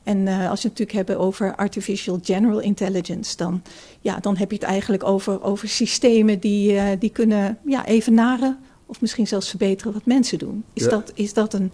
En 0.02 0.18
uh, 0.18 0.50
als 0.50 0.62
je 0.62 0.68
het 0.68 0.78
natuurlijk 0.78 0.92
hebben 0.92 1.18
over 1.18 1.56
artificial 1.56 2.18
general 2.22 2.60
intelligence, 2.60 3.36
dan, 3.36 3.62
ja, 4.00 4.18
dan 4.18 4.36
heb 4.36 4.50
je 4.50 4.56
het 4.56 4.66
eigenlijk 4.66 5.04
over, 5.04 5.42
over 5.42 5.68
systemen 5.68 6.38
die, 6.38 6.72
uh, 6.72 6.82
die 6.98 7.10
kunnen 7.10 7.58
ja, 7.66 7.86
evenaren 7.86 8.58
of 8.88 9.00
misschien 9.00 9.26
zelfs 9.26 9.48
verbeteren 9.48 9.92
wat 9.92 10.06
mensen 10.06 10.38
doen. 10.38 10.64
Is, 10.72 10.82
ja. 10.82 10.88
dat, 10.88 11.12
is 11.14 11.32
dat 11.32 11.54
een, 11.54 11.72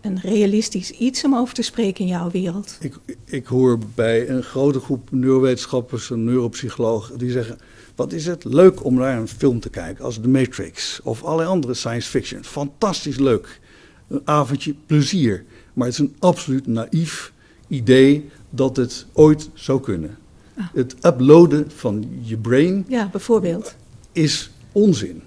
een 0.00 0.20
realistisch 0.20 0.90
iets 0.90 1.24
om 1.24 1.34
over 1.34 1.54
te 1.54 1.62
spreken 1.62 2.04
in 2.04 2.10
jouw 2.10 2.30
wereld? 2.30 2.76
Ik, 2.80 2.94
ik 3.24 3.46
hoor 3.46 3.78
bij 3.94 4.28
een 4.28 4.42
grote 4.42 4.80
groep 4.80 5.10
neurowetenschappers 5.10 6.10
en 6.10 6.24
neuropsychologen 6.24 7.18
die 7.18 7.30
zeggen: 7.30 7.58
Wat 7.94 8.12
is 8.12 8.26
het 8.26 8.44
leuk 8.44 8.84
om 8.84 8.94
naar 8.94 9.18
een 9.18 9.28
film 9.28 9.60
te 9.60 9.70
kijken 9.70 10.04
als 10.04 10.20
The 10.20 10.28
Matrix 10.28 11.00
of 11.02 11.22
allerlei 11.22 11.48
andere 11.48 11.74
science 11.74 12.08
fiction. 12.08 12.44
Fantastisch 12.44 13.18
leuk. 13.18 13.60
Een 14.08 14.22
avondje 14.24 14.74
plezier. 14.86 15.44
Maar 15.72 15.86
het 15.86 15.94
is 15.94 16.00
een 16.00 16.16
absoluut 16.18 16.66
naïef 16.66 17.32
idee 17.68 18.30
dat 18.50 18.76
het 18.76 19.06
ooit 19.12 19.50
zou 19.54 19.80
kunnen. 19.80 20.18
Ah. 20.56 20.64
Het 20.74 20.94
uploaden 21.06 21.70
van 21.70 22.20
je 22.22 22.36
brain. 22.36 22.84
Ja, 22.88 23.08
bijvoorbeeld. 23.08 23.76
Is 24.12 24.50
onzin. 24.72 25.22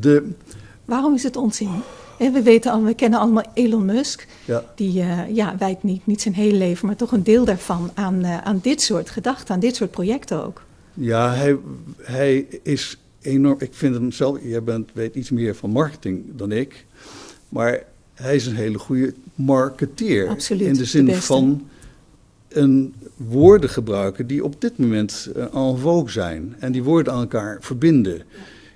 De, 0.00 0.30
Waarom 0.84 1.14
is 1.14 1.22
het 1.22 1.36
onzin? 1.36 1.70
We 2.18 2.42
weten 2.42 2.72
al, 2.72 2.82
we 2.82 2.94
kennen 2.94 3.18
allemaal 3.18 3.44
Elon 3.54 3.84
Musk. 3.84 4.26
Ja. 4.44 4.64
Die 4.74 5.02
uh, 5.02 5.34
ja, 5.34 5.56
wijdt 5.58 5.82
niet, 5.82 6.06
niet 6.06 6.20
zijn 6.22 6.34
hele 6.34 6.56
leven, 6.56 6.86
maar 6.86 6.96
toch 6.96 7.12
een 7.12 7.22
deel 7.22 7.44
daarvan 7.44 7.90
aan, 7.94 8.20
uh, 8.20 8.38
aan 8.38 8.58
dit 8.62 8.80
soort 8.80 9.10
gedachten, 9.10 9.54
aan 9.54 9.60
dit 9.60 9.76
soort 9.76 9.90
projecten 9.90 10.44
ook. 10.44 10.62
Ja, 10.94 11.32
hij, 11.34 11.56
hij 12.02 12.46
is 12.62 12.98
enorm. 13.20 13.56
Ik 13.58 13.74
vind 13.74 13.94
hem 13.94 14.12
zelf, 14.12 14.38
jij 14.42 14.62
bent, 14.62 14.90
weet 14.94 15.14
iets 15.14 15.30
meer 15.30 15.54
van 15.54 15.70
marketing 15.70 16.24
dan 16.36 16.52
ik. 16.52 16.86
Maar 17.48 17.82
hij 18.14 18.34
is 18.34 18.46
een 18.46 18.56
hele 18.56 18.78
goede 18.78 19.14
marketeer. 19.34 20.28
Absoluut, 20.28 20.66
in 20.66 20.74
de 20.74 20.84
zin 20.84 21.04
de 21.04 21.22
van 21.22 21.68
een 22.48 22.94
woorden 23.16 23.70
gebruiken 23.70 24.26
die 24.26 24.44
op 24.44 24.60
dit 24.60 24.78
moment 24.78 25.28
uh, 25.36 25.42
en 25.42 25.78
vogue 25.78 26.10
zijn. 26.10 26.56
En 26.58 26.72
die 26.72 26.82
woorden 26.82 27.12
aan 27.12 27.20
elkaar 27.20 27.56
verbinden. 27.60 28.16
Ja, 28.16 28.22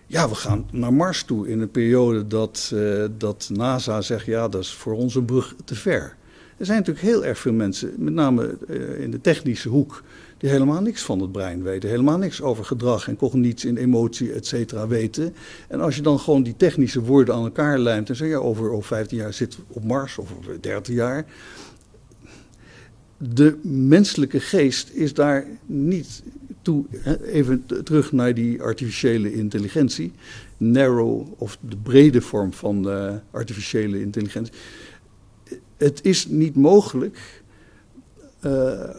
we 0.06 0.34
gaan 0.34 0.68
naar 0.70 0.92
Mars 0.92 1.22
toe 1.22 1.48
in 1.48 1.60
een 1.60 1.70
periode 1.70 2.26
dat, 2.26 2.70
uh, 2.74 3.04
dat 3.18 3.50
NASA 3.52 4.00
zegt: 4.00 4.26
ja, 4.26 4.48
dat 4.48 4.62
is 4.62 4.72
voor 4.72 4.94
ons 4.94 5.14
een 5.14 5.24
brug 5.24 5.54
te 5.64 5.74
ver. 5.74 6.16
Er 6.56 6.66
zijn 6.66 6.78
natuurlijk 6.78 7.06
heel 7.06 7.24
erg 7.24 7.38
veel 7.38 7.52
mensen, 7.52 7.92
met 7.96 8.12
name 8.12 8.58
uh, 8.68 9.00
in 9.00 9.10
de 9.10 9.20
technische 9.20 9.68
hoek, 9.68 10.02
die 10.38 10.50
helemaal 10.50 10.80
niks 10.80 11.02
van 11.02 11.20
het 11.20 11.32
brein 11.32 11.62
weten. 11.62 11.88
Helemaal 11.88 12.18
niks 12.18 12.42
over 12.42 12.64
gedrag 12.64 13.08
en 13.08 13.16
cognitie 13.16 13.68
en 13.68 13.76
emotie, 13.76 14.32
et 14.32 14.46
cetera, 14.46 14.86
weten. 14.86 15.34
En 15.68 15.80
als 15.80 15.96
je 15.96 16.02
dan 16.02 16.18
gewoon 16.18 16.42
die 16.42 16.56
technische 16.56 17.00
woorden 17.00 17.34
aan 17.34 17.44
elkaar 17.44 17.78
lijmt 17.78 18.08
en 18.08 18.16
zegt: 18.16 18.30
ja, 18.30 18.36
over, 18.36 18.70
over 18.70 18.86
15 18.86 19.16
jaar 19.16 19.32
zit 19.32 19.58
op 19.68 19.84
Mars 19.84 20.18
of 20.18 20.32
over 20.38 20.60
30 20.60 20.94
jaar 20.94 21.26
de 23.18 23.58
menselijke 23.62 24.40
geest 24.40 24.90
is 24.90 25.14
daar 25.14 25.46
niet 25.66 26.22
toe. 26.66 26.84
Even 27.32 27.66
terug 27.84 28.12
naar 28.12 28.34
die 28.34 28.62
artificiële 28.62 29.34
intelligentie. 29.34 30.12
Narrow 30.56 31.26
of 31.38 31.58
de 31.60 31.76
brede 31.76 32.20
vorm 32.20 32.52
van 32.52 32.82
de 32.82 33.20
artificiële 33.30 34.00
intelligentie. 34.00 34.52
Het 35.76 36.04
is 36.04 36.26
niet 36.26 36.56
mogelijk. 36.56 37.42
Uh, 38.44 38.90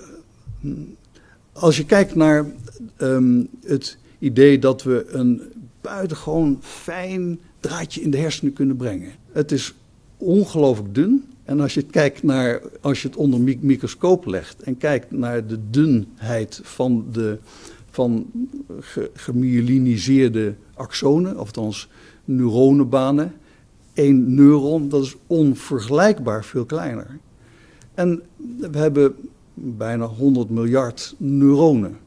als 1.51 1.77
je 1.77 1.85
kijkt 1.85 2.15
naar 2.15 2.45
um, 2.97 3.47
het 3.65 3.97
idee 4.19 4.59
dat 4.59 4.83
we 4.83 5.05
een 5.07 5.41
buitengewoon 5.81 6.59
fijn 6.61 7.39
draadje 7.59 8.01
in 8.01 8.11
de 8.11 8.17
hersenen 8.17 8.53
kunnen 8.53 8.75
brengen. 8.75 9.11
Het 9.31 9.51
is 9.51 9.73
ongelooflijk 10.17 10.95
dun. 10.95 11.23
En 11.47 11.59
als 11.59 11.73
je, 11.73 11.81
kijkt 11.81 12.23
naar, 12.23 12.61
als 12.81 13.01
je 13.01 13.07
het 13.07 13.17
onder 13.17 13.39
microscoop 13.59 14.25
legt 14.25 14.61
en 14.61 14.77
kijkt 14.77 15.11
naar 15.11 15.47
de 15.47 15.69
dunheid 15.69 16.59
van 16.63 17.05
de 17.11 17.37
van 17.89 18.25
ge, 18.79 19.11
gemyeliniseerde 19.13 20.55
axonen, 20.73 21.37
althans 21.37 21.89
neuronenbanen. 22.25 23.33
Eén 23.93 24.35
neuron, 24.35 24.89
dat 24.89 25.03
is 25.03 25.15
onvergelijkbaar 25.27 26.45
veel 26.45 26.65
kleiner. 26.65 27.19
En 27.93 28.21
we 28.57 28.77
hebben 28.77 29.15
bijna 29.53 30.05
100 30.05 30.49
miljard 30.49 31.15
neuronen. 31.17 31.97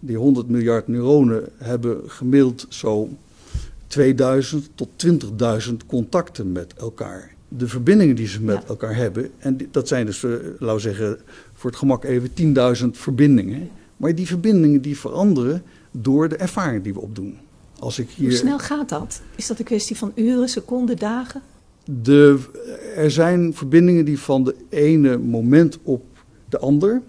Die 0.00 0.16
100 0.16 0.48
miljard 0.48 0.88
neuronen 0.88 1.48
hebben 1.56 2.00
gemiddeld 2.06 2.66
zo 2.68 3.08
2000 3.86 4.70
tot 4.74 4.88
20.000 5.70 5.74
contacten 5.86 6.52
met 6.52 6.74
elkaar 6.74 7.36
de 7.48 7.68
verbindingen 7.68 8.16
die 8.16 8.26
ze 8.26 8.42
met 8.42 8.64
elkaar 8.64 8.96
hebben. 8.96 9.30
En 9.38 9.58
dat 9.70 9.88
zijn 9.88 10.06
dus, 10.06 10.22
uh, 10.22 10.30
laten 10.58 10.74
we 10.74 10.80
zeggen, 10.80 11.18
voor 11.52 11.70
het 11.70 11.78
gemak 11.78 12.04
even 12.04 12.30
10.000 12.82 12.86
verbindingen. 12.90 13.68
Maar 13.96 14.14
die 14.14 14.26
verbindingen 14.26 14.80
die 14.80 14.98
veranderen 14.98 15.62
door 15.90 16.28
de 16.28 16.36
ervaring 16.36 16.84
die 16.84 16.94
we 16.94 17.00
opdoen. 17.00 17.38
Als 17.78 17.98
ik 17.98 18.10
hier... 18.10 18.28
Hoe 18.28 18.36
snel 18.36 18.58
gaat 18.58 18.88
dat? 18.88 19.22
Is 19.36 19.46
dat 19.46 19.58
een 19.58 19.64
kwestie 19.64 19.96
van 19.96 20.12
uren, 20.14 20.48
seconden, 20.48 20.96
dagen? 20.96 21.42
De, 21.84 22.38
er 22.96 23.10
zijn 23.10 23.54
verbindingen 23.54 24.04
die 24.04 24.18
van 24.18 24.44
de 24.44 24.54
ene 24.68 25.18
moment 25.18 25.78
op 25.82 26.04
de 26.48 26.58
ander 26.58 27.02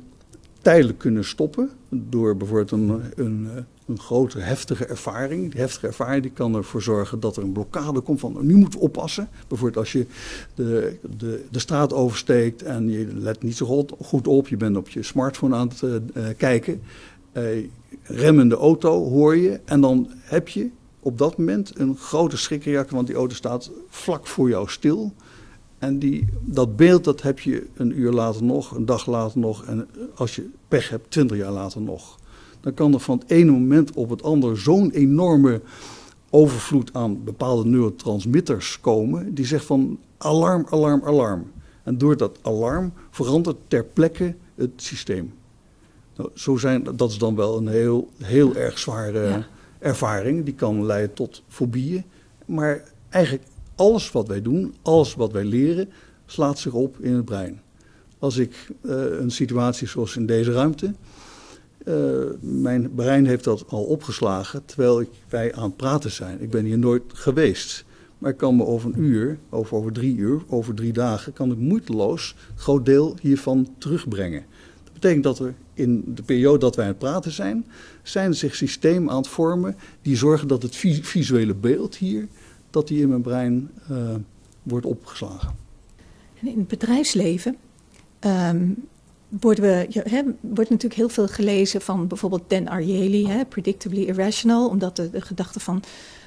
tijdelijk 0.61 0.97
kunnen 0.97 1.25
stoppen. 1.25 1.69
Door 1.89 2.37
bijvoorbeeld 2.37 2.71
een, 2.71 3.01
een, 3.15 3.47
een 3.89 3.99
grote, 3.99 4.39
heftige 4.39 4.85
ervaring. 4.85 5.51
Die 5.51 5.59
heftige 5.59 5.87
ervaring 5.87 6.21
die 6.21 6.31
kan 6.31 6.55
ervoor 6.55 6.81
zorgen 6.81 7.19
dat 7.19 7.37
er 7.37 7.43
een 7.43 7.51
blokkade 7.51 7.99
komt 7.99 8.19
van 8.19 8.37
nu 8.41 8.55
moeten 8.55 8.79
we 8.79 8.85
oppassen. 8.85 9.29
Bijvoorbeeld 9.47 9.79
als 9.79 9.91
je 9.91 10.05
de, 10.55 10.97
de, 11.17 11.45
de 11.51 11.59
straat 11.59 11.93
oversteekt 11.93 12.63
en 12.63 12.89
je 12.89 13.07
let 13.13 13.43
niet 13.43 13.57
zo 13.57 13.85
goed 13.99 14.27
op, 14.27 14.47
je 14.47 14.57
bent 14.57 14.77
op 14.77 14.89
je 14.89 15.03
smartphone 15.03 15.55
aan 15.55 15.67
het 15.67 15.81
uh, 15.81 16.23
kijken. 16.37 16.81
Uh, 17.33 17.67
remmende 18.03 18.55
auto 18.55 19.09
hoor 19.09 19.35
je 19.35 19.59
en 19.65 19.81
dan 19.81 20.07
heb 20.21 20.47
je 20.47 20.69
op 20.99 21.17
dat 21.17 21.37
moment 21.37 21.79
een 21.79 21.97
grote 21.97 22.37
schrikreactie, 22.37 22.95
want 22.95 23.07
die 23.07 23.15
auto 23.15 23.35
staat 23.35 23.71
vlak 23.89 24.27
voor 24.27 24.49
jou 24.49 24.69
stil. 24.69 25.13
En 25.77 25.99
die, 25.99 26.27
dat 26.41 26.75
beeld 26.75 27.03
dat 27.03 27.21
heb 27.21 27.39
je 27.39 27.67
een 27.75 27.99
uur 27.99 28.11
later 28.11 28.43
nog, 28.43 28.71
een 28.71 28.85
dag 28.85 29.05
later 29.05 29.39
nog 29.39 29.65
en 29.65 29.87
als 30.15 30.35
je 30.35 30.49
pech 30.67 30.89
hebt, 30.89 31.11
twintig 31.11 31.37
jaar 31.37 31.51
later 31.51 31.81
nog 31.81 32.18
dan 32.61 32.73
kan 32.73 32.93
er 32.93 32.99
van 32.99 33.17
het 33.17 33.29
ene 33.29 33.51
moment 33.51 33.91
op 33.93 34.09
het 34.09 34.23
andere 34.23 34.55
zo'n 34.55 34.91
enorme 34.91 35.61
overvloed 36.29 36.93
aan 36.93 37.23
bepaalde 37.23 37.69
neurotransmitters 37.69 38.79
komen, 38.81 39.33
die 39.33 39.45
zegt 39.45 39.65
van 39.65 39.99
alarm, 40.17 40.65
alarm, 40.69 41.01
alarm. 41.03 41.51
En 41.83 41.97
door 41.97 42.17
dat 42.17 42.39
alarm 42.41 42.93
verandert 43.09 43.57
ter 43.67 43.83
plekke 43.83 44.35
het 44.55 44.71
systeem. 44.75 45.33
Nou, 46.15 46.29
zo 46.33 46.57
zijn, 46.57 46.83
dat 46.95 47.09
is 47.09 47.17
dan 47.17 47.35
wel 47.35 47.57
een 47.57 47.67
heel, 47.67 48.09
heel 48.17 48.55
erg 48.55 48.79
zware 48.79 49.27
ja. 49.27 49.47
ervaring, 49.79 50.45
die 50.45 50.53
kan 50.53 50.85
leiden 50.85 51.13
tot 51.13 51.43
fobieën. 51.47 52.03
Maar 52.45 52.83
eigenlijk 53.09 53.45
alles 53.75 54.11
wat 54.11 54.27
wij 54.27 54.41
doen, 54.41 54.75
alles 54.81 55.15
wat 55.15 55.31
wij 55.31 55.43
leren, 55.43 55.89
slaat 56.25 56.59
zich 56.59 56.73
op 56.73 56.99
in 56.99 57.13
het 57.13 57.25
brein. 57.25 57.61
Als 58.19 58.37
ik 58.37 58.69
uh, 58.81 58.93
een 59.19 59.31
situatie 59.31 59.87
zoals 59.87 60.15
in 60.15 60.25
deze 60.25 60.51
ruimte, 60.51 60.93
uh, 61.85 62.25
mijn 62.39 62.93
brein 62.95 63.25
heeft 63.25 63.43
dat 63.43 63.65
al 63.67 63.83
opgeslagen 63.83 64.65
terwijl 64.65 65.01
ik, 65.01 65.09
wij 65.29 65.53
aan 65.53 65.63
het 65.63 65.75
praten 65.75 66.11
zijn. 66.11 66.41
Ik 66.41 66.49
ben 66.49 66.65
hier 66.65 66.77
nooit 66.77 67.03
geweest. 67.07 67.85
Maar 68.17 68.31
ik 68.31 68.37
kan 68.37 68.55
me 68.55 68.65
over 68.65 68.89
een 68.89 68.99
uur, 68.99 69.37
of 69.49 69.73
over 69.73 69.91
drie 69.91 70.15
uur, 70.15 70.41
over 70.47 70.73
drie 70.73 70.93
dagen, 70.93 71.33
kan 71.33 71.51
ik 71.51 71.57
moeiteloos 71.57 72.35
een 72.51 72.59
groot 72.59 72.85
deel 72.85 73.15
hiervan 73.21 73.75
terugbrengen. 73.77 74.45
Dat 74.83 74.93
betekent 74.93 75.23
dat 75.23 75.39
er 75.39 75.53
in 75.73 76.03
de 76.15 76.23
periode 76.23 76.57
dat 76.57 76.75
wij 76.75 76.85
aan 76.85 76.91
het 76.91 76.99
praten 76.99 77.31
zijn, 77.31 77.65
zijn 78.03 78.33
zich 78.33 78.55
systemen 78.55 79.09
aan 79.09 79.17
het 79.17 79.27
vormen 79.27 79.75
die 80.01 80.15
zorgen 80.15 80.47
dat 80.47 80.61
het 80.61 80.75
visuele 81.01 81.53
beeld 81.53 81.95
hier, 81.95 82.27
dat 82.69 82.87
die 82.87 83.01
in 83.01 83.09
mijn 83.09 83.21
brein 83.21 83.69
uh, 83.91 83.97
wordt 84.63 84.85
opgeslagen. 84.85 85.55
En 86.41 86.47
in 86.47 86.57
het 86.57 86.67
bedrijfsleven 86.67 87.55
um, 88.25 88.87
worden 89.29 89.63
we, 89.63 89.85
ja, 89.89 90.23
wordt 90.39 90.69
natuurlijk 90.69 90.93
heel 90.93 91.09
veel 91.09 91.27
gelezen 91.27 91.81
van 91.81 92.07
bijvoorbeeld 92.07 92.49
Dan 92.49 92.69
Ariely, 92.69 93.45
Predictably 93.45 94.03
Irrational, 94.03 94.69
omdat 94.69 94.95
de, 94.95 95.09
gedachte 95.13 95.59
van, 95.59 95.83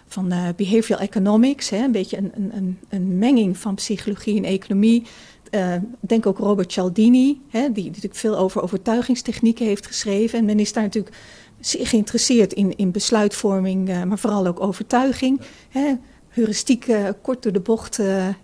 van 0.06 0.32
uh, 0.32 0.48
behavioral 0.56 1.04
economics, 1.04 1.70
een 1.70 1.92
beetje 1.92 2.16
een, 2.16 2.32
een, 2.34 2.78
een 2.88 3.18
menging 3.18 3.58
van 3.58 3.74
psychologie 3.74 4.36
en 4.36 4.44
economie. 4.44 5.02
Uh, 5.50 5.74
denk 6.00 6.26
ook 6.26 6.38
Robert 6.38 6.72
Cialdini, 6.72 7.40
die, 7.50 7.72
die 7.72 7.84
natuurlijk 7.84 8.14
veel 8.14 8.38
over 8.38 8.62
overtuigingstechnieken 8.62 9.66
heeft 9.66 9.86
geschreven. 9.86 10.38
En 10.38 10.44
men 10.44 10.60
is 10.60 10.72
daar 10.72 10.82
natuurlijk 10.82 11.16
zeer 11.60 11.86
geïnteresseerd 11.86 12.52
in, 12.52 12.76
in 12.76 12.90
besluitvorming, 12.90 13.88
uh, 13.88 14.02
maar 14.02 14.18
vooral 14.18 14.46
ook 14.46 14.60
overtuiging. 14.60 15.40
Hè, 15.68 15.94
heuristiek, 16.28 16.86
kort 17.22 17.42
door 17.42 17.52
de 17.52 17.60
bocht, 17.60 18.00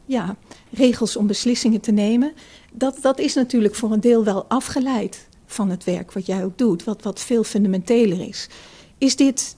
ja, 0.07 0.37
regels 0.71 1.17
om 1.17 1.27
beslissingen 1.27 1.81
te 1.81 1.93
nemen 1.93 2.33
dat, 2.73 2.99
dat 3.01 3.19
is 3.19 3.35
natuurlijk 3.35 3.75
voor 3.75 3.93
een 3.93 4.01
deel 4.01 4.25
wel 4.25 4.45
afgeleid 4.45 5.29
van 5.47 5.71
het 5.71 5.85
werk 5.85 6.13
wat 6.13 6.27
jij 6.27 6.45
ook 6.45 6.59
doet, 6.59 6.85
wat, 6.85 7.03
wat 7.03 7.21
veel 7.21 7.45
fundamenteler 7.45 8.29
is. 8.29 8.49
Is 8.99 9.17
dit 9.17 9.57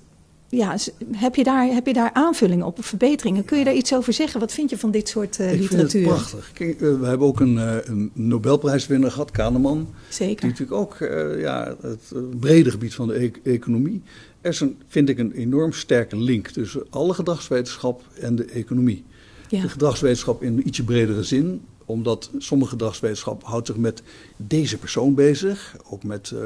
ja, 0.48 0.76
heb, 1.12 1.34
je 1.34 1.44
daar, 1.44 1.66
heb 1.66 1.86
je 1.86 1.92
daar 1.92 2.10
aanvullingen 2.12 2.66
op, 2.66 2.78
of 2.78 2.86
verbeteringen? 2.86 3.44
Kun 3.44 3.58
je 3.58 3.64
daar 3.64 3.74
iets 3.74 3.94
over 3.94 4.12
zeggen? 4.12 4.40
Wat 4.40 4.52
vind 4.52 4.70
je 4.70 4.78
van 4.78 4.90
dit 4.90 5.08
soort 5.08 5.38
uh, 5.38 5.52
ik 5.52 5.60
literatuur? 5.60 5.88
Vind 5.88 5.92
het 5.92 6.02
prachtig. 6.02 6.50
Kijk, 6.52 6.80
we 6.80 7.06
hebben 7.06 7.26
ook 7.26 7.40
een, 7.40 7.56
een, 7.56 8.10
Nobelprijswinnaar 8.14 9.10
gehad, 9.10 9.30
Kahneman. 9.30 9.94
Zeker. 10.08 10.40
Die 10.40 10.50
natuurlijk 10.50 10.78
ook 10.80 10.96
ja, 11.38 11.76
het 11.80 12.12
brede 12.40 12.70
gebied 12.70 12.94
van 12.94 13.08
de 13.08 13.24
e 13.24 13.30
economie. 13.42 14.02
Er 14.40 14.50
is 14.50 14.60
een, 14.60 14.78
vind 14.86 15.08
ik 15.08 15.18
een 15.18 15.32
enorm 15.32 15.72
sterke 15.72 16.16
link 16.16 16.48
tussen 16.48 16.86
alle 16.90 17.14
gedragswetenschap 17.14 18.02
en 18.20 18.36
de 18.36 18.44
economie. 18.44 19.04
Ja. 19.48 19.62
De 19.62 19.68
gedragswetenschap 19.68 20.42
in 20.42 20.56
een 20.56 20.66
ietsje 20.66 20.84
bredere 20.84 21.22
zin, 21.22 21.60
omdat 21.90 22.30
sommige 22.38 22.70
gedragswetenschap 22.70 23.44
houdt 23.44 23.66
zich 23.66 23.76
met 23.76 24.02
deze 24.36 24.78
persoon 24.78 25.14
bezig. 25.14 25.76
Ook 25.90 26.02
met 26.02 26.30
uh, 26.34 26.40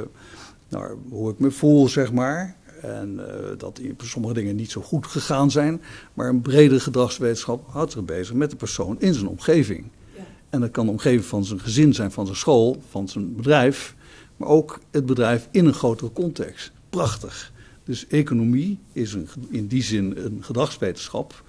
nou, 0.69 0.97
hoe 1.09 1.31
ik 1.31 1.39
me 1.39 1.51
voel, 1.51 1.89
zeg 1.89 2.13
maar. 2.13 2.57
En 2.81 3.15
uh, 3.19 3.59
dat 3.59 3.81
sommige 3.97 4.35
dingen 4.35 4.57
niet 4.57 4.71
zo 4.71 4.81
goed 4.81 5.07
gegaan 5.07 5.51
zijn. 5.51 5.83
Maar 6.15 6.29
een 6.29 6.41
bredere 6.41 6.81
gedragswetenschap 6.81 7.69
houdt 7.69 7.93
zich 7.93 8.05
bezig 8.05 8.35
met 8.35 8.51
de 8.51 8.57
persoon 8.57 9.01
in 9.01 9.15
zijn 9.15 9.27
omgeving. 9.27 9.85
Ja. 10.17 10.23
En 10.51 10.61
dat 10.61 10.71
kan 10.71 10.87
de 10.87 10.93
omgeving 10.93 11.25
van 11.25 11.45
zijn 11.45 11.61
gezin 11.61 11.95
zijn, 11.95 12.13
van 12.13 12.27
zijn 12.27 12.39
school, 12.39 12.83
van 12.91 13.09
zijn 13.09 13.37
bedrijf. 13.37 13.95
Maar 14.37 14.49
ook 14.49 14.81
het 14.91 15.07
bedrijf 15.07 15.49
in 15.51 15.67
een 15.67 15.75
grotere 15.75 16.13
context. 16.13 16.73
Prachtig. 16.91 17.53
Dus 17.85 18.07
economie 18.07 18.79
is 18.93 19.13
een, 19.13 19.29
in 19.49 19.67
die 19.67 19.83
zin 19.83 20.15
een 20.17 20.39
gedragswetenschap. 20.41 21.43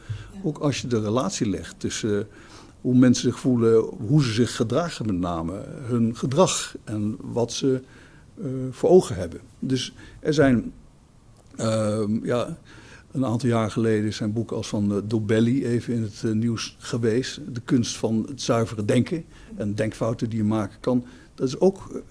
Ook 0.44 0.58
als 0.58 0.82
je 0.82 0.88
de 0.88 1.02
relatie 1.02 1.50
legt 1.50 1.76
tussen 1.78 2.28
hoe 2.86 2.96
mensen 2.96 3.24
zich 3.32 3.40
voelen, 3.40 3.80
hoe 4.08 4.24
ze 4.24 4.34
zich 4.34 4.56
gedragen 4.56 5.06
met 5.06 5.16
name, 5.16 5.64
hun 5.82 6.16
gedrag 6.16 6.76
en 6.84 7.18
wat 7.20 7.54
ze 7.54 7.82
uh, 8.38 8.48
voor 8.72 8.90
ogen 8.90 9.16
hebben. 9.16 9.40
Dus 9.60 9.94
er 10.20 10.34
zijn, 10.34 10.74
uh, 11.58 12.04
ja, 12.24 12.58
een 13.12 13.26
aantal 13.26 13.50
jaar 13.50 13.72
geleden 13.72 14.14
zijn 14.14 14.34
boeken 14.34 14.58
als 14.58 14.68
van 14.68 14.92
uh, 14.92 14.98
Dobelli 15.06 15.66
even 15.66 15.94
in 15.94 16.02
het 16.02 16.22
uh, 16.26 16.32
nieuws 16.32 16.76
geweest. 16.80 17.40
De 17.54 17.62
kunst 17.62 17.98
van 17.98 18.26
het 18.28 18.42
zuivere 18.42 18.86
denken 18.86 19.26
en 19.56 19.76
denkfouten 19.76 20.30
die 20.30 20.40
je 20.40 20.46
maken 20.46 20.78
kan. 20.80 21.06
Dat 21.36 21.48
is 21.48 21.60
ook 21.60 22.02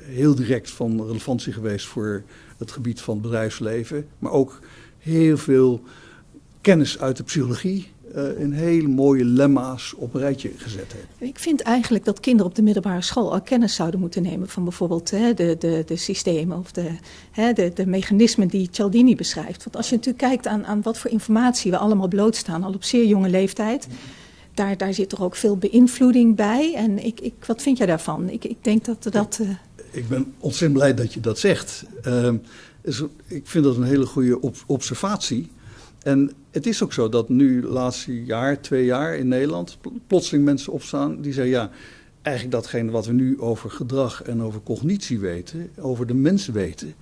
heel 0.00 0.34
direct 0.34 0.70
van 0.70 1.06
relevantie 1.06 1.52
geweest 1.52 1.86
voor 1.86 2.22
het 2.58 2.70
gebied 2.70 3.00
van 3.00 3.20
bedrijfsleven. 3.20 4.06
Maar 4.18 4.32
ook 4.32 4.58
heel 4.98 5.36
veel 5.36 5.82
kennis 6.60 6.98
uit 6.98 7.16
de 7.16 7.22
psychologie 7.22 7.94
uh, 8.16 8.40
in 8.40 8.52
hele 8.52 8.88
mooie 8.88 9.24
lemma's 9.24 9.94
op 9.96 10.14
een 10.14 10.20
rijtje 10.20 10.50
gezet 10.56 10.92
heeft. 10.92 11.30
Ik 11.30 11.38
vind 11.38 11.60
eigenlijk 11.60 12.04
dat 12.04 12.20
kinderen 12.20 12.50
op 12.50 12.56
de 12.56 12.62
middelbare 12.62 13.02
school 13.02 13.32
al 13.32 13.40
kennis 13.40 13.74
zouden 13.74 14.00
moeten 14.00 14.22
nemen 14.22 14.48
van 14.48 14.64
bijvoorbeeld 14.64 15.10
hè, 15.10 15.34
de, 15.34 15.56
de, 15.58 15.82
de 15.86 15.96
systemen 15.96 16.58
of 16.58 16.72
de, 16.72 16.90
hè, 17.30 17.52
de, 17.52 17.70
de 17.74 17.86
mechanismen 17.86 18.48
die 18.48 18.68
Cialdini 18.70 19.16
beschrijft. 19.16 19.64
Want 19.64 19.76
als 19.76 19.88
je 19.88 19.96
natuurlijk 19.96 20.24
kijkt 20.24 20.46
aan, 20.46 20.66
aan 20.66 20.82
wat 20.82 20.98
voor 20.98 21.10
informatie 21.10 21.70
we 21.70 21.78
allemaal 21.78 22.08
blootstaan, 22.08 22.62
al 22.62 22.72
op 22.72 22.84
zeer 22.84 23.06
jonge 23.06 23.28
leeftijd. 23.28 23.88
Daar, 24.54 24.76
daar 24.76 24.94
zit 24.94 25.12
er 25.12 25.22
ook 25.22 25.36
veel 25.36 25.56
beïnvloeding 25.56 26.36
bij. 26.36 26.74
En 26.74 27.04
ik, 27.04 27.20
ik, 27.20 27.34
wat 27.46 27.62
vind 27.62 27.78
jij 27.78 27.86
daarvan? 27.86 28.28
Ik, 28.28 28.44
ik 28.44 28.56
denk 28.60 28.84
dat 28.84 29.06
dat. 29.10 29.38
Uh... 29.42 29.48
Ik 29.90 30.08
ben 30.08 30.34
ontzettend 30.38 30.78
blij 30.78 30.94
dat 30.94 31.12
je 31.12 31.20
dat 31.20 31.38
zegt. 31.38 31.84
Uh, 32.06 32.32
is, 32.82 33.02
ik 33.26 33.46
vind 33.46 33.64
dat 33.64 33.76
een 33.76 33.82
hele 33.82 34.06
goede 34.06 34.40
observatie. 34.66 35.50
En 36.06 36.30
het 36.50 36.66
is 36.66 36.82
ook 36.82 36.92
zo 36.92 37.08
dat 37.08 37.28
nu, 37.28 37.62
laatste 37.62 38.24
jaar, 38.24 38.60
twee 38.60 38.84
jaar 38.84 39.16
in 39.16 39.28
Nederland, 39.28 39.78
plotseling 40.06 40.44
mensen 40.44 40.72
opstaan 40.72 41.20
die 41.20 41.32
zeggen: 41.32 41.52
ja, 41.52 41.70
eigenlijk 42.22 42.56
datgene 42.56 42.90
wat 42.90 43.06
we 43.06 43.12
nu 43.12 43.40
over 43.40 43.70
gedrag 43.70 44.22
en 44.22 44.42
over 44.42 44.62
cognitie 44.62 45.18
weten, 45.18 45.70
over 45.78 46.06
de 46.06 46.14
mens 46.14 46.46
weten, 46.46 46.94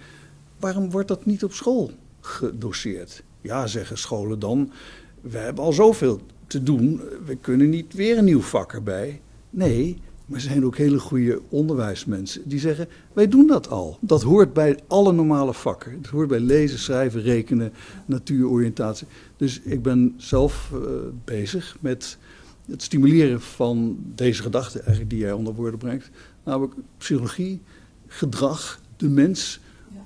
waarom 0.60 0.90
wordt 0.90 1.08
dat 1.08 1.24
niet 1.24 1.44
op 1.44 1.52
school 1.52 1.90
gedoseerd? 2.20 3.22
Ja, 3.40 3.66
zeggen 3.66 3.98
scholen 3.98 4.38
dan, 4.38 4.72
we 5.20 5.38
hebben 5.38 5.64
al 5.64 5.72
zoveel 5.72 6.20
te 6.46 6.62
doen, 6.62 7.00
we 7.24 7.36
kunnen 7.36 7.70
niet 7.70 7.94
weer 7.94 8.18
een 8.18 8.24
nieuw 8.24 8.42
vak 8.42 8.72
erbij. 8.72 9.20
Nee, 9.50 9.98
maar 10.24 10.38
er 10.38 10.44
zijn 10.44 10.64
ook 10.64 10.76
hele 10.76 10.98
goede 10.98 11.40
onderwijsmensen 11.48 12.48
die 12.48 12.58
zeggen: 12.58 12.88
wij 13.12 13.28
doen 13.28 13.46
dat 13.46 13.68
al. 13.68 13.98
Dat 14.00 14.22
hoort 14.22 14.52
bij 14.52 14.78
alle 14.86 15.12
normale 15.12 15.54
vakken. 15.54 15.92
Het 15.92 16.06
hoort 16.06 16.28
bij 16.28 16.40
lezen, 16.40 16.78
schrijven, 16.78 17.22
rekenen, 17.22 17.72
natuuroriëntatie. 18.06 19.06
Dus 19.36 19.60
ik 19.60 19.82
ben 19.82 20.14
zelf 20.16 20.70
uh, 20.74 20.80
bezig 21.24 21.76
met 21.80 22.18
het 22.66 22.82
stimuleren 22.82 23.40
van 23.40 23.98
deze 24.14 24.42
gedachten, 24.42 24.80
eigenlijk 24.80 25.10
die 25.10 25.18
jij 25.18 25.32
onder 25.32 25.54
woorden 25.54 25.78
brengt. 25.78 26.10
Namelijk 26.44 26.74
psychologie, 26.98 27.62
gedrag, 28.06 28.80
de 28.96 29.08
mens 29.08 29.60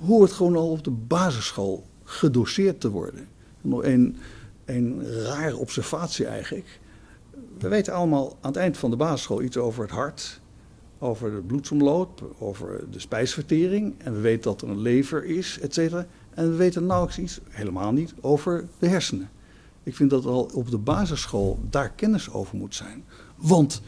hoort 0.06 0.32
gewoon 0.32 0.56
al 0.56 0.70
op 0.70 0.84
de 0.84 0.90
basisschool 0.90 1.86
gedoseerd 2.04 2.80
te 2.80 2.90
worden. 2.90 3.28
Nog 3.60 3.84
een, 3.84 4.16
een 4.64 5.02
rare 5.22 5.56
observatie 5.56 6.26
eigenlijk 6.26 6.80
we 7.60 7.68
weten 7.68 7.92
allemaal 7.92 8.36
aan 8.40 8.50
het 8.50 8.60
eind 8.60 8.76
van 8.76 8.90
de 8.90 8.96
basisschool 8.96 9.42
iets 9.42 9.56
over 9.56 9.82
het 9.82 9.90
hart, 9.90 10.40
over 10.98 11.30
de 11.30 11.40
bloedsomloop, 11.40 12.34
over 12.38 12.84
de 12.90 12.98
spijsvertering. 12.98 13.94
En 13.98 14.14
we 14.14 14.20
weten 14.20 14.42
dat 14.42 14.62
er 14.62 14.68
een 14.68 14.80
lever 14.80 15.24
is, 15.24 15.58
et 15.62 15.74
cetera. 15.74 16.06
En 16.34 16.50
we 16.50 16.56
weten 16.56 16.86
nauwelijks 16.86 17.18
iets, 17.18 17.40
helemaal 17.48 17.92
niet, 17.92 18.14
over 18.20 18.68
de 18.78 18.88
hersenen. 18.88 19.30
Ik 19.82 19.94
vind 19.94 20.10
dat 20.10 20.26
al 20.26 20.50
op 20.54 20.70
de 20.70 20.78
basisschool 20.78 21.58
daar 21.70 21.90
kennis 21.90 22.30
over 22.30 22.56
moet 22.56 22.74
zijn. 22.74 23.04
Want 23.36 23.82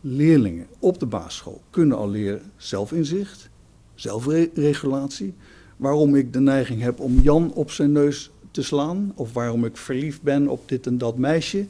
leerlingen 0.00 0.66
op 0.78 0.98
de 0.98 1.06
basisschool 1.06 1.62
kunnen 1.70 1.96
al 1.96 2.10
leren 2.10 2.42
zelfinzicht, 2.56 3.50
zelfregulatie. 3.94 5.34
Waarom 5.76 6.14
ik 6.14 6.32
de 6.32 6.40
neiging 6.40 6.82
heb 6.82 7.00
om 7.00 7.20
Jan 7.20 7.52
op 7.52 7.70
zijn 7.70 7.92
neus 7.92 8.30
te 8.50 8.62
slaan, 8.62 9.12
of 9.14 9.32
waarom 9.32 9.64
ik 9.64 9.76
verliefd 9.76 10.22
ben 10.22 10.48
op 10.48 10.68
dit 10.68 10.86
en 10.86 10.98
dat 10.98 11.18
meisje. 11.18 11.66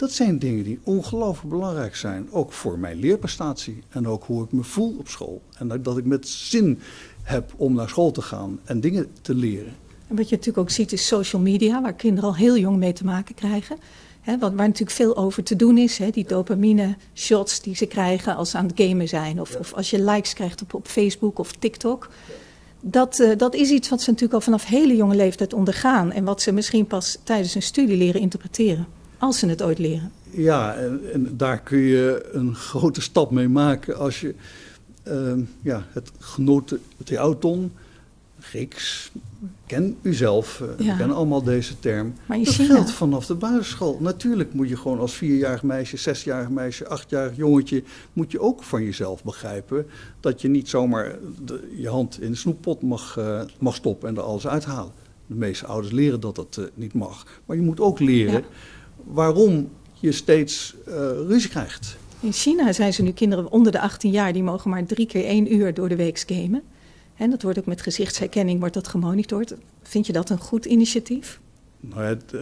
Dat 0.00 0.12
zijn 0.12 0.38
dingen 0.38 0.64
die 0.64 0.80
ongelooflijk 0.82 1.48
belangrijk 1.48 1.96
zijn. 1.96 2.28
Ook 2.30 2.52
voor 2.52 2.78
mijn 2.78 2.98
leerprestatie 2.98 3.82
en 3.88 4.08
ook 4.08 4.24
hoe 4.24 4.44
ik 4.44 4.52
me 4.52 4.62
voel 4.62 4.96
op 4.98 5.08
school. 5.08 5.42
En 5.58 5.82
dat 5.82 5.98
ik 5.98 6.04
met 6.04 6.28
zin 6.28 6.78
heb 7.22 7.52
om 7.56 7.74
naar 7.74 7.88
school 7.88 8.10
te 8.10 8.22
gaan 8.22 8.60
en 8.64 8.80
dingen 8.80 9.06
te 9.22 9.34
leren. 9.34 9.72
En 10.08 10.16
wat 10.16 10.28
je 10.28 10.36
natuurlijk 10.36 10.58
ook 10.58 10.70
ziet 10.70 10.92
is 10.92 11.06
social 11.06 11.42
media, 11.42 11.82
waar 11.82 11.92
kinderen 11.92 12.28
al 12.28 12.36
heel 12.36 12.56
jong 12.58 12.76
mee 12.76 12.92
te 12.92 13.04
maken 13.04 13.34
krijgen. 13.34 13.76
He, 14.20 14.38
waar 14.38 14.54
natuurlijk 14.54 14.90
veel 14.90 15.16
over 15.16 15.42
te 15.42 15.56
doen 15.56 15.78
is. 15.78 15.98
He, 15.98 16.10
die 16.10 16.26
dopamine 16.26 16.96
shots 17.14 17.60
die 17.60 17.76
ze 17.76 17.86
krijgen 17.86 18.36
als 18.36 18.50
ze 18.50 18.56
aan 18.56 18.66
het 18.66 18.80
gamen 18.80 19.08
zijn. 19.08 19.40
Of, 19.40 19.56
of 19.56 19.74
als 19.74 19.90
je 19.90 20.02
likes 20.02 20.32
krijgt 20.32 20.62
op, 20.62 20.74
op 20.74 20.86
Facebook 20.86 21.38
of 21.38 21.52
TikTok. 21.52 22.08
Dat, 22.80 23.18
uh, 23.18 23.36
dat 23.36 23.54
is 23.54 23.70
iets 23.70 23.88
wat 23.88 24.00
ze 24.00 24.10
natuurlijk 24.10 24.34
al 24.34 24.44
vanaf 24.44 24.64
hele 24.64 24.96
jonge 24.96 25.16
leeftijd 25.16 25.52
ondergaan. 25.52 26.12
En 26.12 26.24
wat 26.24 26.42
ze 26.42 26.52
misschien 26.52 26.86
pas 26.86 27.18
tijdens 27.24 27.52
hun 27.52 27.62
studie 27.62 27.96
leren 27.96 28.20
interpreteren. 28.20 28.98
Als 29.20 29.38
ze 29.38 29.46
het 29.46 29.62
ooit 29.62 29.78
leren. 29.78 30.12
Ja, 30.30 30.74
en, 30.74 31.00
en 31.12 31.36
daar 31.36 31.60
kun 31.60 31.78
je 31.78 32.28
een 32.32 32.54
grote 32.54 33.00
stap 33.00 33.30
mee 33.30 33.48
maken 33.48 33.98
als 33.98 34.20
je 34.20 34.34
uh, 35.08 35.32
ja, 35.62 35.86
het 35.92 36.10
genoten 36.18 36.80
theauton, 37.04 37.72
Grieks, 38.40 39.12
ken 39.66 39.96
u 40.02 40.14
zelf, 40.14 40.60
uh, 40.60 40.68
ja. 40.68 40.92
we 40.92 40.98
kennen 40.98 41.16
allemaal 41.16 41.42
deze 41.42 41.78
term. 41.78 42.14
Maar 42.26 42.38
dat 42.38 42.48
China... 42.48 42.74
geldt 42.74 42.90
vanaf 42.90 43.26
de 43.26 43.34
basisschool. 43.34 43.98
Natuurlijk 44.00 44.52
moet 44.52 44.68
je 44.68 44.76
gewoon 44.76 44.98
als 44.98 45.14
vierjarig 45.14 45.62
meisje, 45.62 45.96
zesjarig 45.96 46.48
meisje, 46.48 46.88
achtjarig 46.88 47.36
jongetje, 47.36 47.82
moet 48.12 48.30
je 48.30 48.40
ook 48.40 48.62
van 48.62 48.84
jezelf 48.84 49.24
begrijpen 49.24 49.86
dat 50.20 50.40
je 50.40 50.48
niet 50.48 50.68
zomaar 50.68 51.16
de, 51.44 51.68
je 51.76 51.88
hand 51.88 52.20
in 52.20 52.30
de 52.30 52.36
snoeppot 52.36 52.82
mag, 52.82 53.16
uh, 53.18 53.42
mag 53.58 53.74
stoppen 53.74 54.08
en 54.08 54.16
er 54.16 54.22
alles 54.22 54.46
uithalen. 54.46 54.92
De 55.26 55.34
meeste 55.34 55.66
ouders 55.66 55.92
leren 55.92 56.20
dat 56.20 56.34
dat 56.34 56.56
uh, 56.60 56.64
niet 56.74 56.94
mag. 56.94 57.26
Maar 57.46 57.56
je 57.56 57.62
moet 57.62 57.80
ook 57.80 57.98
leren 57.98 58.32
ja 58.32 58.48
waarom 59.04 59.70
je 59.92 60.12
steeds 60.12 60.74
uh, 60.88 60.94
ruzie 61.26 61.50
krijgt. 61.50 61.96
In 62.20 62.32
China 62.32 62.72
zijn 62.72 62.92
ze 62.92 63.02
nu 63.02 63.12
kinderen 63.12 63.50
onder 63.50 63.72
de 63.72 63.80
18 63.80 64.10
jaar, 64.10 64.32
die 64.32 64.42
mogen 64.42 64.70
maar 64.70 64.86
drie 64.86 65.06
keer 65.06 65.24
één 65.24 65.54
uur 65.54 65.74
door 65.74 65.88
de 65.88 65.96
week 65.96 66.22
gamen. 66.26 66.62
En 67.16 67.30
dat 67.30 67.42
wordt 67.42 67.58
ook 67.58 67.66
met 67.66 67.82
gezichtsherkenning 67.82 68.58
wordt 68.58 68.74
dat 68.74 68.88
gemonitord. 68.88 69.54
Vind 69.82 70.06
je 70.06 70.12
dat 70.12 70.30
een 70.30 70.38
goed 70.38 70.64
initiatief? 70.64 71.40
Nou, 71.80 72.02
het, 72.02 72.34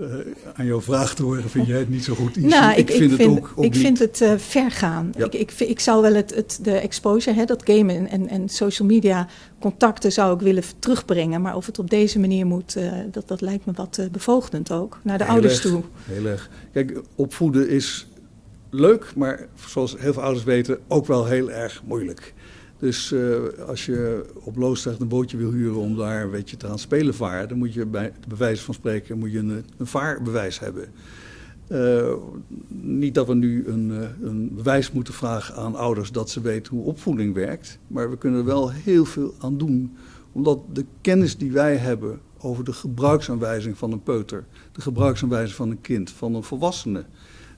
uh, 0.00 0.14
uh, 0.14 0.18
aan 0.54 0.66
jouw 0.66 0.80
vraag 0.80 1.14
te 1.14 1.22
horen 1.22 1.50
vind 1.50 1.66
jij 1.66 1.78
het 1.78 1.88
niet 1.88 2.04
zo 2.04 2.14
goed. 2.14 2.36
Nou, 2.36 2.72
ik, 2.72 2.78
ik, 2.78 2.96
vind, 2.96 3.12
ik 3.12 3.16
vind, 3.16 3.34
het 3.34 3.38
ook, 3.38 3.52
ook 3.56 3.64
Ik 3.64 3.72
niet. 3.72 3.80
vind 3.80 3.98
het 3.98 4.20
uh, 4.20 4.32
ver 4.36 4.70
gaan. 4.70 5.12
Ja. 5.16 5.24
Ik, 5.24 5.34
ik, 5.34 5.52
ik, 5.52 5.80
zou 5.80 6.02
wel 6.02 6.14
het, 6.14 6.34
het, 6.34 6.58
de 6.62 6.72
exposure, 6.72 7.36
hè, 7.36 7.44
dat 7.44 7.62
gamen 7.64 8.08
en, 8.08 8.28
en 8.28 8.48
social 8.48 8.88
media 8.88 9.28
contacten 9.60 10.12
zou 10.12 10.34
ik 10.34 10.40
willen 10.40 10.62
terugbrengen. 10.78 11.40
Maar 11.40 11.56
of 11.56 11.66
het 11.66 11.78
op 11.78 11.90
deze 11.90 12.18
manier 12.18 12.46
moet, 12.46 12.76
uh, 12.76 12.92
dat, 13.10 13.28
dat 13.28 13.40
lijkt 13.40 13.66
me 13.66 13.72
wat 13.72 14.00
bevoogdend 14.12 14.72
ook. 14.72 14.98
Naar 15.02 15.18
de 15.18 15.24
heel 15.24 15.32
ouders 15.32 15.52
erg, 15.52 15.62
toe. 15.62 15.82
Heel 16.04 16.26
erg. 16.26 16.50
Kijk, 16.72 17.00
opvoeden 17.14 17.68
is 17.68 18.08
leuk, 18.70 19.12
maar 19.16 19.46
zoals 19.66 19.96
heel 19.98 20.12
veel 20.12 20.22
ouders 20.22 20.44
weten, 20.44 20.78
ook 20.88 21.06
wel 21.06 21.26
heel 21.26 21.50
erg 21.50 21.82
moeilijk. 21.86 22.34
Dus 22.78 23.12
uh, 23.12 23.36
als 23.66 23.86
je 23.86 24.24
op 24.34 24.56
Loosdrecht 24.56 25.00
een 25.00 25.08
bootje 25.08 25.36
wil 25.36 25.52
huren 25.52 25.80
om 25.80 25.96
daar 25.96 26.22
een 26.22 26.30
beetje 26.30 26.56
te 26.56 26.66
gaan 26.66 26.78
spelen 26.78 27.14
varen, 27.14 27.48
dan 27.48 27.58
moet 27.58 27.74
je 27.74 27.86
bij 27.86 28.12
bewijs 28.28 28.60
van 28.60 28.74
spreken 28.74 29.18
moet 29.18 29.32
je 29.32 29.38
een, 29.38 29.64
een 29.76 29.86
vaarbewijs 29.86 30.58
hebben. 30.58 30.88
Uh, 31.68 32.12
niet 32.68 33.14
dat 33.14 33.26
we 33.26 33.34
nu 33.34 33.66
een, 33.66 34.08
een, 34.22 34.54
bewijs 34.54 34.92
moeten 34.92 35.14
vragen 35.14 35.54
aan 35.54 35.74
ouders 35.74 36.12
dat 36.12 36.30
ze 36.30 36.40
weten 36.40 36.76
hoe 36.76 36.84
opvoeding 36.84 37.34
werkt, 37.34 37.78
maar 37.86 38.10
we 38.10 38.18
kunnen 38.18 38.40
er 38.40 38.46
wel 38.46 38.70
heel 38.70 39.04
veel 39.04 39.34
aan 39.38 39.58
doen. 39.58 39.96
Omdat 40.32 40.58
de 40.72 40.84
kennis 41.00 41.36
die 41.36 41.52
wij 41.52 41.76
hebben 41.76 42.20
over 42.38 42.64
de 42.64 42.72
gebruiksaanwijzing 42.72 43.78
van 43.78 43.92
een 43.92 44.02
peuter, 44.02 44.44
de 44.72 44.80
gebruiksaanwijzing 44.80 45.56
van 45.56 45.70
een 45.70 45.80
kind, 45.80 46.10
van 46.10 46.34
een 46.34 46.42
volwassene. 46.42 47.04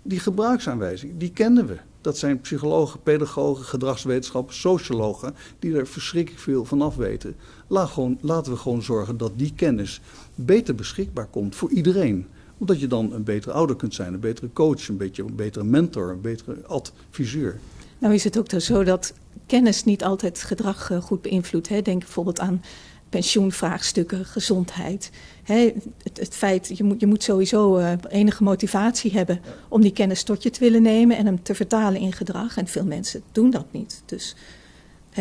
Die 0.02 0.20
gebruiksaanwijzing, 0.20 1.12
die 1.16 1.30
kennen 1.30 1.66
we. 1.66 1.76
Dat 2.00 2.18
zijn 2.18 2.40
psychologen, 2.40 3.02
pedagogen, 3.02 3.64
gedragswetenschappers, 3.64 4.60
sociologen 4.60 5.34
die 5.58 5.76
er 5.76 5.86
verschrikkelijk 5.86 6.42
veel 6.42 6.64
van 6.64 6.82
af 6.82 6.96
weten. 6.96 7.36
Laat 7.66 7.88
gewoon, 7.88 8.18
laten 8.20 8.52
we 8.52 8.58
gewoon 8.58 8.82
zorgen 8.82 9.16
dat 9.16 9.32
die 9.36 9.52
kennis 9.56 10.00
beter 10.34 10.74
beschikbaar 10.74 11.26
komt 11.26 11.56
voor 11.56 11.70
iedereen. 11.70 12.26
Omdat 12.58 12.80
je 12.80 12.86
dan 12.86 13.12
een 13.12 13.24
betere 13.24 13.52
ouder 13.52 13.76
kunt 13.76 13.94
zijn, 13.94 14.14
een 14.14 14.20
betere 14.20 14.52
coach, 14.52 14.88
een, 14.88 14.96
beetje, 14.96 15.22
een 15.22 15.34
betere 15.34 15.64
mentor, 15.64 16.10
een 16.10 16.20
betere 16.20 16.66
adviseur. 16.66 17.58
Nou 17.98 18.14
is 18.14 18.24
het 18.24 18.38
ook 18.38 18.60
zo 18.60 18.84
dat 18.84 19.14
kennis 19.46 19.84
niet 19.84 20.04
altijd 20.04 20.42
gedrag 20.42 20.90
eh, 20.90 21.00
goed 21.00 21.22
beïnvloedt. 21.22 21.68
Denk 21.68 21.98
bijvoorbeeld 21.98 22.40
aan 22.40 22.62
pensioenvraagstukken, 23.08 24.24
gezondheid. 24.24 25.10
Het, 25.54 26.18
het, 26.18 26.34
feit, 26.34 26.78
je 26.78 26.84
moet, 26.84 27.00
je 27.00 27.06
moet 27.06 27.22
sowieso 27.22 27.78
uh, 27.78 27.92
enige 28.08 28.42
motivatie 28.42 29.12
hebben 29.12 29.40
om 29.68 29.80
die 29.80 29.92
kennis 29.92 30.22
tot 30.22 30.42
je 30.42 30.50
te 30.50 30.60
willen 30.60 30.82
nemen 30.82 31.16
en 31.16 31.26
hem 31.26 31.42
te 31.42 31.54
vertalen 31.54 32.00
in 32.00 32.12
gedrag. 32.12 32.56
En 32.56 32.66
veel 32.66 32.84
mensen 32.84 33.22
doen 33.32 33.50
dat 33.50 33.66
niet. 33.70 34.02
Dus 34.06 34.36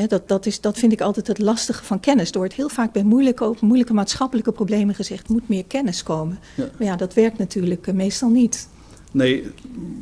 dat, 0.08 0.28
dat, 0.28 0.46
is, 0.46 0.62
dat 0.62 0.78
vind 0.78 0.92
ik 0.92 1.02
altijd 1.02 1.28
het 1.28 1.40
lastige 1.40 1.84
van 1.84 2.00
kennis. 2.00 2.32
Er 2.32 2.38
wordt 2.38 2.54
heel 2.54 2.70
vaak 2.70 2.94
bij 2.94 3.04
moeilijke, 3.04 3.56
moeilijke 3.62 3.94
maatschappelijke 3.94 4.52
problemen 4.52 4.96
gezegd, 4.96 5.30
moet 5.30 5.50
meer 5.50 5.66
kennis 5.66 6.04
komen. 6.04 6.40
Ja. 6.56 6.70
Maar 6.78 6.88
ja, 6.88 6.96
dat 6.96 7.14
werkt 7.14 7.38
natuurlijk 7.38 7.88
uh, 7.88 7.94
meestal 7.94 8.30
niet. 8.30 8.70
Nee, 9.12 9.52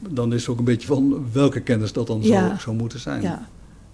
dan 0.09 0.33
is 0.33 0.41
het 0.41 0.49
ook 0.49 0.57
een 0.57 0.63
beetje 0.63 0.87
van 0.87 1.31
welke 1.31 1.59
kennis 1.59 1.93
dat 1.93 2.07
dan 2.07 2.19
ja. 2.21 2.47
zou, 2.47 2.59
zou 2.59 2.75
moeten 2.75 2.99
zijn. 2.99 3.21
Ja. 3.21 3.47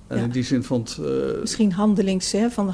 En 0.08 0.18
in 0.18 0.30
die 0.30 0.44
zin 0.44 0.64
van 0.64 0.80
het, 0.80 0.98
uh, 1.02 1.42
Misschien 1.42 1.72
handelings, 1.72 2.32
hè, 2.32 2.50
van 2.50 2.70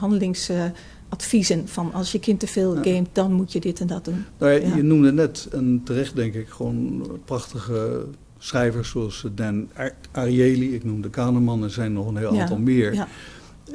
handelingsadviezen. 1.10 1.68
van 1.68 1.93
als 1.93 2.12
je 2.12 2.20
kind 2.20 2.39
te 2.39 2.47
veel 2.47 2.76
gamet, 2.76 3.10
dan 3.12 3.34
moet 3.34 3.51
je 3.51 3.60
dit 3.60 3.80
en 3.80 3.88
dat 3.88 4.05
doen. 4.05 4.26
Nou 4.38 4.51
ja, 4.51 4.76
Je 4.76 4.84
noemde 4.84 5.12
net, 5.12 5.47
en 5.51 5.82
terecht 5.84 6.16
denk 6.16 6.34
ik, 6.34 6.49
gewoon 6.49 7.07
prachtige 7.26 8.05
schrijvers 8.38 8.89
zoals 8.89 9.26
Dan 9.36 9.70
Ariely. 10.12 10.74
Ik 10.74 10.84
noemde 10.84 11.10
Kahneman, 11.10 11.64
er 11.64 11.72
zijn 11.72 11.93
nog 11.93 12.07
een 12.07 12.18
heel 12.18 12.39
aantal 12.39 12.57
meer. 12.57 13.07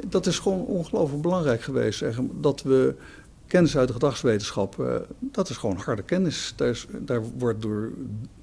Dat 0.07 0.25
is 0.25 0.39
gewoon 0.39 0.65
ongelooflijk 0.65 1.21
belangrijk 1.21 1.61
geweest. 1.61 1.99
Zeg, 1.99 2.19
dat 2.41 2.61
we 2.61 2.95
kennis 3.47 3.77
uit 3.77 3.87
de 3.87 3.93
gedragswetenschap, 3.93 4.75
uh, 4.79 4.95
dat 5.19 5.49
is 5.49 5.57
gewoon 5.57 5.77
harde 5.77 6.01
kennis. 6.01 6.53
Daar, 6.55 6.69
is, 6.69 6.87
daar 7.05 7.21
wordt 7.37 7.61
door 7.61 7.91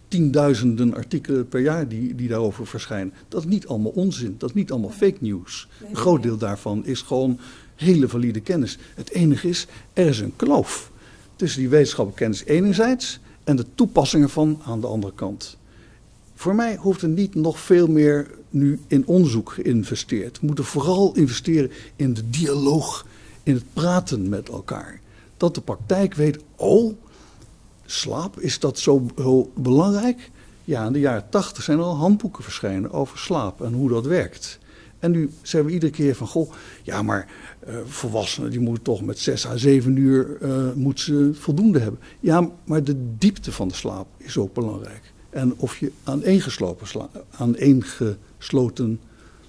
tienduizenden 0.08 0.94
artikelen 0.94 1.48
per 1.48 1.60
jaar 1.60 1.88
die, 1.88 2.14
die 2.14 2.28
daarover 2.28 2.66
verschijnen. 2.66 3.12
Dat 3.28 3.44
is 3.44 3.48
niet 3.48 3.66
allemaal 3.66 3.90
onzin, 3.90 4.34
dat 4.38 4.48
is 4.48 4.54
niet 4.54 4.70
allemaal 4.70 4.90
fake 4.90 5.16
news. 5.20 5.68
Een 5.88 5.96
groot 5.96 6.22
deel 6.22 6.36
daarvan 6.36 6.84
is 6.84 7.02
gewoon 7.02 7.38
hele 7.76 8.08
valide 8.08 8.40
kennis. 8.40 8.78
Het 8.94 9.10
enige 9.10 9.48
is, 9.48 9.66
er 9.92 10.06
is 10.06 10.20
een 10.20 10.36
kloof 10.36 10.90
tussen 11.36 11.60
die 11.60 11.68
wetenschappelijke 11.68 12.24
kennis 12.24 12.44
enerzijds 12.44 13.20
en 13.44 13.56
de 13.56 13.66
toepassingen 13.74 14.30
van 14.30 14.60
aan 14.64 14.80
de 14.80 14.86
andere 14.86 15.14
kant. 15.14 15.56
Voor 16.34 16.54
mij 16.54 16.76
hoeft 16.76 17.02
er 17.02 17.08
niet 17.08 17.34
nog 17.34 17.60
veel 17.60 17.86
meer 17.86 18.30
nu 18.50 18.80
in 18.86 19.06
onderzoek 19.06 19.52
geïnvesteerd. 19.52 20.40
We 20.40 20.46
moeten 20.46 20.64
vooral 20.64 21.14
investeren 21.14 21.70
in 21.96 22.14
de 22.14 22.30
dialoog, 22.30 23.06
in 23.42 23.54
het 23.54 23.64
praten 23.72 24.28
met 24.28 24.48
elkaar. 24.48 25.00
Dat 25.36 25.54
de 25.54 25.60
praktijk 25.60 26.14
weet, 26.14 26.38
oh, 26.56 26.94
slaap, 27.86 28.40
is 28.40 28.58
dat 28.58 28.78
zo 28.78 29.06
heel 29.16 29.52
belangrijk? 29.54 30.30
Ja, 30.64 30.86
in 30.86 30.92
de 30.92 31.00
jaren 31.00 31.28
tachtig 31.28 31.62
zijn 31.62 31.78
er 31.78 31.84
al 31.84 31.96
handboeken 31.96 32.42
verschenen 32.42 32.92
over 32.92 33.18
slaap 33.18 33.62
en 33.62 33.72
hoe 33.72 33.88
dat 33.88 34.06
werkt. 34.06 34.58
En 35.02 35.10
nu 35.10 35.30
zeggen 35.42 35.68
we 35.68 35.74
iedere 35.74 35.92
keer 35.92 36.14
van, 36.14 36.26
goh, 36.26 36.52
ja, 36.82 37.02
maar 37.02 37.28
uh, 37.68 37.74
volwassenen 37.84 38.50
die 38.50 38.60
moeten 38.60 38.84
toch 38.84 39.02
met 39.02 39.18
zes 39.18 39.46
à 39.46 39.56
zeven 39.56 39.96
uur 39.96 40.38
uh, 40.76 40.92
ze 40.94 41.30
voldoende 41.34 41.78
hebben. 41.78 42.00
Ja, 42.20 42.50
maar 42.64 42.84
de 42.84 43.16
diepte 43.18 43.52
van 43.52 43.68
de 43.68 43.74
slaap 43.74 44.06
is 44.16 44.38
ook 44.38 44.54
belangrijk. 44.54 45.12
En 45.30 45.54
of 45.56 45.76
je 45.76 45.92
aan 46.04 46.22
één, 46.22 46.42
aan 47.30 47.56
één 47.56 47.82
gesloten 48.38 49.00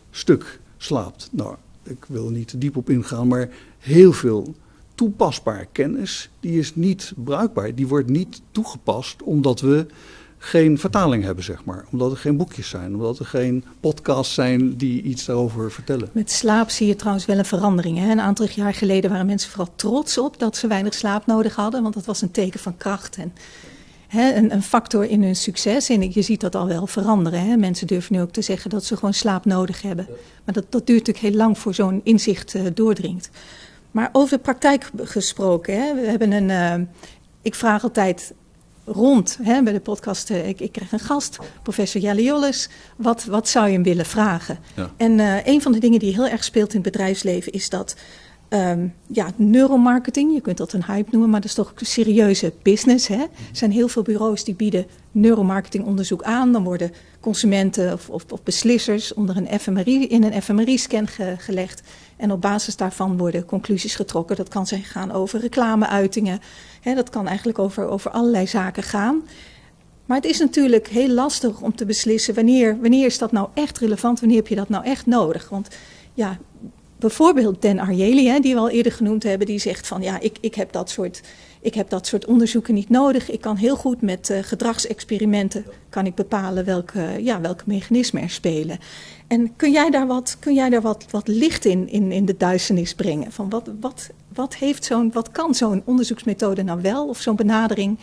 stuk 0.09 0.59
slaapt. 0.77 1.29
Nou, 1.31 1.55
ik 1.83 2.05
wil 2.07 2.25
er 2.25 2.31
niet 2.31 2.47
te 2.47 2.57
diep 2.57 2.77
op 2.77 2.89
ingaan, 2.89 3.27
maar 3.27 3.49
heel 3.79 4.13
veel 4.13 4.55
toepasbare 4.95 5.67
kennis, 5.71 6.29
die 6.39 6.59
is 6.59 6.75
niet 6.75 7.13
bruikbaar. 7.15 7.75
Die 7.75 7.87
wordt 7.87 8.09
niet 8.09 8.41
toegepast 8.51 9.23
omdat 9.23 9.61
we 9.61 9.85
geen 10.43 10.79
vertaling 10.79 11.23
hebben, 11.23 11.43
zeg 11.43 11.65
maar. 11.65 11.85
Omdat 11.91 12.11
er 12.11 12.17
geen 12.17 12.37
boekjes 12.37 12.69
zijn, 12.69 12.93
omdat 12.93 13.19
er 13.19 13.25
geen 13.25 13.63
podcasts 13.79 14.33
zijn 14.33 14.77
die 14.77 15.01
iets 15.01 15.25
daarover 15.25 15.71
vertellen. 15.71 16.09
Met 16.11 16.31
slaap 16.31 16.69
zie 16.69 16.87
je 16.87 16.95
trouwens 16.95 17.25
wel 17.25 17.37
een 17.37 17.45
verandering. 17.45 17.97
Hè? 17.97 18.11
Een 18.11 18.21
aantal 18.21 18.47
jaar 18.55 18.73
geleden 18.73 19.09
waren 19.09 19.25
mensen 19.25 19.49
vooral 19.49 19.73
trots 19.75 20.17
op 20.17 20.39
dat 20.39 20.57
ze 20.57 20.67
weinig 20.67 20.93
slaap 20.93 21.25
nodig 21.25 21.55
hadden, 21.55 21.81
want 21.81 21.93
dat 21.93 22.05
was 22.05 22.21
een 22.21 22.31
teken 22.31 22.59
van 22.59 22.77
kracht 22.77 23.17
en 23.17 23.33
een, 24.09 24.53
een, 24.53 24.63
factor 24.63 25.05
in 25.05 25.23
hun 25.23 25.35
succes. 25.35 25.89
En 25.89 26.11
je 26.11 26.21
ziet 26.21 26.41
dat 26.41 26.55
al 26.55 26.67
wel 26.67 26.87
veranderen. 26.87 27.39
Hè? 27.39 27.57
Mensen 27.57 27.87
durven 27.87 28.15
nu 28.15 28.21
ook 28.21 28.31
te 28.31 28.41
zeggen 28.41 28.69
dat 28.69 28.85
ze 28.85 28.95
gewoon 28.95 29.13
slaap 29.13 29.45
nodig 29.45 29.81
hebben. 29.81 30.07
Maar 30.45 30.53
dat, 30.53 30.65
dat 30.69 30.87
duurt 30.87 31.07
natuurlijk 31.07 31.25
heel 31.25 31.45
lang 31.45 31.57
voor 31.57 31.73
zo'n 31.73 32.01
inzicht 32.03 32.53
uh, 32.53 32.61
doordringt. 32.73 33.29
Maar 33.91 34.09
over 34.11 34.37
de 34.37 34.43
praktijk 34.43 34.89
gesproken, 34.97 35.81
hè, 35.81 35.95
we 35.95 36.07
hebben 36.07 36.31
een. 36.31 36.49
Uh, 36.49 36.87
ik 37.41 37.55
vraag 37.55 37.83
altijd 37.83 38.33
rond 38.85 39.39
hè, 39.41 39.63
bij 39.63 39.73
de 39.73 39.79
podcast. 39.79 40.29
Uh, 40.29 40.47
ik, 40.47 40.59
ik 40.59 40.71
krijg 40.71 40.91
een 40.91 40.99
gast, 40.99 41.39
professor 41.63 42.01
Jelle 42.01 42.23
Jolles. 42.23 42.69
Wat, 42.95 43.23
wat 43.23 43.47
zou 43.47 43.67
je 43.67 43.73
hem 43.73 43.83
willen 43.83 44.05
vragen? 44.05 44.59
Ja. 44.75 44.91
En 44.97 45.11
uh, 45.19 45.45
een 45.45 45.61
van 45.61 45.71
de 45.71 45.79
dingen 45.79 45.99
die 45.99 46.13
heel 46.13 46.27
erg 46.27 46.43
speelt 46.43 46.73
in 46.73 46.81
het 46.81 46.91
bedrijfsleven 46.91 47.51
is 47.51 47.69
dat. 47.69 47.95
Um, 48.49 48.93
ja, 49.07 49.31
neuromarketing, 49.35 50.33
je 50.33 50.41
kunt 50.41 50.57
dat 50.57 50.73
een 50.73 50.83
hype 50.85 51.09
noemen, 51.11 51.29
maar 51.29 51.41
dat 51.41 51.49
is 51.49 51.55
toch 51.55 51.73
een 51.75 51.85
serieuze 51.85 52.53
business. 52.61 53.07
Hè? 53.07 53.15
Er 53.21 53.29
zijn 53.51 53.71
heel 53.71 53.87
veel 53.87 54.01
bureaus 54.01 54.43
die 54.43 54.53
bieden 54.53 54.85
neuromarketingonderzoek 55.11 56.23
aan. 56.23 56.51
Dan 56.51 56.63
worden 56.63 56.91
consumenten 57.19 57.93
of, 57.93 58.09
of, 58.09 58.23
of 58.29 58.43
beslissers 58.43 59.13
onder 59.13 59.37
een 59.37 59.59
FMRI, 59.59 60.07
in 60.07 60.23
een 60.23 60.41
fMRI-scan 60.41 61.07
ge, 61.07 61.35
gelegd. 61.37 61.81
En 62.17 62.31
op 62.31 62.41
basis 62.41 62.75
daarvan 62.75 63.17
worden 63.17 63.45
conclusies 63.45 63.95
getrokken. 63.95 64.35
Dat 64.35 64.49
kan 64.49 64.67
zijn 64.67 64.83
gaan 64.83 65.11
over 65.11 65.39
reclameuitingen. 65.39 66.39
Dat 66.83 67.09
kan 67.09 67.27
eigenlijk 67.27 67.59
over, 67.59 67.87
over 67.87 68.11
allerlei 68.11 68.47
zaken 68.47 68.83
gaan. 68.83 69.23
Maar 70.05 70.17
het 70.17 70.25
is 70.25 70.39
natuurlijk 70.39 70.87
heel 70.87 71.09
lastig 71.09 71.61
om 71.61 71.75
te 71.75 71.85
beslissen 71.85 72.33
wanneer, 72.33 72.77
wanneer 72.81 73.05
is 73.05 73.17
dat 73.17 73.31
nou 73.31 73.47
echt 73.53 73.77
relevant, 73.77 74.19
wanneer 74.19 74.37
heb 74.37 74.47
je 74.47 74.55
dat 74.55 74.69
nou 74.69 74.85
echt 74.85 75.05
nodig. 75.05 75.49
Want 75.49 75.67
ja, 76.13 76.37
bijvoorbeeld 77.03 77.61
Dan 77.61 77.79
Ariely, 77.79 78.25
hè, 78.25 78.39
die 78.39 78.53
we 78.53 78.59
al 78.59 78.69
eerder 78.69 78.91
genoemd 78.91 79.23
hebben, 79.23 79.47
die 79.47 79.59
zegt 79.59 79.87
van 79.87 80.01
ja, 80.01 80.19
ik, 80.19 80.37
ik, 80.41 80.55
heb 80.55 80.71
dat 80.71 80.89
soort, 80.89 81.21
ik 81.61 81.73
heb 81.73 81.89
dat 81.89 82.07
soort 82.07 82.25
onderzoeken 82.25 82.73
niet 82.73 82.89
nodig. 82.89 83.31
Ik 83.31 83.41
kan 83.41 83.55
heel 83.55 83.75
goed 83.75 84.01
met 84.01 84.29
uh, 84.29 84.37
gedragsexperimenten 84.41 85.65
kan 85.89 86.05
ik 86.05 86.15
bepalen 86.15 86.65
welke, 86.65 87.15
ja, 87.19 87.41
welke 87.41 87.63
mechanismen 87.65 88.21
er 88.21 88.29
spelen. 88.29 88.79
En 89.33 89.55
kun 89.55 89.71
jij 89.71 89.89
daar 89.89 90.07
wat, 90.07 90.37
kun 90.39 90.53
jij 90.53 90.69
daar 90.69 90.81
wat, 90.81 91.05
wat 91.09 91.27
licht 91.27 91.65
in, 91.65 91.89
in, 91.89 92.11
in 92.11 92.25
de 92.25 92.37
duisternis 92.37 92.93
brengen? 92.93 93.31
Van 93.31 93.49
wat, 93.49 93.69
wat, 93.79 94.09
wat, 94.33 94.55
heeft 94.55 94.85
zo'n, 94.85 95.11
wat 95.11 95.31
kan 95.31 95.55
zo'n 95.55 95.81
onderzoeksmethode 95.85 96.63
nou 96.63 96.81
wel 96.81 97.07
of 97.07 97.19
zo'n 97.19 97.35
benadering? 97.35 97.97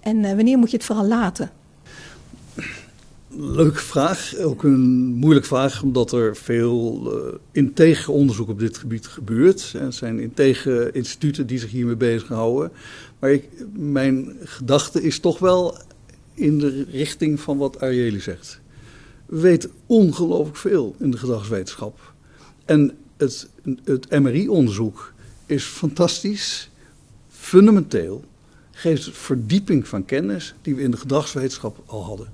En 0.00 0.16
uh, 0.16 0.32
wanneer 0.32 0.58
moet 0.58 0.70
je 0.70 0.76
het 0.76 0.86
vooral 0.86 1.06
laten? 1.06 1.50
Leuke 3.28 3.78
vraag, 3.78 4.36
ook 4.38 4.62
een 4.62 5.14
moeilijke 5.14 5.48
vraag, 5.48 5.82
omdat 5.82 6.12
er 6.12 6.36
veel 6.36 7.02
uh, 7.04 7.34
integer 7.50 8.12
onderzoek 8.12 8.48
op 8.48 8.58
dit 8.58 8.76
gebied 8.76 9.06
gebeurt. 9.06 9.72
Er 9.72 9.92
zijn 9.92 10.20
integer 10.20 10.94
instituten 10.94 11.46
die 11.46 11.58
zich 11.58 11.70
hiermee 11.70 11.96
bezighouden. 11.96 12.72
Maar 13.18 13.30
ik, 13.30 13.48
mijn 13.72 14.36
gedachte 14.44 15.02
is 15.02 15.18
toch 15.18 15.38
wel 15.38 15.76
in 16.34 16.58
de 16.58 16.86
richting 16.90 17.40
van 17.40 17.58
wat 17.58 17.80
Ariely 17.80 18.20
zegt. 18.20 18.61
We 19.32 19.40
weten 19.40 19.70
ongelooflijk 19.86 20.56
veel 20.56 20.94
in 20.98 21.10
de 21.10 21.16
gedragswetenschap. 21.16 22.12
En 22.64 22.98
het, 23.16 23.48
het 23.84 24.10
MRI-onderzoek 24.10 25.12
is 25.46 25.64
fantastisch, 25.64 26.70
fundamenteel, 27.28 28.24
geeft 28.70 29.10
verdieping 29.12 29.88
van 29.88 30.04
kennis 30.04 30.54
die 30.62 30.74
we 30.74 30.82
in 30.82 30.90
de 30.90 30.96
gedragswetenschap 30.96 31.82
al 31.86 32.04
hadden. 32.04 32.28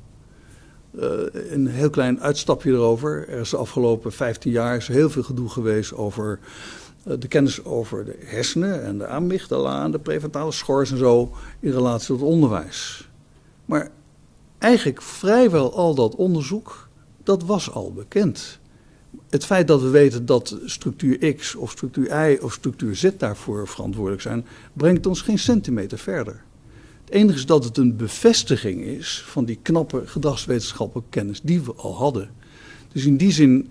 Uh, 0.94 1.02
een 1.50 1.66
heel 1.66 1.90
klein 1.90 2.20
uitstapje 2.20 2.70
erover. 2.70 3.28
Er 3.28 3.40
is 3.40 3.50
de 3.50 3.56
afgelopen 3.56 4.12
15 4.12 4.52
jaar 4.52 4.86
heel 4.86 5.10
veel 5.10 5.22
gedoe 5.22 5.48
geweest 5.48 5.94
over 5.94 6.38
uh, 7.06 7.14
de 7.18 7.28
kennis 7.28 7.64
over 7.64 8.04
de 8.04 8.16
hersenen 8.18 8.84
en 8.84 8.98
de 8.98 9.06
amygdala 9.06 9.84
en 9.84 9.90
de 9.90 9.98
prefrontale 9.98 10.52
schors 10.52 10.90
en 10.90 10.98
zo 10.98 11.32
in 11.60 11.70
relatie 11.70 12.06
tot 12.06 12.22
onderwijs. 12.22 13.08
Maar 13.64 13.90
eigenlijk 14.58 15.02
vrijwel 15.02 15.74
al 15.74 15.94
dat 15.94 16.14
onderzoek, 16.14 16.87
dat 17.28 17.42
was 17.42 17.70
al 17.70 17.92
bekend. 17.92 18.58
Het 19.30 19.44
feit 19.44 19.66
dat 19.66 19.80
we 19.80 19.88
weten 19.88 20.26
dat 20.26 20.58
structuur 20.64 21.34
X 21.34 21.54
of 21.54 21.70
structuur 21.70 22.30
Y 22.30 22.38
of 22.40 22.52
structuur 22.52 22.96
Z 22.96 23.10
daarvoor 23.18 23.68
verantwoordelijk 23.68 24.22
zijn, 24.22 24.46
brengt 24.72 25.06
ons 25.06 25.22
geen 25.22 25.38
centimeter 25.38 25.98
verder. 25.98 26.42
Het 27.04 27.14
enige 27.14 27.38
is 27.38 27.46
dat 27.46 27.64
het 27.64 27.76
een 27.76 27.96
bevestiging 27.96 28.82
is 28.82 29.22
van 29.26 29.44
die 29.44 29.58
knappe 29.62 30.02
gedragswetenschappelijke 30.06 31.10
kennis 31.10 31.40
die 31.40 31.60
we 31.60 31.74
al 31.74 31.96
hadden. 31.96 32.30
Dus 32.92 33.04
in 33.04 33.16
die 33.16 33.32
zin 33.32 33.70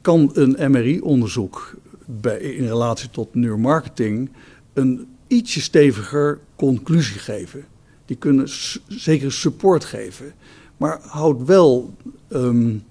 kan 0.00 0.30
een 0.32 0.70
MRI-onderzoek 0.70 1.74
in 2.22 2.66
relatie 2.66 3.10
tot 3.10 3.34
neuromarketing 3.34 4.30
een 4.72 5.06
ietsje 5.26 5.60
steviger 5.60 6.40
conclusie 6.54 7.18
geven. 7.18 7.64
Die 8.04 8.16
kunnen 8.16 8.48
zeker 8.88 9.32
support 9.32 9.84
geven. 9.84 10.34
Maar 10.76 11.00
houd 11.02 11.44
wel, 11.44 11.94
um, 12.28 12.84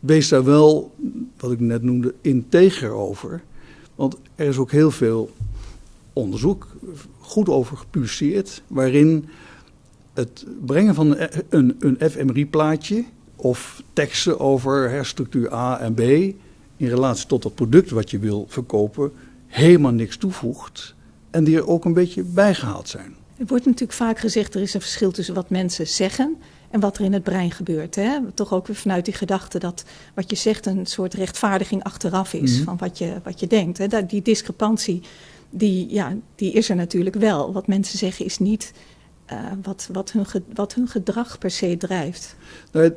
wees 0.00 0.28
daar 0.28 0.44
wel, 0.44 0.94
wat 1.36 1.52
ik 1.52 1.60
net 1.60 1.82
noemde, 1.82 2.14
integer 2.20 2.90
over. 2.90 3.42
Want 3.94 4.16
er 4.34 4.46
is 4.46 4.56
ook 4.56 4.70
heel 4.70 4.90
veel 4.90 5.30
onderzoek, 6.12 6.68
goed 7.18 7.48
over 7.48 7.76
gepubliceerd, 7.76 8.62
waarin 8.66 9.28
het 10.14 10.46
brengen 10.66 10.94
van 10.94 11.16
een, 11.48 11.76
een 11.78 12.10
fMRI-plaatje 12.10 13.04
of 13.36 13.82
teksten 13.92 14.40
over 14.40 14.90
herstructuur 14.90 15.52
A 15.52 15.80
en 15.80 15.94
B 15.94 16.00
in 16.00 16.88
relatie 16.88 17.26
tot 17.26 17.44
het 17.44 17.54
product 17.54 17.90
wat 17.90 18.10
je 18.10 18.18
wil 18.18 18.46
verkopen 18.48 19.12
helemaal 19.46 19.92
niks 19.92 20.16
toevoegt 20.16 20.94
en 21.30 21.44
die 21.44 21.56
er 21.56 21.68
ook 21.68 21.84
een 21.84 21.92
beetje 21.92 22.22
bijgehaald 22.22 22.88
zijn. 22.88 23.14
Er 23.36 23.46
wordt 23.46 23.64
natuurlijk 23.64 23.92
vaak 23.92 24.18
gezegd 24.18 24.54
er 24.54 24.60
is 24.60 24.74
een 24.74 24.80
verschil 24.80 25.10
tussen 25.10 25.34
wat 25.34 25.50
mensen 25.50 25.86
zeggen 25.86 26.36
en 26.70 26.80
wat 26.80 26.98
er 26.98 27.04
in 27.04 27.12
het 27.12 27.22
brein 27.22 27.50
gebeurt. 27.50 27.94
Hè? 27.94 28.18
Toch 28.34 28.52
ook 28.52 28.66
weer 28.66 28.76
vanuit 28.76 29.04
die 29.04 29.14
gedachte 29.14 29.58
dat 29.58 29.84
wat 30.14 30.30
je 30.30 30.36
zegt 30.36 30.66
een 30.66 30.86
soort 30.86 31.14
rechtvaardiging 31.14 31.82
achteraf 31.82 32.32
is 32.32 32.54
mhm. 32.54 32.64
van 32.64 32.76
wat 32.76 32.98
je, 32.98 33.20
wat 33.22 33.40
je 33.40 33.46
denkt. 33.46 33.78
Hè? 33.78 34.06
Die 34.06 34.22
discrepantie, 34.22 35.02
die, 35.50 35.86
ja, 35.90 36.16
die 36.34 36.52
is 36.52 36.68
er 36.68 36.76
natuurlijk 36.76 37.16
wel. 37.16 37.52
Wat 37.52 37.66
mensen 37.66 37.98
zeggen 37.98 38.24
is 38.24 38.38
niet 38.38 38.72
uh, 39.32 39.38
wat, 39.62 39.88
wat, 39.92 40.12
hun, 40.12 40.26
wat 40.54 40.74
hun 40.74 40.88
gedrag 40.88 41.38
per 41.38 41.50
se 41.50 41.76
drijft. 41.76 42.36
Nou, 42.72 42.92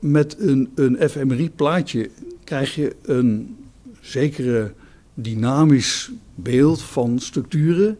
met 0.00 0.38
een, 0.38 0.72
een 0.74 1.08
fMRI-plaatje 1.10 2.10
krijg 2.44 2.74
je 2.74 2.96
een 3.02 3.56
zekere 4.00 4.72
dynamisch 5.14 6.10
beeld 6.34 6.82
van 6.82 7.18
structuren 7.18 7.98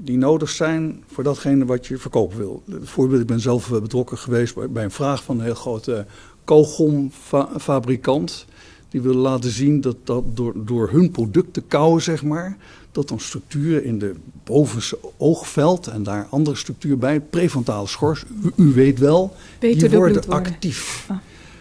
die 0.00 0.18
nodig 0.18 0.50
zijn 0.50 1.04
voor 1.12 1.24
datgene 1.24 1.64
wat 1.64 1.86
je 1.86 1.98
verkopen 1.98 2.38
wil. 2.38 2.62
Voorbeeld, 2.82 3.20
ik 3.20 3.26
ben 3.26 3.40
zelf 3.40 3.72
eh, 3.72 3.80
betrokken 3.80 4.18
geweest 4.18 4.72
bij 4.72 4.84
een 4.84 4.90
vraag 4.90 5.22
van 5.22 5.38
een 5.38 5.44
heel 5.44 5.54
grote 5.54 6.06
kogelfabrikant. 6.44 8.46
Die 8.88 9.00
willen 9.00 9.20
laten 9.20 9.50
zien 9.50 9.80
dat, 9.80 9.96
dat 10.04 10.36
door, 10.36 10.52
door 10.56 10.90
hun 10.90 11.10
product 11.10 11.52
te 11.52 11.60
kouwen, 11.60 12.02
zeg 12.02 12.22
maar, 12.22 12.56
dat 12.92 13.08
dan 13.08 13.20
structuren 13.20 13.84
in 13.84 13.98
de 13.98 14.14
bovenste 14.44 14.98
oogveld 15.16 15.86
en 15.86 16.02
daar 16.02 16.26
andere 16.30 16.56
structuur 16.56 16.98
bij, 16.98 17.20
prefrontale 17.20 17.86
schors, 17.86 18.24
u, 18.56 18.72
weet 18.72 18.98
wel, 18.98 19.34
die 19.58 19.90
worden 19.90 20.28
actief. 20.28 21.06
Ah. 21.08 21.16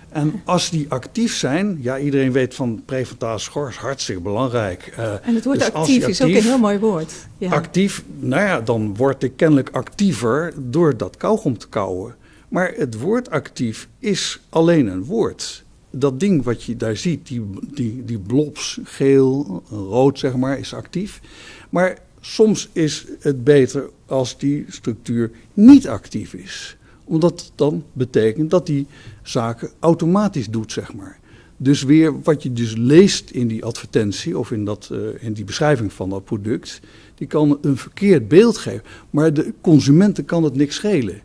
En 0.10 0.42
als 0.46 0.70
die 0.70 0.86
actief 0.90 1.36
zijn, 1.36 1.78
ja, 1.82 2.00
iedereen 2.00 2.32
weet 2.32 2.56
van 2.56 2.82
prefrontale 2.86 3.40
schors, 3.40 3.78
hartstikke 3.78 4.22
belangrijk. 4.22 4.94
Uh, 5.00 5.28
en 5.28 5.36
het 5.36 5.46
woord 5.46 5.60
dus 5.60 5.74
actief, 5.74 6.08
is 6.08 6.22
ook 6.22 6.30
een 6.30 6.42
heel 6.42 6.58
mooi 6.58 6.80
woord. 6.80 7.14
Ja. 7.38 7.52
Actief, 7.52 8.04
nou 8.20 8.42
ja, 8.42 8.62
dan 8.62 8.96
word 8.96 9.24
ik 9.24 9.34
kennelijk 9.36 9.70
actiever 9.70 10.54
door 10.58 10.98
dat 10.98 11.18
kauwgom 11.18 11.58
te 11.58 11.68
kauwen. 11.70 12.16
Maar 12.48 12.74
het 12.76 13.00
woord 13.00 13.30
actief 13.30 13.88
is 14.00 14.40
alleen 14.50 14.88
een 14.88 15.04
woord. 15.04 15.64
Dat 15.92 16.20
ding 16.20 16.44
wat 16.44 16.64
je 16.64 16.76
daar 16.76 16.98
ziet, 16.98 17.28
die, 17.28 17.46
die, 17.74 18.06
die 18.06 18.20
blobs, 18.20 18.80
geel, 18.84 19.64
rood 19.70 20.20
zeg 20.20 20.36
maar, 20.36 20.60
is 20.60 20.74
actief. 20.74 21.22
Maar 21.70 21.98
soms 22.22 22.70
is 22.72 23.06
het 23.20 23.44
beter 23.44 23.90
als 24.06 24.38
die 24.38 24.66
structuur 24.70 25.32
niet 25.54 25.88
actief 25.88 26.34
is 26.34 26.78
omdat 27.08 27.52
dan 27.56 27.84
betekent 27.94 28.50
dat 28.50 28.66
die 28.66 28.88
zaken 29.24 29.70
automatisch 29.80 30.48
doet, 30.50 30.72
zeg 30.72 30.94
maar. 30.94 31.20
Dus 31.58 31.84
weer 31.84 32.22
wat 32.22 32.44
je 32.44 32.54
dus 32.54 32.76
leest 32.76 33.30
in 33.30 33.48
die 33.48 33.66
advertentie 33.66 34.38
of 34.38 34.52
in, 34.52 34.66
dat, 34.66 34.90
uh, 34.92 35.00
in 35.20 35.34
die 35.34 35.44
beschrijving 35.44 35.94
van 35.94 36.10
dat 36.10 36.24
product, 36.24 36.80
die 37.16 37.28
kan 37.28 37.58
een 37.62 37.78
verkeerd 37.78 38.28
beeld 38.28 38.58
geven. 38.58 38.84
Maar 39.10 39.34
de 39.34 39.54
consumenten 39.62 40.26
kan 40.26 40.44
het 40.44 40.56
niks 40.56 40.76
schelen. 40.76 41.22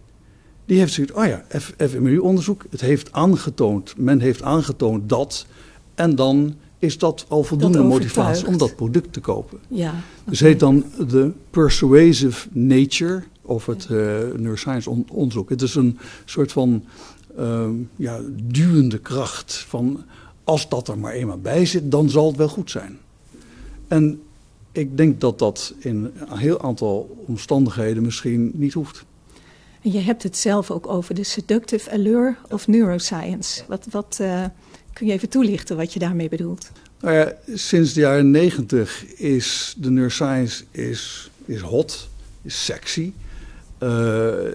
Die 0.65 0.79
heeft 0.79 0.93
zoiets, 0.93 1.13
oh 1.13 1.27
ja, 1.27 1.45
FMU-onderzoek, 1.79 2.65
het 2.71 2.81
heeft 2.81 3.13
aangetoond, 3.13 3.95
men 3.97 4.21
heeft 4.21 4.43
aangetoond 4.43 5.09
dat. 5.09 5.47
En 5.95 6.15
dan 6.15 6.55
is 6.79 6.99
dat 6.99 7.25
al 7.29 7.45
voldoende 7.45 7.83
motivatie 7.83 8.47
om 8.47 8.59
dat 8.59 8.77
product 8.77 9.13
te 9.13 9.21
kopen. 9.21 9.59
Ja, 9.69 9.89
okay. 9.89 10.01
Dus 10.25 10.41
heet 10.41 10.61
dan 10.61 10.85
de 11.09 11.33
persuasive 11.51 12.49
nature 12.53 13.23
of 13.53 13.67
het 13.67 13.89
uh, 13.91 13.99
neuroscience 14.37 14.91
onderzoek. 14.91 15.51
Het 15.51 15.63
is 15.63 15.75
een 15.75 15.99
soort 16.25 16.53
van 16.53 16.85
uh, 17.39 17.69
ja, 17.97 18.21
duwende 18.43 18.99
kracht 18.99 19.55
van 19.55 20.05
als 20.45 20.69
dat 20.69 20.89
er 20.89 20.99
maar 20.99 21.13
eenmaal 21.13 21.39
bij 21.39 21.67
zit, 21.67 21.91
dan 21.91 22.11
zal 22.11 22.27
het 22.27 22.37
wel 22.37 22.49
goed 22.49 22.71
zijn. 22.71 22.99
En 23.89 24.23
ik 24.73 24.97
denk 24.97 25.21
dat 25.21 25.39
dat 25.39 25.75
in 25.79 26.11
een 26.29 26.39
heel 26.39 26.63
aantal 26.63 27.25
omstandigheden 27.27 28.03
misschien 28.03 28.51
niet 28.55 28.73
hoeft. 28.73 29.05
En 29.83 29.93
je 29.93 30.01
hebt 30.01 30.23
het 30.23 30.37
zelf 30.37 30.71
ook 30.71 30.87
over 30.87 31.15
de 31.15 31.25
seductive 31.25 31.91
allure 31.91 32.37
of 32.51 32.67
neuroscience. 32.67 33.63
Wat, 33.69 33.87
wat 33.91 34.19
uh, 34.21 34.45
kun 34.93 35.07
je 35.07 35.13
even 35.13 35.29
toelichten 35.29 35.77
wat 35.77 35.93
je 35.93 35.99
daarmee 35.99 36.29
bedoelt? 36.29 36.71
Nou 37.01 37.15
ja, 37.17 37.33
sinds 37.55 37.93
de 37.93 38.01
jaren 38.01 38.31
negentig 38.31 39.15
is 39.15 39.75
de 39.79 39.91
neuroscience 39.91 40.65
is, 40.71 41.31
is 41.45 41.61
hot, 41.61 42.09
is 42.43 42.65
sexy. 42.65 43.13
Uh, 43.83 43.89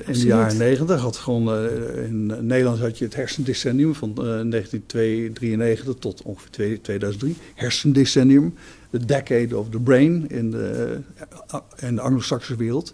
in 0.08 0.14
de 0.14 0.26
jaren 0.26 0.58
negentig 0.58 1.02
had 1.02 1.18
gewoon 1.18 1.64
uh, 1.64 2.06
in 2.06 2.26
Nederland 2.42 2.80
had 2.80 2.98
je 2.98 3.06
het 3.06 3.16
hersendecennium 3.16 3.96
van 3.96 4.10
uh, 4.10 4.16
1993 4.16 5.96
tot 6.00 6.22
ongeveer 6.22 6.82
2003. 6.82 7.36
Hersendecennium, 7.56 8.54
the 8.90 9.06
decade 9.06 9.58
of 9.58 9.70
the 9.70 9.80
brain 9.80 10.30
in 10.30 10.52
de, 10.52 10.98
in 11.80 11.96
de 11.96 12.02
Anglo-Saxische 12.02 12.56
wereld. 12.56 12.94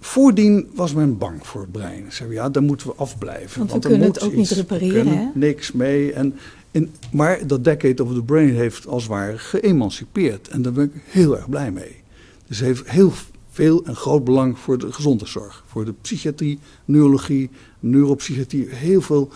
Voordien 0.00 0.68
was 0.74 0.94
men 0.94 1.18
bang 1.18 1.46
voor 1.46 1.60
het 1.60 1.72
brein. 1.72 2.12
Ze 2.12 2.26
ja, 2.28 2.50
daar 2.50 2.62
moeten 2.62 2.86
we 2.86 2.92
afblijven. 2.96 3.58
Want, 3.58 3.70
want 3.70 3.84
we 3.84 3.90
kunnen 3.90 4.06
het 4.06 4.22
ook 4.22 4.34
niet 4.34 4.50
repareren. 4.50 5.06
hè? 5.06 5.26
niks 5.34 5.72
mee. 5.72 6.12
En 6.12 6.34
in, 6.70 6.92
maar 7.12 7.46
dat 7.46 7.64
decade 7.64 8.04
of 8.04 8.14
the 8.14 8.22
brain 8.22 8.54
heeft 8.54 8.86
als 8.86 9.02
het 9.02 9.12
ware 9.12 9.38
geëmancipeerd. 9.38 10.48
En 10.48 10.62
daar 10.62 10.72
ben 10.72 10.84
ik 10.84 11.02
heel 11.04 11.36
erg 11.36 11.48
blij 11.48 11.70
mee. 11.70 12.02
Dus 12.46 12.60
heeft 12.60 12.90
heel 12.90 13.12
veel 13.56 13.84
en 13.84 13.96
groot 13.96 14.24
belang 14.24 14.58
voor 14.58 14.78
de 14.78 14.92
gezondheidszorg. 14.92 15.64
Voor 15.66 15.84
de 15.84 15.94
psychiatrie, 16.00 16.58
neurologie, 16.84 17.50
neuropsychiatrie. 17.80 18.68
Heel 18.68 19.00
veel 19.00 19.30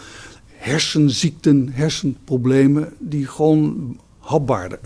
hersenziekten, 0.47 1.69
hersenproblemen 1.73 2.93
die 2.99 3.27
gewoon 3.27 3.97
hapbaarder, 4.19 4.79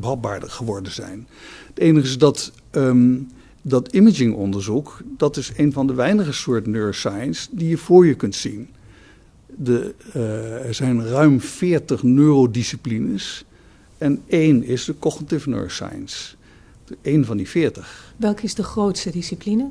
hapbaarder 0.00 0.50
geworden 0.50 0.92
zijn. 0.92 1.28
Het 1.68 1.78
enige 1.78 2.06
is 2.06 2.18
dat 2.18 2.52
um, 2.70 3.28
dat 3.62 3.92
imagingonderzoek, 3.92 5.00
dat 5.16 5.36
is 5.36 5.52
een 5.56 5.72
van 5.72 5.86
de 5.86 5.94
weinige 5.94 6.32
soorten 6.32 6.70
neuroscience 6.70 7.48
die 7.50 7.68
je 7.68 7.76
voor 7.76 8.06
je 8.06 8.14
kunt 8.14 8.34
zien. 8.34 8.68
De, 9.46 9.94
uh, 10.16 10.66
er 10.66 10.74
zijn 10.74 11.06
ruim 11.06 11.40
40 11.40 12.02
neurodisciplines 12.02 13.44
en 13.98 14.22
één 14.26 14.64
is 14.64 14.84
de 14.84 14.98
cognitive 14.98 15.48
neuroscience. 15.48 16.36
Eén 17.02 17.24
van 17.24 17.36
die 17.36 17.48
40. 17.48 18.14
Welke 18.16 18.42
is 18.42 18.54
de 18.54 18.62
grootste 18.62 19.10
discipline? 19.10 19.68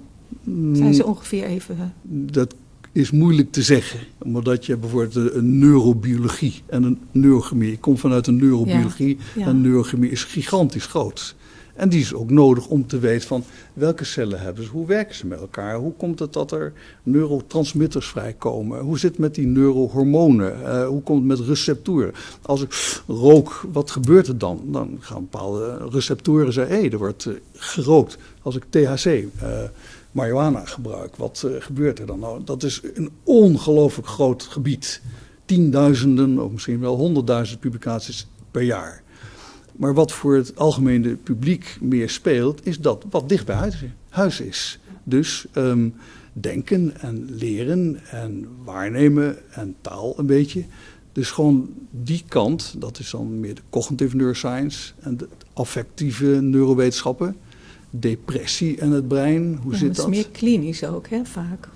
Zijn 0.73 0.93
ze 0.93 1.01
mm. 1.01 1.09
ongeveer 1.09 1.43
even. 1.43 1.93
Dat 2.09 2.55
is 2.91 3.11
moeilijk 3.11 3.51
te 3.51 3.61
zeggen, 3.61 3.99
omdat 4.17 4.65
je 4.65 4.77
bijvoorbeeld 4.77 5.33
een 5.33 5.59
neurobiologie 5.59 6.61
en 6.65 6.83
een 6.83 6.99
neurochemie. 7.11 7.71
Ik 7.71 7.81
kom 7.81 7.97
vanuit 7.97 8.27
een 8.27 8.35
neurobiologie 8.35 9.17
en 9.37 9.61
neurochemie 9.61 10.11
is 10.11 10.23
gigantisch 10.23 10.85
groot. 10.85 11.35
En 11.77 11.89
die 11.89 11.99
is 11.99 12.13
ook 12.13 12.29
nodig 12.29 12.67
om 12.67 12.87
te 12.87 12.99
weten 12.99 13.27
van 13.27 13.43
welke 13.73 14.03
cellen 14.03 14.39
hebben 14.39 14.63
ze, 14.63 14.69
hoe 14.69 14.87
werken 14.87 15.15
ze 15.15 15.27
met 15.27 15.39
elkaar, 15.39 15.75
hoe 15.75 15.93
komt 15.93 16.19
het 16.19 16.33
dat 16.33 16.51
er 16.51 16.73
neurotransmitters 17.03 18.07
vrijkomen, 18.07 18.79
hoe 18.79 18.99
zit 18.99 19.11
het 19.11 19.19
met 19.19 19.35
die 19.35 19.47
neurohormonen, 19.47 20.59
uh, 20.59 20.87
hoe 20.87 21.01
komt 21.01 21.29
het 21.29 21.39
met 21.39 21.47
receptoren. 21.47 22.13
Als 22.41 22.61
ik 22.61 23.01
rook, 23.07 23.65
wat 23.71 23.91
gebeurt 23.91 24.27
er 24.27 24.37
dan? 24.37 24.61
Dan 24.65 24.97
gaan 24.99 25.27
bepaalde 25.29 25.87
receptoren 25.89 26.53
zeggen, 26.53 26.75
hé, 26.75 26.81
hey, 26.81 26.91
er 26.91 26.97
wordt 26.97 27.25
uh, 27.25 27.33
gerookt. 27.53 28.17
Als 28.41 28.55
ik 28.55 28.63
THC, 28.69 29.05
uh, 29.05 29.23
eh, 29.23 29.69
marihuana 30.11 30.65
gebruik, 30.65 31.15
wat 31.15 31.47
gebeurt 31.59 31.99
er 31.99 32.05
dan? 32.05 32.19
Nou, 32.19 32.41
dat 32.43 32.63
is 32.63 32.81
een 32.93 33.11
ongelooflijk 33.23 34.07
groot 34.07 34.43
gebied. 34.43 35.01
Tienduizenden 35.45 36.39
of 36.39 36.51
misschien 36.51 36.79
wel 36.79 36.95
honderdduizend 36.95 37.59
publicaties 37.59 38.27
per 38.51 38.61
jaar. 38.61 39.03
Maar 39.77 39.93
wat 39.93 40.11
voor 40.11 40.35
het 40.35 40.55
algemene 40.55 41.15
publiek 41.15 41.77
meer 41.81 42.09
speelt, 42.09 42.65
is 42.65 42.79
dat 42.79 43.05
wat 43.09 43.29
dicht 43.29 43.45
bij 43.45 43.71
huis, 44.09 44.39
is. 44.39 44.79
Dus 45.03 45.45
um, 45.53 45.93
denken 46.33 47.01
en 47.01 47.27
leren 47.29 47.99
en 48.09 48.47
waarnemen 48.63 49.37
en 49.51 49.75
taal 49.81 50.19
een 50.19 50.25
beetje. 50.25 50.63
Dus 51.11 51.31
gewoon 51.31 51.69
die 51.91 52.23
kant, 52.27 52.75
dat 52.77 52.99
is 52.99 53.09
dan 53.09 53.39
meer 53.39 53.55
de 53.55 53.61
cognitive 53.69 54.15
neuroscience 54.15 54.93
en 54.99 55.17
de 55.17 55.27
affectieve 55.53 56.25
neurowetenschappen. 56.25 57.35
Depressie 57.89 58.77
en 58.79 58.91
het 58.91 59.07
brein, 59.07 59.59
hoe 59.63 59.75
zit 59.75 59.87
dat? 59.87 59.95
Dat 59.95 60.07
is 60.07 60.11
meer 60.11 60.29
klinisch 60.29 60.83
ook, 60.83 61.07
hè, 61.07 61.25
vaak. 61.25 61.67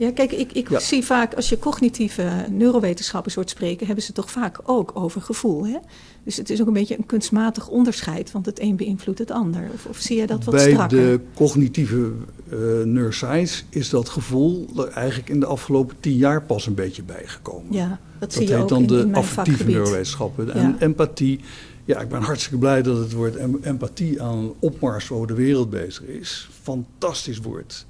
Ja, 0.00 0.12
kijk, 0.12 0.32
ik, 0.32 0.52
ik 0.52 0.68
zie 0.78 1.04
vaak 1.04 1.34
als 1.34 1.48
je 1.48 1.58
cognitieve 1.58 2.46
neurowetenschappers 2.50 3.34
hoort 3.34 3.50
spreken, 3.50 3.86
hebben 3.86 4.04
ze 4.04 4.12
toch 4.12 4.30
vaak 4.30 4.58
ook 4.64 4.90
over 4.94 5.20
gevoel. 5.22 5.66
Hè? 5.66 5.76
Dus 6.24 6.36
het 6.36 6.50
is 6.50 6.60
ook 6.60 6.66
een 6.66 6.72
beetje 6.72 6.98
een 6.98 7.06
kunstmatig 7.06 7.68
onderscheid, 7.68 8.32
want 8.32 8.46
het 8.46 8.60
een 8.60 8.76
beïnvloedt 8.76 9.18
het 9.18 9.30
ander. 9.30 9.68
Of, 9.74 9.86
of 9.86 9.96
zie 9.98 10.16
je 10.16 10.26
dat 10.26 10.44
wat 10.44 10.54
Bij 10.54 10.70
strakker? 10.70 10.98
Bij 10.98 11.06
de 11.06 11.20
cognitieve 11.34 12.12
uh, 12.52 12.58
neuroscience 12.84 13.62
is 13.68 13.88
dat 13.88 14.08
gevoel 14.08 14.66
er 14.76 14.88
eigenlijk 14.88 15.28
in 15.28 15.40
de 15.40 15.46
afgelopen 15.46 15.96
tien 16.00 16.16
jaar 16.16 16.42
pas 16.42 16.66
een 16.66 16.74
beetje 16.74 17.02
bijgekomen. 17.02 17.72
Ja, 17.72 17.88
dat, 17.88 17.98
dat 18.18 18.32
zie 18.32 18.46
je 18.46 18.52
heet 18.52 18.62
ook 18.62 18.68
dan 18.68 18.80
in, 18.80 18.86
de 18.86 18.98
in 18.98 19.14
affectieve 19.14 19.50
vakgebied. 19.50 19.74
neurowetenschappen. 19.76 20.52
En 20.54 20.60
Ja. 20.68 20.76
empathie, 20.78 21.40
ja, 21.84 22.00
ik 22.00 22.08
ben 22.08 22.22
hartstikke 22.22 22.58
blij 22.58 22.82
dat 22.82 22.98
het 22.98 23.12
woord 23.12 23.36
em- 23.36 23.58
empathie 23.62 24.22
aan 24.22 24.52
opmars 24.58 25.10
over 25.10 25.26
de 25.26 25.34
wereld 25.34 25.70
bezig 25.70 26.02
is. 26.04 26.48
Fantastisch 26.62 27.38
woord. 27.38 27.86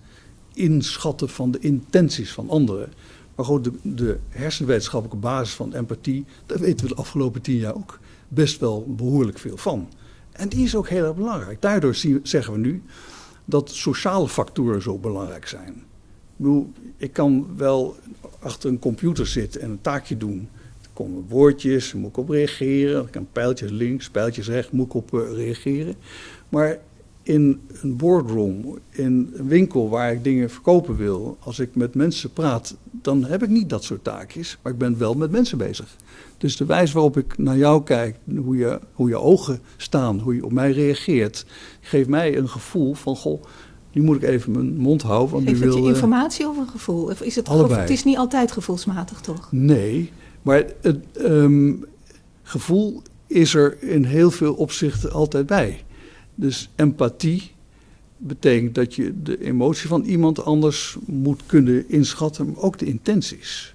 Inschatten 0.60 1.28
van 1.28 1.50
de 1.50 1.58
intenties 1.58 2.32
van 2.32 2.48
anderen. 2.48 2.92
Maar 3.34 3.44
goed, 3.44 3.70
de, 3.82 4.18
hersenwetenschappelijke 4.28 5.20
basis 5.20 5.54
van 5.54 5.74
empathie, 5.74 6.24
daar 6.46 6.58
weten 6.58 6.86
we 6.86 6.94
de 6.94 7.00
afgelopen 7.00 7.42
tien 7.42 7.56
jaar 7.56 7.74
ook 7.74 7.98
best 8.28 8.60
wel 8.60 8.84
behoorlijk 8.88 9.38
veel 9.38 9.56
van. 9.56 9.88
En 10.32 10.48
die 10.48 10.64
is 10.64 10.76
ook 10.76 10.88
heel 10.88 11.04
erg 11.04 11.14
belangrijk. 11.14 11.62
Daardoor 11.62 11.94
zien, 11.94 12.20
zeggen 12.22 12.52
we 12.52 12.58
nu 12.58 12.82
dat 13.44 13.70
sociale 13.70 14.28
factoren 14.28 14.82
zo 14.82 14.98
belangrijk 14.98 15.46
zijn. 15.46 15.68
Ik, 15.68 16.36
bedoel, 16.36 16.72
ik 16.96 17.12
kan 17.12 17.46
wel 17.56 17.96
achter 18.38 18.70
een 18.70 18.78
computer 18.78 19.26
zitten 19.26 19.60
en 19.60 19.70
een 19.70 19.80
taakje 19.80 20.16
doen. 20.16 20.48
Er 20.82 20.88
komen 20.92 21.24
woordjes, 21.28 21.92
moet 21.92 22.08
ik 22.08 22.16
op 22.16 22.28
reageren. 22.28 23.04
Ik 23.04 23.10
kan 23.10 23.28
pijltjes 23.32 23.70
links, 23.70 24.10
pijltjes 24.10 24.48
rechts, 24.48 24.70
moet 24.70 24.86
ik 24.86 24.94
op 24.94 25.12
uh, 25.12 25.32
reageren. 25.32 25.94
Maar 26.48 26.78
in 27.22 27.60
een 27.82 27.96
boardroom, 27.96 28.78
in 28.90 29.32
een 29.34 29.48
winkel 29.48 29.88
waar 29.88 30.12
ik 30.12 30.24
dingen 30.24 30.50
verkopen 30.50 30.96
wil, 30.96 31.36
als 31.40 31.58
ik 31.58 31.74
met 31.74 31.94
mensen 31.94 32.32
praat, 32.32 32.76
dan 32.90 33.24
heb 33.24 33.42
ik 33.42 33.48
niet 33.48 33.68
dat 33.68 33.84
soort 33.84 34.04
taakjes. 34.04 34.58
Maar 34.62 34.72
ik 34.72 34.78
ben 34.78 34.98
wel 34.98 35.14
met 35.14 35.30
mensen 35.30 35.58
bezig. 35.58 35.96
Dus 36.38 36.56
de 36.56 36.64
wijze 36.64 36.92
waarop 36.92 37.16
ik 37.16 37.38
naar 37.38 37.56
jou 37.56 37.82
kijk, 37.82 38.16
hoe 38.36 38.56
je, 38.56 38.80
hoe 38.92 39.08
je 39.08 39.18
ogen 39.18 39.60
staan, 39.76 40.18
hoe 40.18 40.34
je 40.34 40.44
op 40.44 40.52
mij 40.52 40.72
reageert, 40.72 41.46
geeft 41.80 42.08
mij 42.08 42.36
een 42.36 42.48
gevoel 42.48 42.94
van, 42.94 43.16
goh, 43.16 43.42
nu 43.92 44.02
moet 44.02 44.16
ik 44.16 44.22
even 44.22 44.52
mijn 44.52 44.76
mond 44.76 45.02
houden. 45.02 45.30
Want 45.30 45.48
Geeft 45.48 45.60
het 45.60 45.74
wil, 45.74 45.82
je 45.82 45.88
informatie 45.88 46.48
of 46.48 46.56
een 46.56 46.68
gevoel? 46.68 47.04
Of 47.04 47.20
is 47.20 47.36
het, 47.36 47.48
allebei. 47.48 47.80
het 47.80 47.90
is 47.90 48.04
niet 48.04 48.16
altijd 48.16 48.52
gevoelsmatig, 48.52 49.20
toch? 49.20 49.48
Nee, 49.52 50.12
maar 50.42 50.64
het 50.80 50.98
um, 51.18 51.84
gevoel 52.42 53.02
is 53.26 53.54
er 53.54 53.82
in 53.82 54.04
heel 54.04 54.30
veel 54.30 54.54
opzichten 54.54 55.12
altijd 55.12 55.46
bij. 55.46 55.84
Dus 56.40 56.70
empathie 56.76 57.50
betekent 58.16 58.74
dat 58.74 58.94
je 58.94 59.22
de 59.22 59.44
emotie 59.44 59.88
van 59.88 60.02
iemand 60.04 60.44
anders 60.44 60.96
moet 61.06 61.42
kunnen 61.46 61.88
inschatten, 61.88 62.46
maar 62.46 62.62
ook 62.62 62.78
de 62.78 62.86
intenties. 62.86 63.74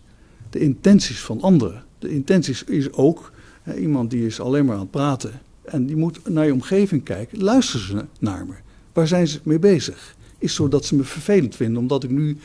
De 0.49 0.59
intenties 0.59 1.19
van 1.19 1.41
anderen. 1.41 1.83
De 1.99 2.09
intenties 2.09 2.63
is 2.63 2.91
ook 2.91 3.31
hè, 3.63 3.77
iemand 3.77 4.09
die 4.09 4.25
is 4.25 4.39
alleen 4.39 4.65
maar 4.65 4.75
aan 4.75 4.81
het 4.81 4.91
praten 4.91 5.41
en 5.63 5.85
die 5.85 5.95
moet 5.95 6.29
naar 6.29 6.45
je 6.45 6.53
omgeving 6.53 7.03
kijken. 7.03 7.43
Luisteren 7.43 7.87
ze 7.87 8.05
naar 8.19 8.45
me? 8.45 8.53
Waar 8.93 9.07
zijn 9.07 9.27
ze 9.27 9.39
mee 9.43 9.59
bezig? 9.59 10.15
Is 10.37 10.55
zo 10.55 10.67
dat 10.67 10.85
ze 10.85 10.95
me 10.95 11.03
vervelend 11.03 11.55
vinden 11.55 11.81
omdat 11.81 12.03
ik 12.03 12.09
nu 12.09 12.37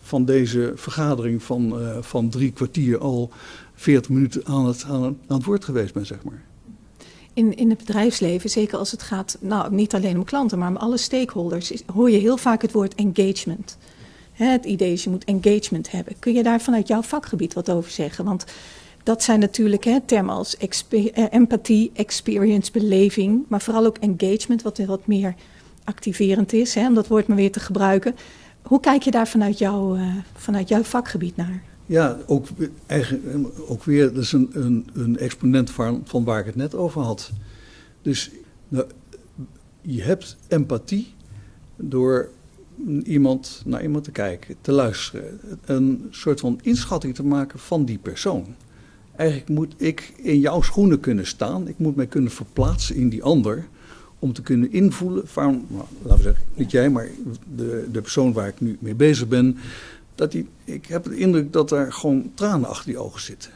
van 0.00 0.24
deze 0.24 0.72
vergadering 0.74 1.42
van, 1.42 1.82
uh, 1.82 2.02
van 2.02 2.28
drie 2.28 2.52
kwartier 2.52 2.98
al 2.98 3.30
40 3.74 4.10
minuten 4.10 4.46
aan 4.46 4.66
het, 4.66 4.84
aan, 4.84 5.02
aan 5.02 5.36
het 5.36 5.44
woord 5.44 5.64
geweest 5.64 5.94
ben, 5.94 6.06
zeg 6.06 6.24
maar. 6.24 6.42
In, 7.36 7.56
in 7.56 7.70
het 7.70 7.78
bedrijfsleven, 7.78 8.50
zeker 8.50 8.78
als 8.78 8.90
het 8.90 9.02
gaat, 9.02 9.36
nou 9.40 9.74
niet 9.74 9.94
alleen 9.94 10.16
om 10.16 10.24
klanten, 10.24 10.58
maar 10.58 10.68
om 10.68 10.76
alle 10.76 10.96
stakeholders, 10.96 11.72
hoor 11.92 12.10
je 12.10 12.18
heel 12.18 12.36
vaak 12.36 12.62
het 12.62 12.72
woord 12.72 12.94
engagement. 12.94 13.78
Hè, 14.32 14.46
het 14.46 14.64
idee 14.64 14.92
is 14.92 15.04
je 15.04 15.10
moet 15.10 15.24
engagement 15.24 15.90
hebben. 15.90 16.18
Kun 16.18 16.34
je 16.34 16.42
daar 16.42 16.60
vanuit 16.60 16.88
jouw 16.88 17.02
vakgebied 17.02 17.54
wat 17.54 17.70
over 17.70 17.90
zeggen? 17.90 18.24
Want 18.24 18.44
dat 19.02 19.22
zijn 19.22 19.40
natuurlijk 19.40 19.84
hè, 19.84 20.00
termen 20.00 20.34
als 20.34 20.56
expe 20.56 21.10
empathie, 21.30 21.90
experience, 21.94 22.72
beleving, 22.72 23.44
maar 23.48 23.60
vooral 23.60 23.86
ook 23.86 23.98
engagement, 23.98 24.62
wat 24.62 24.78
wat 24.78 25.06
meer 25.06 25.34
activerend 25.84 26.52
is, 26.52 26.74
hè, 26.74 26.86
om 26.86 26.94
dat 26.94 27.06
woord 27.06 27.26
maar 27.26 27.36
weer 27.36 27.52
te 27.52 27.60
gebruiken. 27.60 28.14
Hoe 28.62 28.80
kijk 28.80 29.02
je 29.02 29.10
daar 29.10 29.28
vanuit, 29.28 29.58
jou, 29.58 29.98
uh, 29.98 30.14
vanuit 30.34 30.68
jouw 30.68 30.82
vakgebied 30.82 31.36
naar? 31.36 31.62
Ja, 31.86 32.18
ook, 32.26 32.46
eigenlijk, 32.86 33.46
ook 33.66 33.84
weer, 33.84 34.12
dat 34.12 34.22
is 34.22 34.32
een, 34.32 34.50
een, 34.52 34.86
een 34.92 35.18
exponent 35.18 35.70
van, 35.70 36.02
van 36.04 36.24
waar 36.24 36.40
ik 36.40 36.46
het 36.46 36.56
net 36.56 36.74
over 36.74 37.02
had. 37.02 37.30
Dus 38.02 38.30
nou, 38.68 38.86
je 39.80 40.02
hebt 40.02 40.36
empathie 40.48 41.06
door 41.76 42.28
iemand, 43.04 43.62
naar 43.64 43.82
iemand 43.82 44.04
te 44.04 44.10
kijken, 44.10 44.56
te 44.60 44.72
luisteren. 44.72 45.40
Een 45.64 46.06
soort 46.10 46.40
van 46.40 46.60
inschatting 46.62 47.14
te 47.14 47.24
maken 47.24 47.58
van 47.58 47.84
die 47.84 47.98
persoon. 47.98 48.46
Eigenlijk 49.16 49.48
moet 49.48 49.74
ik 49.76 50.12
in 50.16 50.40
jouw 50.40 50.62
schoenen 50.62 51.00
kunnen 51.00 51.26
staan. 51.26 51.68
Ik 51.68 51.78
moet 51.78 51.96
mij 51.96 52.06
kunnen 52.06 52.30
verplaatsen 52.30 52.96
in 52.96 53.08
die 53.08 53.22
ander. 53.22 53.66
Om 54.18 54.32
te 54.32 54.42
kunnen 54.42 54.72
invoelen 54.72 55.28
van, 55.28 55.64
nou, 55.68 55.84
laten 56.02 56.16
we 56.16 56.22
zeggen, 56.22 56.44
niet 56.54 56.70
jij, 56.70 56.90
maar 56.90 57.08
de, 57.56 57.88
de 57.92 58.00
persoon 58.00 58.32
waar 58.32 58.48
ik 58.48 58.60
nu 58.60 58.76
mee 58.80 58.94
bezig 58.94 59.28
ben 59.28 59.56
dat 60.16 60.34
ik 60.64 60.86
heb 60.86 61.04
de 61.04 61.16
indruk 61.16 61.52
dat 61.52 61.70
er 61.70 61.92
gewoon 61.92 62.32
tranen 62.34 62.68
achter 62.68 62.86
die 62.86 62.98
ogen 62.98 63.20
zitten. 63.20 63.50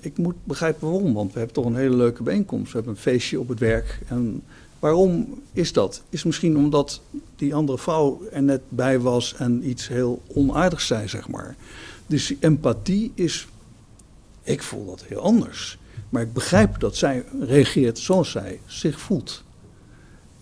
Ik 0.00 0.18
moet 0.18 0.34
begrijpen 0.44 0.90
waarom, 0.90 1.14
want 1.14 1.32
we 1.32 1.38
hebben 1.38 1.54
toch 1.56 1.64
een 1.64 1.76
hele 1.76 1.96
leuke 1.96 2.22
bijeenkomst. 2.22 2.72
We 2.72 2.76
hebben 2.76 2.94
een 2.94 3.00
feestje 3.00 3.40
op 3.40 3.48
het 3.48 3.58
werk. 3.58 4.00
En 4.08 4.42
waarom 4.78 5.42
is 5.52 5.72
dat? 5.72 6.02
Is 6.08 6.24
misschien 6.24 6.56
omdat 6.56 7.00
die 7.36 7.54
andere 7.54 7.78
vrouw 7.78 8.22
er 8.32 8.42
net 8.42 8.60
bij 8.68 9.00
was 9.00 9.34
en 9.34 9.68
iets 9.68 9.88
heel 9.88 10.22
onaardigs 10.26 10.86
zei, 10.86 11.08
zeg 11.08 11.28
maar. 11.28 11.56
Dus 12.06 12.34
empathie 12.40 13.12
is, 13.14 13.48
ik 14.42 14.62
voel 14.62 14.86
dat 14.86 15.04
heel 15.04 15.20
anders. 15.20 15.78
Maar 16.08 16.22
ik 16.22 16.32
begrijp 16.32 16.80
dat 16.80 16.96
zij 16.96 17.24
reageert 17.40 17.98
zoals 17.98 18.30
zij 18.30 18.60
zich 18.66 19.00
voelt. 19.00 19.44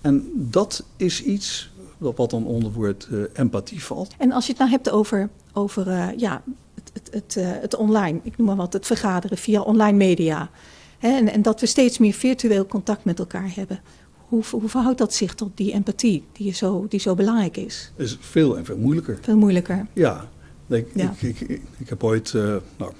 En 0.00 0.30
dat 0.34 0.84
is 0.96 1.22
iets 1.22 1.70
wat 2.10 2.30
dan 2.30 2.46
onder 2.46 2.72
woord 2.72 3.08
uh, 3.10 3.22
empathie 3.32 3.84
valt. 3.84 4.14
En 4.18 4.32
als 4.32 4.44
je 4.44 4.50
het 4.50 4.60
nou 4.60 4.70
hebt 4.70 4.90
over, 4.90 5.28
over 5.52 5.86
uh, 5.86 6.08
ja, 6.16 6.42
het, 6.74 6.90
het, 6.92 7.08
het, 7.12 7.36
uh, 7.38 7.50
het, 7.60 7.76
online, 7.76 8.20
ik 8.22 8.36
noem 8.36 8.46
maar 8.46 8.56
wat, 8.56 8.72
het 8.72 8.86
vergaderen 8.86 9.38
via 9.38 9.60
online 9.60 9.96
media. 9.96 10.50
Hè, 10.98 11.08
en, 11.08 11.28
en, 11.28 11.42
dat 11.42 11.60
we 11.60 11.66
steeds 11.66 11.98
meer 11.98 12.12
virtueel 12.12 12.66
contact 12.66 13.04
met 13.04 13.18
elkaar 13.18 13.54
hebben. 13.54 13.80
Hoe, 14.28 14.42
hoe 14.50 14.68
verhoudt 14.68 14.98
dat 14.98 15.14
zich 15.14 15.34
tot 15.34 15.50
die 15.54 15.72
empathie 15.72 16.24
die 16.32 16.54
zo, 16.54 16.86
die 16.88 17.00
zo 17.00 17.14
belangrijk 17.14 17.56
is? 17.56 17.92
Het 17.96 18.06
is 18.06 18.18
veel 18.20 18.58
en 18.58 18.64
veel 18.64 18.76
moeilijker. 18.76 19.18
Veel 19.20 19.36
moeilijker. 19.36 19.86
Ja. 19.92 20.28
Ik, 20.68 20.86
ja. 20.94 21.14
ik, 21.20 21.40
ik, 21.40 21.60
ik, 21.78 21.88
heb 21.88 22.04
ooit, 22.04 22.32
nou, 22.76 22.92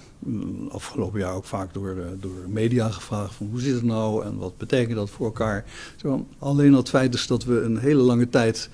afgelopen 0.69 1.21
jaar 1.21 1.35
ook 1.35 1.45
vaak 1.45 1.75
door, 1.75 1.97
door 2.21 2.49
media 2.49 2.89
gevraagd 2.89 3.35
van 3.35 3.47
hoe 3.51 3.61
zit 3.61 3.75
het 3.75 3.83
nou 3.83 4.25
en 4.25 4.37
wat 4.37 4.57
betekent 4.57 4.97
dat 4.97 5.11
voor 5.11 5.27
elkaar. 5.27 5.65
Zo, 5.97 6.27
alleen 6.39 6.71
al 6.71 6.79
het 6.79 6.89
feit 6.89 7.15
is 7.15 7.27
dat 7.27 7.45
we 7.45 7.61
een 7.61 7.79
hele 7.79 8.03
lange 8.03 8.29
tijd 8.29 8.69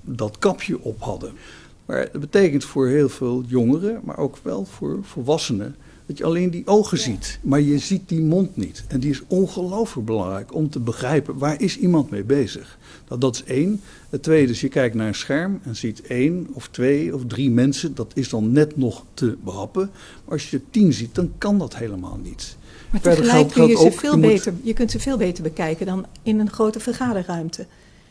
dat 0.00 0.38
kapje 0.38 0.80
op 0.80 1.00
hadden. 1.00 1.32
Maar 1.86 1.98
het 1.98 2.20
betekent 2.20 2.64
voor 2.64 2.88
heel 2.88 3.08
veel 3.08 3.44
jongeren, 3.46 4.00
maar 4.04 4.18
ook 4.18 4.38
wel 4.42 4.64
voor 4.64 4.98
volwassenen, 5.02 5.76
dat 6.10 6.18
je 6.18 6.24
alleen 6.24 6.50
die 6.50 6.66
ogen 6.66 6.98
ziet, 6.98 7.38
maar 7.42 7.60
je 7.60 7.78
ziet 7.78 8.08
die 8.08 8.20
mond 8.20 8.56
niet. 8.56 8.84
En 8.88 9.00
die 9.00 9.10
is 9.10 9.22
ongelooflijk 9.26 10.06
belangrijk 10.06 10.54
om 10.54 10.70
te 10.70 10.80
begrijpen 10.80 11.38
waar 11.38 11.60
is 11.60 11.78
iemand 11.78 12.10
mee 12.10 12.24
bezig. 12.24 12.78
Nou, 13.08 13.20
dat 13.20 13.34
is 13.34 13.44
één. 13.44 13.80
Het 14.08 14.22
tweede 14.22 14.52
is 14.52 14.60
je 14.60 14.68
kijkt 14.68 14.94
naar 14.94 15.06
een 15.06 15.14
scherm 15.14 15.60
en 15.62 15.76
ziet 15.76 16.00
één 16.00 16.46
of 16.52 16.68
twee 16.68 17.14
of 17.14 17.22
drie 17.26 17.50
mensen. 17.50 17.94
Dat 17.94 18.12
is 18.14 18.28
dan 18.28 18.52
net 18.52 18.76
nog 18.76 19.04
te 19.14 19.36
behappen. 19.44 19.90
Maar 20.24 20.32
als 20.32 20.50
je 20.50 20.56
er 20.56 20.62
tien 20.70 20.92
ziet, 20.92 21.14
dan 21.14 21.32
kan 21.38 21.58
dat 21.58 21.76
helemaal 21.76 22.18
niet. 22.22 22.56
Maar 22.90 23.00
tegelijk 23.00 23.48
kun 23.48 23.66
je, 23.66 23.76
ze 23.76 23.92
veel 23.92 24.18
beter, 24.18 24.52
je 24.62 24.72
kunt 24.72 24.90
ze 24.90 25.00
veel 25.00 25.16
beter 25.16 25.42
bekijken 25.42 25.86
dan 25.86 26.06
in 26.22 26.38
een 26.38 26.50
grote 26.50 26.80
vergaderruimte. 26.80 27.66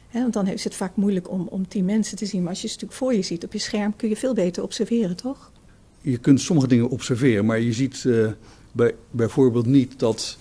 He, 0.10 0.22
want 0.22 0.34
dan 0.34 0.48
is 0.48 0.64
het 0.64 0.76
vaak 0.76 0.96
moeilijk 0.96 1.32
om, 1.32 1.48
om 1.50 1.68
tien 1.68 1.86
mensen 1.86 2.18
te 2.18 2.26
zien. 2.26 2.42
Maar 2.42 2.50
als 2.50 2.62
je 2.62 2.68
ze 2.68 2.74
natuurlijk 2.74 3.00
voor 3.00 3.14
je 3.14 3.22
ziet 3.22 3.44
op 3.44 3.54
je 3.54 3.60
scherm, 3.60 3.96
kun 3.96 4.10
je 4.10 4.16
veel 4.16 4.34
beter 4.34 4.64
observeren, 4.64 5.16
toch? 5.16 5.52
Je 6.02 6.18
kunt 6.18 6.42
sommige 6.42 6.68
dingen 6.68 6.90
observeren, 6.90 7.46
maar 7.46 7.60
je 7.60 7.74
ziet 7.74 8.04
uh, 8.04 8.28
bij, 8.72 8.96
bijvoorbeeld 9.12 9.66
niet 9.66 10.00
dat, 10.00 10.38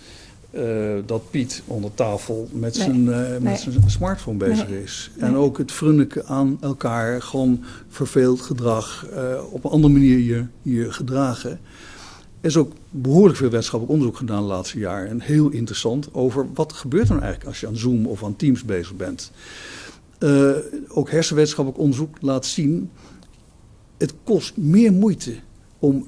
uh, 0.51 0.95
dat 1.07 1.31
Piet 1.31 1.62
onder 1.66 1.95
tafel 1.95 2.49
met, 2.53 2.77
nee, 2.77 2.85
zijn, 2.85 3.07
uh, 3.07 3.29
nee. 3.29 3.41
met 3.41 3.61
zijn 3.61 3.91
smartphone 3.91 4.37
bezig 4.37 4.69
nee, 4.69 4.83
is. 4.83 5.11
En 5.19 5.37
ook 5.37 5.59
het 5.59 5.73
frunniken 5.73 6.27
aan 6.27 6.59
elkaar, 6.61 7.23
gewoon 7.23 7.64
verveeld 7.89 8.41
gedrag, 8.41 9.07
op 9.51 9.64
een 9.64 9.71
andere 9.71 9.93
manier 9.93 10.19
je, 10.19 10.45
je 10.62 10.93
gedragen. 10.93 11.61
Er 12.41 12.49
is 12.49 12.57
ook 12.57 12.72
behoorlijk 12.91 13.39
veel 13.39 13.49
wetenschappelijk 13.49 13.93
onderzoek 13.93 14.18
gedaan 14.18 14.43
de 14.43 14.49
laatste 14.49 14.78
jaren. 14.78 15.09
En 15.09 15.20
heel 15.20 15.51
interessant 15.51 16.14
over 16.14 16.47
wat 16.55 16.72
gebeurt 16.72 17.09
er 17.09 17.14
nou 17.14 17.22
eigenlijk 17.22 17.51
als 17.51 17.61
je 17.61 17.66
aan 17.66 17.76
Zoom 17.76 18.07
of 18.07 18.24
aan 18.24 18.36
Teams 18.36 18.64
bezig 18.64 18.97
bent. 18.97 19.32
Uh, 20.18 20.51
ook 20.89 21.11
hersenwetenschappelijk 21.11 21.82
onderzoek 21.82 22.16
laat 22.20 22.47
zien. 22.47 22.91
Het 23.97 24.14
kost 24.24 24.57
meer 24.57 24.93
moeite 24.93 25.34
om 25.78 26.07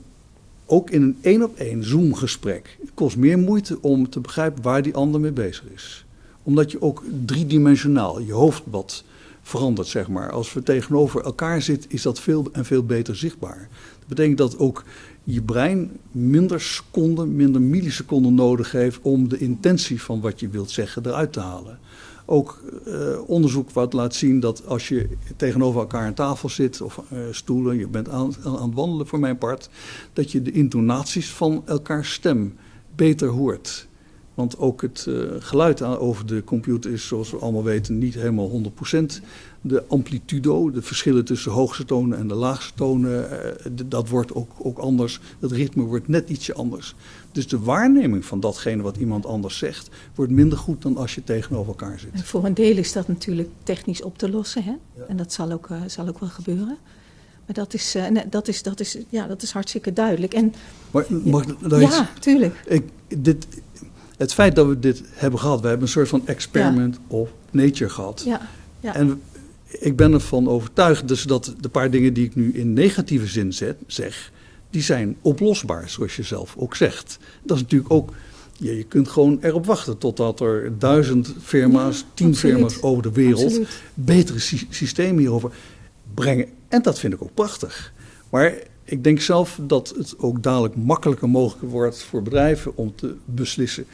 ook 0.67 0.91
in 0.91 1.03
een 1.03 1.19
één 1.21 1.43
op 1.43 1.57
één 1.57 1.85
Zoom 1.85 2.15
gesprek. 2.15 2.77
Het 2.81 2.91
kost 2.95 3.17
meer 3.17 3.39
moeite 3.39 3.79
om 3.81 4.11
te 4.11 4.21
begrijpen 4.21 4.63
waar 4.63 4.83
die 4.83 4.95
ander 4.95 5.21
mee 5.21 5.33
bezig 5.33 5.65
is. 5.75 6.05
Omdat 6.43 6.71
je 6.71 6.83
ook 6.83 7.05
driedimensionaal 7.25 8.21
je 8.21 8.33
hoofd 8.33 8.63
wat 8.71 9.05
verandert, 9.43 9.89
zeg 9.89 10.09
maar. 10.09 10.31
Als 10.31 10.53
we 10.53 10.63
tegenover 10.63 11.25
elkaar 11.25 11.63
zitten, 11.63 11.91
is 11.91 12.03
dat 12.03 12.21
veel 12.21 12.49
en 12.53 12.65
veel 12.65 12.85
beter 12.85 13.17
zichtbaar. 13.17 13.69
Dat 13.99 14.09
betekent 14.09 14.39
dat 14.39 14.59
ook 14.59 14.85
je 15.33 15.43
brein 15.43 15.91
minder 16.11 16.61
seconden, 16.61 17.37
minder 17.37 17.61
milliseconden 17.61 18.35
nodig 18.35 18.73
heeft 18.73 18.99
om 19.03 19.29
de 19.29 19.39
intentie 19.39 20.03
van 20.03 20.21
wat 20.21 20.41
je 20.41 20.49
wilt 20.49 20.71
zeggen 20.71 21.07
eruit 21.07 21.33
te 21.33 21.41
halen. 21.41 21.79
Ook 22.25 22.63
uh, 22.87 22.95
onderzoek 23.27 23.71
wat 23.71 23.93
laat 23.93 24.15
zien 24.15 24.41
dat 24.41 24.67
als 24.67 24.89
je 24.89 25.09
tegenover 25.37 25.81
elkaar 25.81 26.07
aan 26.07 26.15
tafel 26.15 26.49
zit 26.49 26.81
of 26.81 27.01
uh, 27.13 27.19
stoelen, 27.31 27.79
je 27.79 27.89
bent 27.89 28.09
aan, 28.09 28.35
aan 28.45 28.63
het 28.63 28.75
wandelen 28.75 29.07
voor 29.07 29.19
mijn 29.19 29.39
part, 29.39 29.69
dat 30.13 30.33
je 30.33 30.43
de 30.43 30.53
intonaties 30.53 31.31
van 31.31 31.63
elkaars 31.67 32.13
stem 32.13 32.55
beter 32.97 33.29
hoort. 33.29 33.89
Want 34.41 34.59
ook 34.59 34.83
het 34.83 35.07
uh, 35.09 35.31
geluid 35.39 35.83
over 35.83 36.27
de 36.27 36.45
computer 36.45 36.93
is, 36.93 37.07
zoals 37.07 37.31
we 37.31 37.37
allemaal 37.37 37.63
weten, 37.63 37.99
niet 37.99 38.15
helemaal 38.15 38.63
100%. 38.93 39.01
De 39.61 39.85
amplitudo, 39.89 40.71
de 40.71 40.83
verschillen 40.83 41.25
tussen 41.25 41.53
hoogste 41.53 41.85
tonen 41.85 42.19
en 42.19 42.29
de 42.29 42.35
laagste 42.35 42.73
tonen, 42.75 43.29
uh, 43.33 43.71
dat 43.87 44.09
wordt 44.09 44.35
ook, 44.35 44.51
ook 44.59 44.79
anders. 44.79 45.21
Het 45.41 45.53
ritme 45.53 45.83
wordt 45.83 46.09
net 46.09 46.31
ietsje 46.31 46.55
anders. 46.55 46.95
Dus 47.33 47.49
de 47.49 47.59
waarneming 47.59 48.25
van 48.25 48.41
datgene 48.41 48.83
wat 48.83 48.97
iemand 48.97 49.27
anders 49.27 49.59
zegt, 49.59 49.89
wordt 50.15 50.33
minder 50.33 50.59
goed 50.59 50.83
dan 50.83 50.97
als 50.97 51.15
je 51.15 51.25
tegenover 51.25 51.69
elkaar 51.69 51.99
zit. 51.99 52.13
En 52.13 52.25
voor 52.25 52.45
een 52.45 52.55
deel 52.55 52.77
is 52.77 52.93
dat 52.93 53.09
natuurlijk 53.09 53.49
technisch 53.63 54.03
op 54.03 54.19
te 54.19 54.31
lossen. 54.31 54.63
Hè? 54.63 54.75
Ja. 54.97 55.05
En 55.09 55.17
dat 55.17 55.33
zal 55.33 55.53
ook, 55.53 55.69
uh, 55.69 55.83
zal 55.87 56.09
ook 56.09 56.19
wel 56.19 56.29
gebeuren. 56.29 56.79
Maar 57.47 57.55
dat 57.55 57.75
is, 57.75 57.97
uh, 57.97 58.09
nee, 58.09 58.29
dat 58.29 58.49
is, 58.49 58.63
dat 58.63 58.81
is, 58.81 58.99
ja, 59.09 59.27
dat 59.27 59.43
is 59.43 59.51
hartstikke 59.51 59.93
duidelijk. 59.93 60.35
En, 60.35 60.55
maar, 60.91 61.05
mag 61.25 61.45
ja, 61.69 61.81
iets? 61.81 62.01
tuurlijk. 62.21 62.63
Ik, 62.67 62.89
dit, 63.19 63.47
het 64.21 64.35
feit 64.35 64.55
dat 64.55 64.67
we 64.67 64.79
dit 64.79 65.03
hebben 65.13 65.41
gehad, 65.41 65.61
we 65.61 65.69
hebben 65.69 65.87
een 65.87 65.93
soort 65.93 66.09
van 66.09 66.27
experiment 66.27 66.95
ja. 66.95 67.17
of 67.17 67.31
nature 67.51 67.91
gehad. 67.91 68.23
Ja, 68.25 68.41
ja. 68.81 68.95
En 68.95 69.23
ik 69.67 69.97
ben 69.97 70.13
ervan 70.13 70.49
overtuigd 70.49 71.09
dus 71.09 71.23
dat 71.23 71.55
de 71.61 71.69
paar 71.69 71.91
dingen 71.91 72.13
die 72.13 72.25
ik 72.25 72.35
nu 72.35 72.53
in 72.53 72.73
negatieve 72.73 73.27
zin 73.27 73.53
zet, 73.53 73.77
zeg, 73.87 74.33
die 74.71 74.83
zijn 74.83 75.17
oplosbaar, 75.23 75.89
zoals 75.89 76.17
je 76.17 76.23
zelf 76.23 76.55
ook 76.59 76.77
zegt. 76.77 77.19
Dat 77.43 77.57
is 77.57 77.63
natuurlijk 77.63 77.93
ook, 77.93 78.13
ja, 78.57 78.73
je 78.73 78.85
kunt 78.85 79.09
gewoon 79.09 79.39
erop 79.41 79.67
wachten 79.67 79.99
totdat 79.99 80.41
er 80.41 80.79
duizend 80.79 81.35
firma's, 81.43 81.99
ja, 81.99 82.05
tien 82.15 82.29
absoluut. 82.29 82.55
firma's 82.55 82.83
over 82.83 83.03
de 83.03 83.13
wereld 83.13 83.45
Absoluut. 83.45 83.83
betere 83.95 84.39
sy 84.39 84.67
systemen 84.71 85.19
hierover 85.19 85.51
brengen. 86.15 86.47
En 86.69 86.83
dat 86.83 86.99
vind 86.99 87.13
ik 87.13 87.23
ook 87.23 87.35
prachtig. 87.35 87.93
Maar 88.31 88.55
ik 88.91 89.05
denk 89.05 89.21
zelf 89.21 89.59
dat 89.63 89.95
het 89.97 90.15
ook 90.19 90.43
dadelijk 90.43 90.77
makkelijker 90.77 91.29
mogelijk 91.29 91.71
wordt 91.73 92.03
voor 92.03 92.23
bedrijven 92.23 92.77
om 92.77 92.95
te 92.95 93.17
beslissen. 93.25 93.85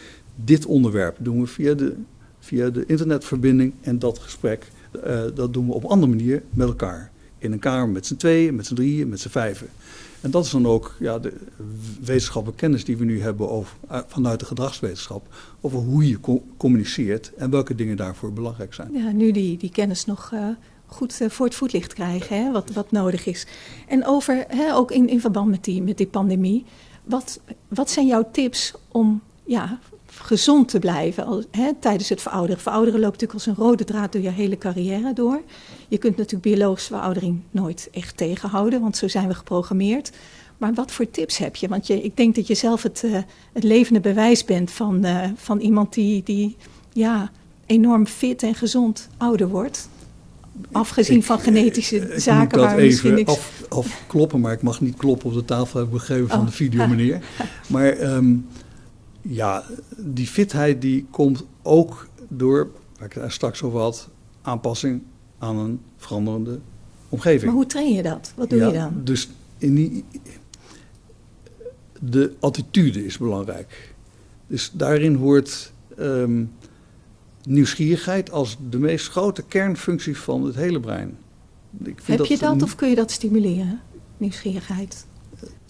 Dit 0.45 0.67
onderwerp 0.67 1.17
doen 1.21 1.41
we 1.41 1.47
via 1.47 1.75
de, 1.75 1.97
via 2.39 2.71
de 2.71 2.87
internetverbinding 2.87 3.73
en 3.81 3.99
dat 3.99 4.19
gesprek, 4.19 4.71
uh, 5.07 5.23
dat 5.35 5.53
doen 5.53 5.67
we 5.67 5.73
op 5.73 5.85
een 5.85 5.91
andere 5.91 6.13
manier 6.15 6.43
met 6.51 6.69
elkaar. 6.69 7.11
In 7.39 7.53
een 7.53 7.59
kamer 7.59 7.89
met 7.89 8.07
z'n 8.07 8.17
tweeën, 8.17 8.55
met 8.55 8.67
z'n 8.67 8.75
drieën, 8.75 9.09
met 9.09 9.21
z'n 9.21 9.29
vijven. 9.29 9.69
En 10.21 10.31
dat 10.31 10.45
is 10.45 10.51
dan 10.51 10.67
ook 10.67 10.97
ja, 11.01 11.19
de 11.19 11.33
wetenschappelijke 12.01 12.61
kennis 12.61 12.85
die 12.85 12.97
we 12.97 13.05
nu 13.05 13.21
hebben 13.21 13.51
over, 13.51 13.77
uh, 13.91 13.99
vanuit 14.07 14.41
de 14.41 14.47
gedragswetenschap. 14.47 15.35
Over 15.61 15.79
hoe 15.79 16.09
je 16.09 16.21
co 16.21 16.43
communiceert 16.57 17.33
en 17.37 17.51
welke 17.51 17.75
dingen 17.75 17.97
daarvoor 17.97 18.33
belangrijk 18.33 18.75
zijn. 18.75 18.93
Ja, 18.93 19.11
nu 19.11 19.31
die, 19.31 19.59
die 19.59 19.71
kennis 19.71 20.05
nog 20.05 20.31
uh, 20.35 20.49
goed 20.87 21.21
voor 21.29 21.47
het 21.47 21.55
voetlicht 21.55 21.93
krijgen, 21.93 22.45
hè, 22.45 22.53
wat, 22.53 22.71
wat 22.71 22.91
nodig 22.91 23.27
is. 23.27 23.47
En 23.89 24.07
over, 24.07 24.45
hè, 24.49 24.75
ook 24.75 24.91
in, 24.91 25.09
in 25.09 25.21
verband 25.21 25.51
met 25.51 25.65
die, 25.65 25.83
met 25.83 25.97
die 25.97 26.07
pandemie. 26.07 26.65
Wat, 27.05 27.41
wat 27.69 27.91
zijn 27.91 28.07
jouw 28.07 28.29
tips 28.33 28.75
om 28.89 29.23
ja, 29.45 29.79
gezond 30.27 30.69
te 30.69 30.79
blijven 30.79 31.47
hè, 31.51 31.71
tijdens 31.81 32.09
het 32.09 32.23
verouderen? 32.23 32.63
Verouderen 32.63 33.01
loopt 33.01 33.21
natuurlijk 33.21 33.47
als 33.47 33.57
een 33.57 33.65
rode 33.65 33.85
draad 33.85 34.13
door 34.13 34.23
je 34.23 34.31
hele 34.31 34.59
carrière 34.59 35.13
door. 35.13 35.43
Je 35.89 35.99
kunt 35.99 36.17
natuurlijk 36.17 36.43
biologische 36.43 36.93
veroudering 36.95 37.41
nooit 37.51 37.89
echt 37.93 38.17
tegenhouden, 38.17 38.81
want 38.81 38.97
zo 38.97 39.09
zijn 39.09 39.29
we 39.29 39.35
geprogrammeerd. 39.35 40.11
Maar 40.59 40.75
wat 40.75 40.93
voor 40.93 41.11
tips 41.11 41.39
heb 41.39 41.57
je? 41.57 41.69
Want 41.69 41.87
je, 41.87 42.03
ik 42.03 42.17
denk 42.17 42.35
dat 42.35 42.47
je 42.47 42.55
zelf 42.55 42.83
het, 42.83 43.03
uh, 43.05 43.19
het 43.53 43.63
levende 43.63 44.01
bewijs 44.01 44.45
bent 44.45 44.71
van, 44.71 45.07
uh, 45.07 45.25
van 45.37 45.59
iemand 45.59 45.95
die, 45.95 46.23
die 46.23 46.57
ja, 46.93 47.31
enorm 47.67 48.07
fit 48.07 48.43
en 48.43 48.55
gezond 48.55 49.09
ouder 49.17 49.49
wordt. 49.49 49.89
Afgezien 50.73 51.17
ik, 51.17 51.25
van 51.25 51.41
genetische 51.41 51.97
ik 51.97 52.21
zaken 52.21 52.59
moet 52.59 52.69
waar 52.69 52.77
dat 52.77 52.85
misschien 52.85 53.11
even 53.11 53.25
niks... 53.25 53.39
af, 53.39 53.63
afkloppen, 53.69 54.41
maar 54.41 54.53
ik 54.53 54.63
mag 54.63 54.81
niet 54.81 54.97
kloppen 54.97 55.29
op 55.29 55.35
de 55.35 55.45
tafel 55.45 55.89
gegeven 55.93 56.29
van 56.29 56.39
Oh. 56.39 56.47
de 56.47 56.53
video 56.53 56.87
meneer. 56.87 57.23
Maar 57.73 58.01
um, 58.01 58.47
ja, 59.29 59.65
die 59.97 60.27
fitheid 60.27 60.81
die 60.81 61.07
komt 61.11 61.45
ook 61.63 62.09
door, 62.29 62.71
waar 62.99 63.09
ik 63.09 63.15
daar 63.15 63.33
straks 63.33 63.63
over 63.63 63.81
had, 63.81 64.09
aanpassing 64.43 65.03
aan 65.39 65.57
een 65.57 65.81
veranderende 65.97 66.61
omgeving. 67.09 67.45
Maar 67.45 67.55
hoe 67.55 67.67
train 67.67 67.93
je 67.93 68.03
dat? 68.03 68.33
Wat 68.37 68.51
doe 68.51 68.59
ja, 68.59 68.67
je 68.67 68.73
dan? 68.73 69.01
Dus 69.05 69.29
in 69.59 69.75
die, 69.75 70.05
de 72.01 72.35
attitude 72.41 73.05
is 73.05 73.19
belangrijk. 73.19 73.95
Dus 74.47 74.71
daarin 74.73 75.15
hoort 75.15 75.73
um, 75.99 76.53
nieuwsgierigheid 77.43 78.31
als 78.31 78.57
de 78.71 78.79
meest 78.79 79.09
grote 79.09 79.43
kernfunctie 79.43 80.17
van 80.17 80.45
het 80.45 80.55
hele 80.55 80.81
brein. 80.81 81.17
Ik 81.79 82.01
vind 82.01 82.19
Heb 82.19 82.27
je 82.27 82.39
dat, 82.39 82.59
dat 82.59 82.63
of 82.63 82.75
kun 82.75 82.89
je 82.89 82.95
dat 82.95 83.11
stimuleren, 83.11 83.81
nieuwsgierigheid? 84.17 85.07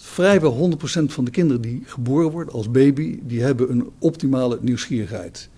Vrijwel 0.07 0.71
100% 1.01 1.03
van 1.05 1.25
de 1.25 1.31
kinderen 1.31 1.61
die 1.61 1.81
geboren 1.85 2.31
worden 2.31 2.53
als 2.53 2.71
baby, 2.71 3.19
die 3.23 3.41
hebben 3.41 3.71
een 3.71 3.89
optimale 3.99 4.57
nieuwsgierigheid. 4.61 5.49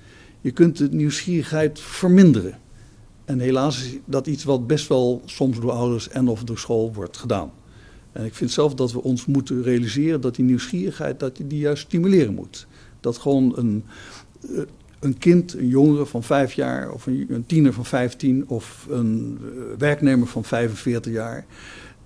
Je 0.42 0.52
kunt 0.52 0.78
de 0.78 0.90
nieuwsgierigheid 0.92 1.80
verminderen. 1.80 2.60
En 3.26 3.40
helaas 3.40 3.84
is 3.84 3.98
dat 4.06 4.28
iets 4.28 4.44
wat 4.44 4.68
best 4.68 4.88
wel 4.88 5.22
soms 5.26 5.60
door 5.60 5.72
ouders 5.72 6.10
en 6.10 6.28
of 6.28 6.44
door 6.44 6.58
school 6.58 6.94
wordt 6.94 7.18
gedaan. 7.18 7.52
En 8.12 8.26
ik 8.26 8.34
vind 8.34 8.52
zelf 8.52 8.74
dat 8.74 8.92
we 8.92 9.04
ons 9.04 9.26
moeten 9.26 9.64
realiseren 9.64 10.22
dat 10.22 10.36
die 10.36 10.46
nieuwsgierigheid, 10.46 11.20
dat 11.20 11.38
je 11.38 11.48
die 11.48 11.60
juist 11.60 11.84
stimuleren 11.84 12.34
moet. 12.34 12.68
Dat 13.00 13.18
gewoon 13.18 13.54
een, 13.58 13.84
een 15.00 15.18
kind, 15.18 15.54
een 15.54 15.68
jongere 15.68 16.06
van 16.06 16.24
vijf 16.24 16.54
jaar, 16.54 16.92
of 16.92 17.06
een, 17.06 17.44
tiener 17.48 17.74
van 17.74 17.86
vijftien, 17.86 18.48
of 18.48 18.88
een 18.90 19.40
werknemer 19.78 20.28
van 20.28 20.44
45 20.44 21.14
jaar, 21.14 21.46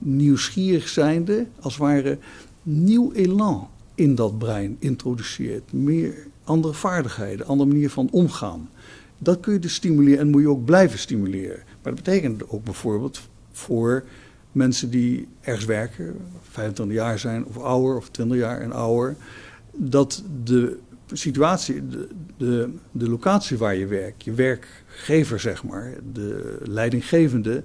nieuwsgierig 0.03 0.87
zijnde, 0.87 1.47
als 1.59 1.73
het 1.73 1.81
ware 1.81 2.17
nieuw 2.63 3.11
elan 3.11 3.69
in 3.95 4.15
dat 4.15 4.37
brein 4.37 4.75
introduceert. 4.79 5.73
Meer 5.73 6.27
andere 6.43 6.73
vaardigheden, 6.73 7.45
andere 7.45 7.69
manier 7.69 7.89
van 7.89 8.09
omgaan. 8.11 8.69
Dat 9.17 9.39
kun 9.39 9.53
je 9.53 9.59
dus 9.59 9.73
stimuleren 9.73 10.19
en 10.19 10.29
moet 10.29 10.41
je 10.41 10.49
ook 10.49 10.65
blijven 10.65 10.99
stimuleren. 10.99 11.57
Maar 11.65 11.93
dat 11.93 12.03
betekent 12.03 12.49
ook 12.49 12.63
bijvoorbeeld 12.63 13.21
voor 13.51 14.03
mensen 14.51 14.89
die 14.89 15.27
ergens 15.41 15.65
werken, 15.65 16.15
25 16.41 16.95
jaar 16.95 17.19
zijn 17.19 17.45
of 17.45 17.57
ouder, 17.57 17.97
of 17.97 18.09
20 18.09 18.37
jaar 18.37 18.61
en 18.61 18.71
ouder, 18.71 19.15
dat 19.71 20.23
de 20.43 20.77
situatie, 21.11 21.87
de, 21.87 22.07
de, 22.37 22.69
de 22.91 23.09
locatie 23.09 23.57
waar 23.57 23.75
je 23.75 23.87
werkt, 23.87 24.23
je 24.23 24.33
werkgever 24.33 25.39
zeg 25.39 25.63
maar, 25.63 25.93
de 26.13 26.57
leidinggevende, 26.63 27.63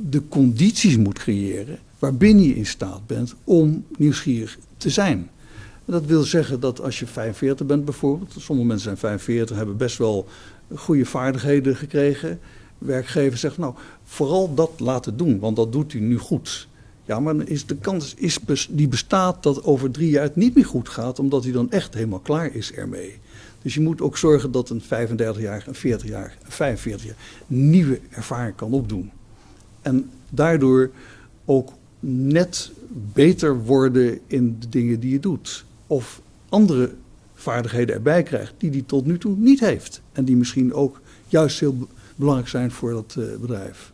de 0.00 0.28
condities 0.28 0.96
moet 0.96 1.18
creëren 1.18 1.78
waarbinnen 1.98 2.44
je 2.44 2.56
in 2.56 2.66
staat 2.66 3.06
bent 3.06 3.34
om 3.44 3.84
nieuwsgierig 3.96 4.58
te 4.76 4.90
zijn. 4.90 5.30
Dat 5.84 6.04
wil 6.04 6.22
zeggen 6.22 6.60
dat 6.60 6.80
als 6.80 6.98
je 6.98 7.06
45 7.06 7.66
bent 7.66 7.84
bijvoorbeeld, 7.84 8.34
sommige 8.38 8.66
mensen 8.68 8.84
zijn 8.84 8.98
45, 8.98 9.56
hebben 9.56 9.76
best 9.76 9.98
wel 9.98 10.28
goede 10.74 11.04
vaardigheden 11.04 11.76
gekregen. 11.76 12.40
Werkgever 12.78 13.38
zegt, 13.38 13.58
nou, 13.58 13.74
vooral 14.04 14.54
dat 14.54 14.70
laten 14.76 15.16
doen, 15.16 15.38
want 15.38 15.56
dat 15.56 15.72
doet 15.72 15.92
u 15.92 16.00
nu 16.00 16.18
goed. 16.18 16.68
Ja, 17.04 17.20
maar 17.20 17.48
is 17.48 17.66
de 17.66 17.76
kans 17.76 18.14
is, 18.14 18.38
die 18.70 18.88
bestaat 18.88 19.42
dat 19.42 19.64
over 19.64 19.90
drie 19.90 20.10
jaar 20.10 20.22
het 20.22 20.36
niet 20.36 20.54
meer 20.54 20.64
goed 20.64 20.88
gaat, 20.88 21.18
omdat 21.18 21.44
hij 21.44 21.52
dan 21.52 21.70
echt 21.70 21.94
helemaal 21.94 22.18
klaar 22.18 22.54
is 22.54 22.72
ermee. 22.72 23.18
Dus 23.62 23.74
je 23.74 23.80
moet 23.80 24.00
ook 24.00 24.18
zorgen 24.18 24.50
dat 24.50 24.70
een 24.70 24.82
35-jarige, 24.82 25.68
een 25.68 25.98
40-jarige, 25.98 26.36
een 26.42 26.76
45-jarige 26.78 27.14
nieuwe 27.46 28.00
ervaring 28.10 28.56
kan 28.56 28.72
opdoen. 28.72 29.10
En 29.84 30.10
daardoor 30.30 30.90
ook 31.44 31.72
net 32.00 32.70
beter 33.12 33.64
worden 33.64 34.18
in 34.26 34.56
de 34.60 34.68
dingen 34.68 35.00
die 35.00 35.10
je 35.10 35.20
doet. 35.20 35.64
Of 35.86 36.20
andere 36.48 36.92
vaardigheden 37.34 37.94
erbij 37.94 38.22
krijgt 38.22 38.54
die 38.58 38.70
hij 38.70 38.82
tot 38.86 39.06
nu 39.06 39.18
toe 39.18 39.36
niet 39.36 39.60
heeft. 39.60 40.00
En 40.12 40.24
die 40.24 40.36
misschien 40.36 40.72
ook 40.72 41.00
juist 41.28 41.60
heel 41.60 41.88
belangrijk 42.16 42.48
zijn 42.48 42.70
voor 42.70 42.90
dat 42.90 43.16
uh, 43.18 43.36
bedrijf. 43.40 43.92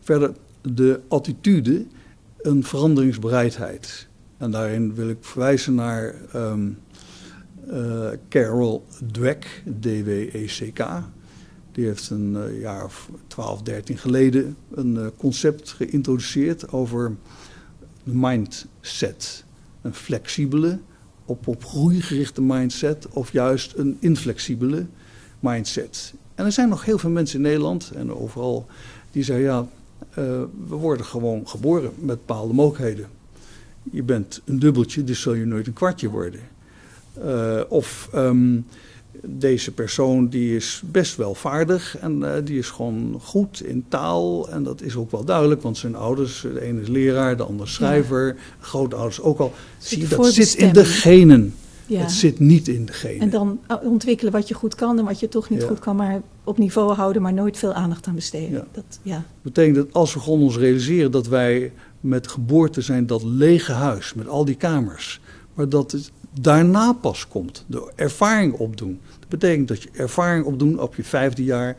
Verder 0.00 0.32
de 0.62 1.00
attitude, 1.08 1.84
een 2.40 2.64
veranderingsbereidheid. 2.64 4.06
En 4.36 4.50
daarin 4.50 4.94
wil 4.94 5.08
ik 5.08 5.18
verwijzen 5.20 5.74
naar 5.74 6.14
um, 6.34 6.78
uh, 7.70 8.08
Carol 8.28 8.84
Dweck, 9.12 9.62
D-W-E-C-K. 9.80 11.02
Die 11.78 11.86
heeft 11.86 12.10
een 12.10 12.36
uh, 12.36 12.60
jaar 12.60 12.84
of 12.84 13.10
12, 13.26 13.62
13 13.62 13.98
geleden 13.98 14.56
een 14.70 14.94
uh, 14.94 15.06
concept 15.16 15.70
geïntroduceerd 15.70 16.72
over 16.72 17.16
mindset. 18.02 19.44
Een 19.82 19.94
flexibele, 19.94 20.78
op, 21.24 21.46
op 21.46 21.64
groei 21.64 22.02
gerichte 22.02 22.42
mindset 22.42 23.08
of 23.08 23.32
juist 23.32 23.72
een 23.76 23.96
inflexibele 24.00 24.86
mindset. 25.40 26.14
En 26.34 26.44
er 26.44 26.52
zijn 26.52 26.68
nog 26.68 26.84
heel 26.84 26.98
veel 26.98 27.10
mensen 27.10 27.36
in 27.36 27.42
Nederland 27.42 27.90
en 27.94 28.14
overal 28.14 28.66
Die 29.10 29.22
zei 29.22 29.42
ja, 29.42 29.66
we 30.14 30.48
worden 30.68 31.06
gewoon 31.06 31.48
geboren 31.48 31.92
met 31.98 32.26
bepaalde 32.26 32.54
mogelijkheden. 32.54 33.08
Je 33.90 34.02
bent 34.02 34.40
een 34.44 34.58
dubbeltje, 34.58 35.04
dus 35.04 35.20
zul 35.20 35.34
je 35.34 35.44
nooit 35.44 35.66
een 35.66 35.72
kwartje 35.72 36.10
worden. 36.10 36.40
of 37.68 38.08
ehm, 38.12 38.60
deze 39.26 39.72
persoon 39.72 40.28
die 40.28 40.56
is 40.56 40.82
best 40.84 41.16
wel 41.16 41.34
vaardig 41.34 41.98
en 41.98 42.18
uh, 42.18 42.32
die 42.44 42.58
is 42.58 42.70
gewoon 42.70 43.20
goed 43.22 43.62
in 43.62 43.84
taal. 43.88 44.50
En 44.50 44.62
dat 44.62 44.82
is 44.82 44.96
ook 44.96 45.10
wel 45.10 45.24
duidelijk, 45.24 45.62
want 45.62 45.76
zijn 45.76 45.94
ouders, 45.94 46.40
de 46.40 46.62
ene 46.62 46.80
is 46.80 46.88
leraar, 46.88 47.36
de 47.36 47.42
ander 47.42 47.68
schrijver, 47.68 48.26
ja. 48.26 48.34
grootouders 48.60 49.20
ook 49.20 49.38
al. 49.38 49.52
Zie 49.78 50.00
je, 50.00 50.08
dat 50.08 50.32
zit 50.32 50.54
in 50.54 50.72
de 50.72 50.84
genen. 50.84 51.54
Ja. 51.86 52.00
Het 52.00 52.10
zit 52.10 52.38
niet 52.38 52.68
in 52.68 52.84
de 52.84 52.92
genen. 52.92 53.20
En 53.20 53.30
dan 53.30 53.58
ontwikkelen 53.82 54.32
wat 54.32 54.48
je 54.48 54.54
goed 54.54 54.74
kan 54.74 54.98
en 54.98 55.04
wat 55.04 55.20
je 55.20 55.28
toch 55.28 55.50
niet 55.50 55.62
goed 55.62 55.78
kan, 55.78 55.96
maar 55.96 56.22
op 56.44 56.58
niveau 56.58 56.94
houden, 56.94 57.22
maar 57.22 57.32
nooit 57.32 57.58
veel 57.58 57.72
aandacht 57.72 58.06
aan 58.06 58.14
besteden. 58.14 58.66
Dat 58.72 58.98
ja. 59.02 59.24
betekent 59.42 59.76
dat 59.76 59.92
als 59.92 60.14
we 60.14 60.20
gewoon 60.20 60.40
ons 60.40 60.56
realiseren 60.56 61.10
dat 61.10 61.26
wij 61.26 61.72
met 62.00 62.28
geboorte 62.28 62.80
zijn 62.80 63.06
dat 63.06 63.22
lege 63.22 63.72
huis, 63.72 64.14
met 64.14 64.28
al 64.28 64.44
die 64.44 64.54
kamers, 64.54 65.20
maar 65.54 65.68
dat 65.68 65.92
het 65.92 66.10
daarna 66.40 66.92
pas 66.92 67.28
komt, 67.28 67.64
de 67.66 67.92
ervaring 67.94 68.52
opdoen. 68.52 69.00
Dat 69.20 69.28
betekent 69.28 69.68
dat 69.68 69.82
je 69.82 69.88
ervaring 69.92 70.44
opdoen 70.44 70.80
op 70.80 70.94
je 70.94 71.04
vijfde 71.04 71.44
jaar, 71.44 71.76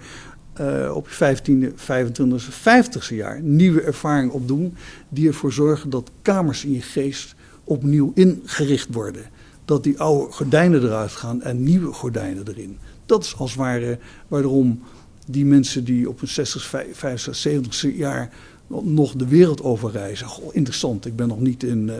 uh, 0.61 0.95
op 0.95 1.07
je 1.07 1.15
vijftiende, 1.15 1.71
25e, 1.71 2.35
50 2.35 3.09
jaar. 3.09 3.41
Nieuwe 3.41 3.81
ervaring 3.81 4.31
opdoen 4.31 4.75
die 5.09 5.27
ervoor 5.27 5.53
zorgen 5.53 5.89
dat 5.89 6.11
kamers 6.21 6.65
in 6.65 6.71
je 6.71 6.81
geest 6.81 7.35
opnieuw 7.63 8.11
ingericht 8.15 8.93
worden. 8.93 9.23
Dat 9.65 9.83
die 9.83 9.99
oude 9.99 10.31
gordijnen 10.31 10.83
eruit 10.83 11.11
gaan 11.11 11.41
en 11.41 11.63
nieuwe 11.63 11.93
gordijnen 11.93 12.47
erin. 12.47 12.77
Dat 13.05 13.23
is 13.23 13.37
als 13.37 13.55
ware 13.55 13.99
waarom 14.27 14.81
die 15.25 15.45
mensen 15.45 15.83
die 15.83 16.09
op 16.09 16.19
hun 16.19 16.29
60, 16.29 16.63
50, 16.91 17.35
70 17.35 17.95
jaar 17.95 18.33
nog 18.67 19.13
de 19.13 19.27
wereld 19.27 19.61
over 19.61 19.91
reizen. 19.91 20.27
Goh, 20.27 20.55
interessant. 20.55 21.05
Ik 21.05 21.15
ben 21.15 21.27
nog 21.27 21.39
niet 21.39 21.63
in, 21.63 21.87
uh, 21.87 21.95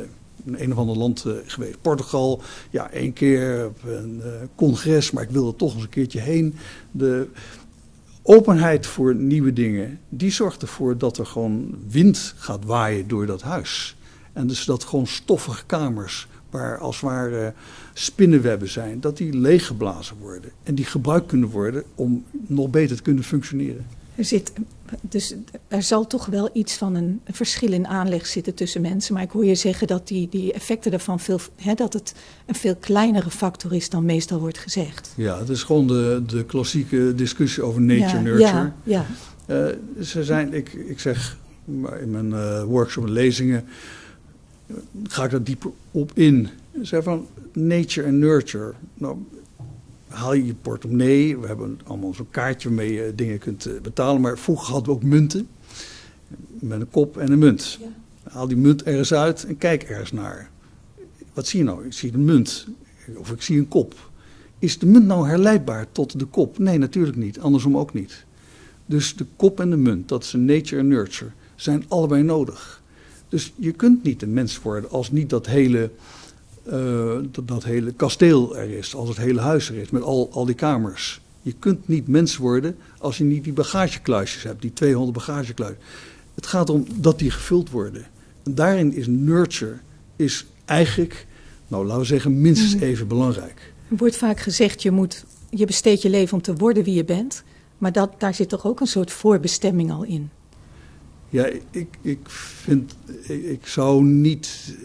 in 0.55 0.63
een 0.63 0.71
of 0.71 0.77
ander 0.77 0.97
land 0.97 1.23
uh, 1.27 1.33
geweest. 1.45 1.81
Portugal, 1.81 2.41
ja, 2.69 2.91
één 2.91 3.13
keer 3.13 3.65
op 3.65 3.83
een 3.85 4.21
uh, 4.25 4.31
congres, 4.55 5.11
maar 5.11 5.23
ik 5.23 5.29
wil 5.29 5.47
er 5.47 5.55
toch 5.55 5.73
eens 5.73 5.83
een 5.83 5.89
keertje 5.89 6.19
heen. 6.19 6.55
De 6.91 7.27
openheid 8.21 8.85
voor 8.85 9.15
nieuwe 9.15 9.53
dingen, 9.53 9.99
die 10.09 10.31
zorgt 10.31 10.61
ervoor 10.61 10.97
dat 10.97 11.17
er 11.17 11.25
gewoon 11.25 11.75
wind 11.89 12.33
gaat 12.37 12.65
waaien 12.65 13.07
door 13.07 13.25
dat 13.25 13.41
huis. 13.41 13.95
En 14.33 14.47
dus 14.47 14.65
dat 14.65 14.83
gewoon 14.83 15.07
stoffige 15.07 15.65
kamers, 15.65 16.27
waar 16.49 16.77
als 16.77 16.95
het 16.95 17.09
ware 17.09 17.53
spinnenwebben 17.93 18.69
zijn, 18.69 18.99
dat 18.99 19.17
die 19.17 19.33
leeggeblazen 19.33 20.15
worden. 20.19 20.51
En 20.63 20.75
die 20.75 20.85
gebruikt 20.85 21.27
kunnen 21.27 21.49
worden 21.49 21.83
om 21.95 22.23
nog 22.31 22.69
beter 22.69 22.95
te 22.95 23.01
kunnen 23.01 23.23
functioneren. 23.23 23.85
Er 24.15 24.25
zit, 24.25 24.51
dus 25.01 25.35
er 25.67 25.83
zal 25.83 26.07
toch 26.07 26.25
wel 26.25 26.49
iets 26.53 26.73
van 26.73 26.95
een, 26.95 27.21
verschil 27.25 27.71
in 27.71 27.87
aanleg 27.87 28.25
zitten 28.25 28.53
tussen 28.53 28.81
mensen. 28.81 29.13
Maar 29.13 29.23
ik 29.23 29.31
hoor 29.31 29.45
je 29.45 29.55
zeggen 29.55 29.87
dat 29.87 30.07
die, 30.07 30.29
die 30.29 30.53
effecten 30.53 30.91
daarvan 30.91 31.19
veel, 31.19 31.39
hè, 31.55 31.73
dat 31.73 31.93
het 31.93 32.13
een 32.45 32.55
veel 32.55 32.75
kleinere 32.75 33.29
factor 33.29 33.73
is 33.73 33.89
dan 33.89 34.05
meestal 34.05 34.39
wordt 34.39 34.57
gezegd. 34.57 35.13
Ja, 35.15 35.39
het 35.39 35.49
is 35.49 35.63
gewoon 35.63 35.87
de, 35.87 36.23
de 36.27 36.45
klassieke 36.45 37.13
discussie 37.15 37.63
over 37.63 37.81
nature-nurture. 37.81 38.39
Ja, 38.39 38.75
ja, 38.83 39.05
ja. 39.47 39.65
Uh, 39.69 40.03
ze 40.03 40.23
zijn, 40.23 40.53
ik, 40.53 40.73
ik 40.73 40.99
zeg 40.99 41.37
in 42.01 42.11
mijn 42.11 42.29
uh, 42.29 42.63
workshop 42.63 43.05
en 43.05 43.11
lezingen, 43.11 43.65
ga 45.03 45.23
ik 45.23 45.31
daar 45.31 45.43
dieper 45.43 45.71
op 45.91 46.11
in. 46.13 46.49
Zeg 46.81 47.03
van 47.03 47.27
nature 47.53 48.07
en 48.07 48.19
nurture. 48.19 48.73
Nou, 48.93 49.17
haal 50.19 50.33
je 50.33 50.45
je 50.45 50.55
portemonnee. 50.55 51.37
We 51.37 51.47
hebben 51.47 51.79
allemaal 51.83 52.13
zo'n 52.13 52.29
kaartje 52.29 52.67
waarmee 52.67 52.93
je 52.93 53.15
dingen 53.15 53.39
kunt 53.39 53.65
eh, 53.65 53.81
betalen. 53.81 54.21
Maar 54.21 54.37
vroeger 54.37 54.73
hadden 54.73 54.93
we 54.93 54.99
ook 54.99 55.03
munten. 55.03 55.47
Met 56.59 56.81
een 56.81 56.89
kop 56.89 57.17
en 57.17 57.31
een 57.31 57.39
munt. 57.39 57.77
Ja. 57.81 58.31
Haal 58.31 58.47
die 58.47 58.57
munt 58.57 58.83
ergens 58.83 59.13
uit 59.13 59.45
en 59.45 59.57
kijk 59.57 59.83
ergens 59.83 60.11
naar. 60.11 60.49
Wat 61.33 61.47
zie 61.47 61.59
je 61.59 61.65
nou? 61.65 61.85
Ik 61.85 61.93
zie 61.93 62.13
een 62.13 62.25
munt. 62.25 62.67
Of 63.17 63.31
ik 63.31 63.41
zie 63.41 63.57
een 63.57 63.67
kop. 63.67 64.09
Is 64.59 64.79
de 64.79 64.85
munt 64.85 65.05
nou 65.05 65.27
herleidbaar 65.27 65.91
tot 65.91 66.19
de 66.19 66.25
kop? 66.25 66.57
Nee, 66.57 66.77
natuurlijk 66.77 67.17
niet. 67.17 67.39
Andersom 67.39 67.77
ook 67.77 67.93
niet. 67.93 68.25
Dus 68.85 69.15
de 69.15 69.25
kop 69.35 69.59
en 69.59 69.69
de 69.69 69.77
munt, 69.77 70.07
dat 70.07 70.23
is 70.23 70.33
een 70.33 70.45
nature 70.45 70.81
en 70.81 70.87
nurture, 70.87 71.31
zijn 71.55 71.85
allebei 71.87 72.23
nodig. 72.23 72.81
Dus 73.29 73.53
je 73.55 73.71
kunt 73.71 74.03
niet 74.03 74.21
een 74.21 74.33
mens 74.33 74.61
worden 74.61 74.89
als 74.89 75.11
niet 75.11 75.29
dat 75.29 75.45
hele 75.45 75.91
uh, 76.73 77.17
dat, 77.31 77.47
dat, 77.47 77.63
hele 77.63 77.91
kasteel 77.91 78.57
er 78.57 78.69
is, 78.69 78.95
als 78.95 79.09
het 79.09 79.17
hele 79.17 79.39
huis 79.39 79.69
er 79.69 79.75
is, 79.75 79.89
met 79.89 80.01
al, 80.01 80.29
al 80.31 80.45
die 80.45 80.55
kamers. 80.55 81.21
Je 81.41 81.53
kunt 81.59 81.87
niet 81.87 82.07
mens 82.07 82.37
worden 82.37 82.77
als 82.97 83.17
je 83.17 83.23
niet 83.23 83.43
die 83.43 83.53
bagagekluisjes 83.53 84.43
hebt, 84.43 84.61
die 84.61 84.73
200 84.73 85.17
bagagekluisjes. 85.17 85.83
Het 86.35 86.47
gaat 86.47 86.69
om 86.69 86.85
dat 86.95 87.19
die 87.19 87.31
gevuld 87.31 87.69
worden. 87.69 88.05
En 88.43 88.55
daarin 88.55 88.93
is 88.93 89.07
nurture 89.07 89.77
is 90.15 90.45
eigenlijk, 90.65 91.27
nou 91.67 91.85
laten 91.85 92.01
we 92.01 92.07
zeggen, 92.07 92.41
minstens 92.41 92.75
mhm. 92.75 92.83
even 92.83 93.07
belangrijk. 93.07 93.73
Er 93.89 93.97
wordt 93.97 94.17
vaak 94.17 94.39
gezegd, 94.39 94.81
je, 94.81 94.91
moet, 94.91 95.25
je 95.49 95.65
besteedt 95.65 96.01
je 96.01 96.09
leven 96.09 96.33
om 96.33 96.41
te 96.41 96.55
worden 96.55 96.83
wie 96.83 96.93
je 96.93 97.05
bent. 97.05 97.43
Maar 97.77 97.91
dat, 97.91 98.13
daar 98.17 98.33
zit 98.33 98.49
toch 98.49 98.65
ook 98.65 98.79
een 98.79 98.87
soort 98.87 99.11
voorbestemming 99.11 99.91
al 99.91 100.03
in? 100.03 100.29
Ja, 101.29 101.49
ik, 101.71 101.87
ik 102.01 102.29
vind, 102.29 102.95
ik, 103.21 103.43
ik 103.43 103.67
zou 103.67 104.03
niet 104.03 104.75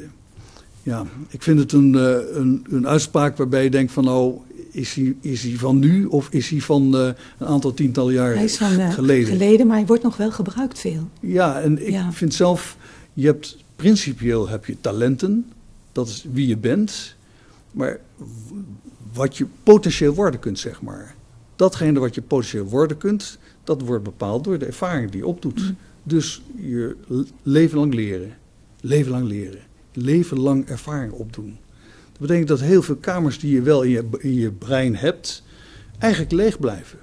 ja, 0.84 1.04
ik 1.28 1.42
vind 1.42 1.58
het 1.58 1.72
een, 1.72 1.94
uh, 1.94 2.16
een, 2.32 2.66
een, 2.70 2.86
uitspraak 2.86 3.36
waarbij 3.36 3.64
je 3.64 3.70
denkt 3.70 3.92
van 3.92 4.04
nou, 4.04 4.34
is 4.70 4.94
hij, 4.94 5.16
is 5.20 5.42
hij 5.42 5.56
van 5.56 5.78
nu 5.78 6.04
of 6.04 6.28
is 6.30 6.50
hij 6.50 6.60
van 6.60 6.96
uh, 6.96 7.08
een 7.38 7.46
aantal 7.46 7.74
tientallen 7.74 8.14
jaar 8.14 8.34
hij 8.34 8.44
is 8.44 8.56
van, 8.56 8.72
uh, 8.72 8.92
geleden? 8.92 9.26
geleden? 9.26 9.66
Maar 9.66 9.76
hij 9.76 9.86
wordt 9.86 10.02
nog 10.02 10.16
wel 10.16 10.30
gebruikt 10.30 10.78
veel. 10.78 11.08
Ja, 11.20 11.60
en 11.60 11.86
ik 11.86 12.00
vind 12.10 12.34
zelf, 12.34 12.76
je 13.12 13.26
hebt 13.26 13.56
principieel 13.76 14.48
heb 14.48 14.64
je 14.64 14.76
talenten, 14.80 15.52
dat 15.92 16.08
is 16.08 16.26
wie 16.32 16.46
je 16.46 16.56
bent, 16.56 17.16
maar 17.70 18.00
wat 19.12 19.36
je 19.36 19.46
potentieel 19.62 20.14
worden 20.14 20.40
kunt, 20.40 20.58
zeg 20.58 20.82
maar. 20.82 21.14
Datgene 21.56 21.98
wat 21.98 22.14
je 22.14 22.22
potentieel 22.22 22.64
worden 22.64 22.96
kunt, 22.96 23.38
dat 23.64 23.82
wordt 23.82 24.04
bepaald 24.04 24.44
door 24.44 24.58
de 24.58 24.66
ervaring 24.66 25.10
die 25.10 25.20
je 25.20 25.26
opdoet. 25.26 25.60
Mm. 25.60 25.76
Dus 26.02 26.42
je 26.56 26.96
leven 27.42 27.78
lang 27.78 27.94
leren, 27.94 28.36
leven 28.80 29.10
lang 29.10 29.26
leren 29.26 29.72
leven 29.96 30.38
lang 30.38 30.68
ervaring 30.68 31.12
opdoen. 31.12 31.58
Dat 32.12 32.20
betekent 32.20 32.48
dat 32.48 32.60
heel 32.60 32.82
veel 32.82 32.96
kamers 32.96 33.38
die 33.38 33.54
je 33.54 33.62
wel 33.62 33.82
in 33.82 33.90
je, 33.90 34.04
in 34.18 34.34
je 34.34 34.50
brein 34.50 34.96
hebt, 34.96 35.42
eigenlijk 35.98 36.32
leeg 36.32 36.58
blijven. 36.58 36.98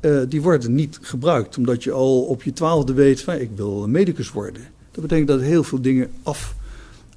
Uh, 0.00 0.22
die 0.28 0.42
worden 0.42 0.74
niet 0.74 0.98
gebruikt, 1.02 1.58
omdat 1.58 1.84
je 1.84 1.92
al 1.92 2.22
op 2.22 2.42
je 2.42 2.52
twaalfde 2.52 2.92
weet 2.92 3.20
van 3.20 3.34
ik 3.34 3.50
wil 3.54 3.82
een 3.82 3.90
medicus 3.90 4.30
worden. 4.30 4.62
Dat 4.90 5.02
betekent 5.02 5.28
dat 5.28 5.40
heel 5.40 5.64
veel 5.64 5.80
dingen 5.80 6.10
af, 6.22 6.54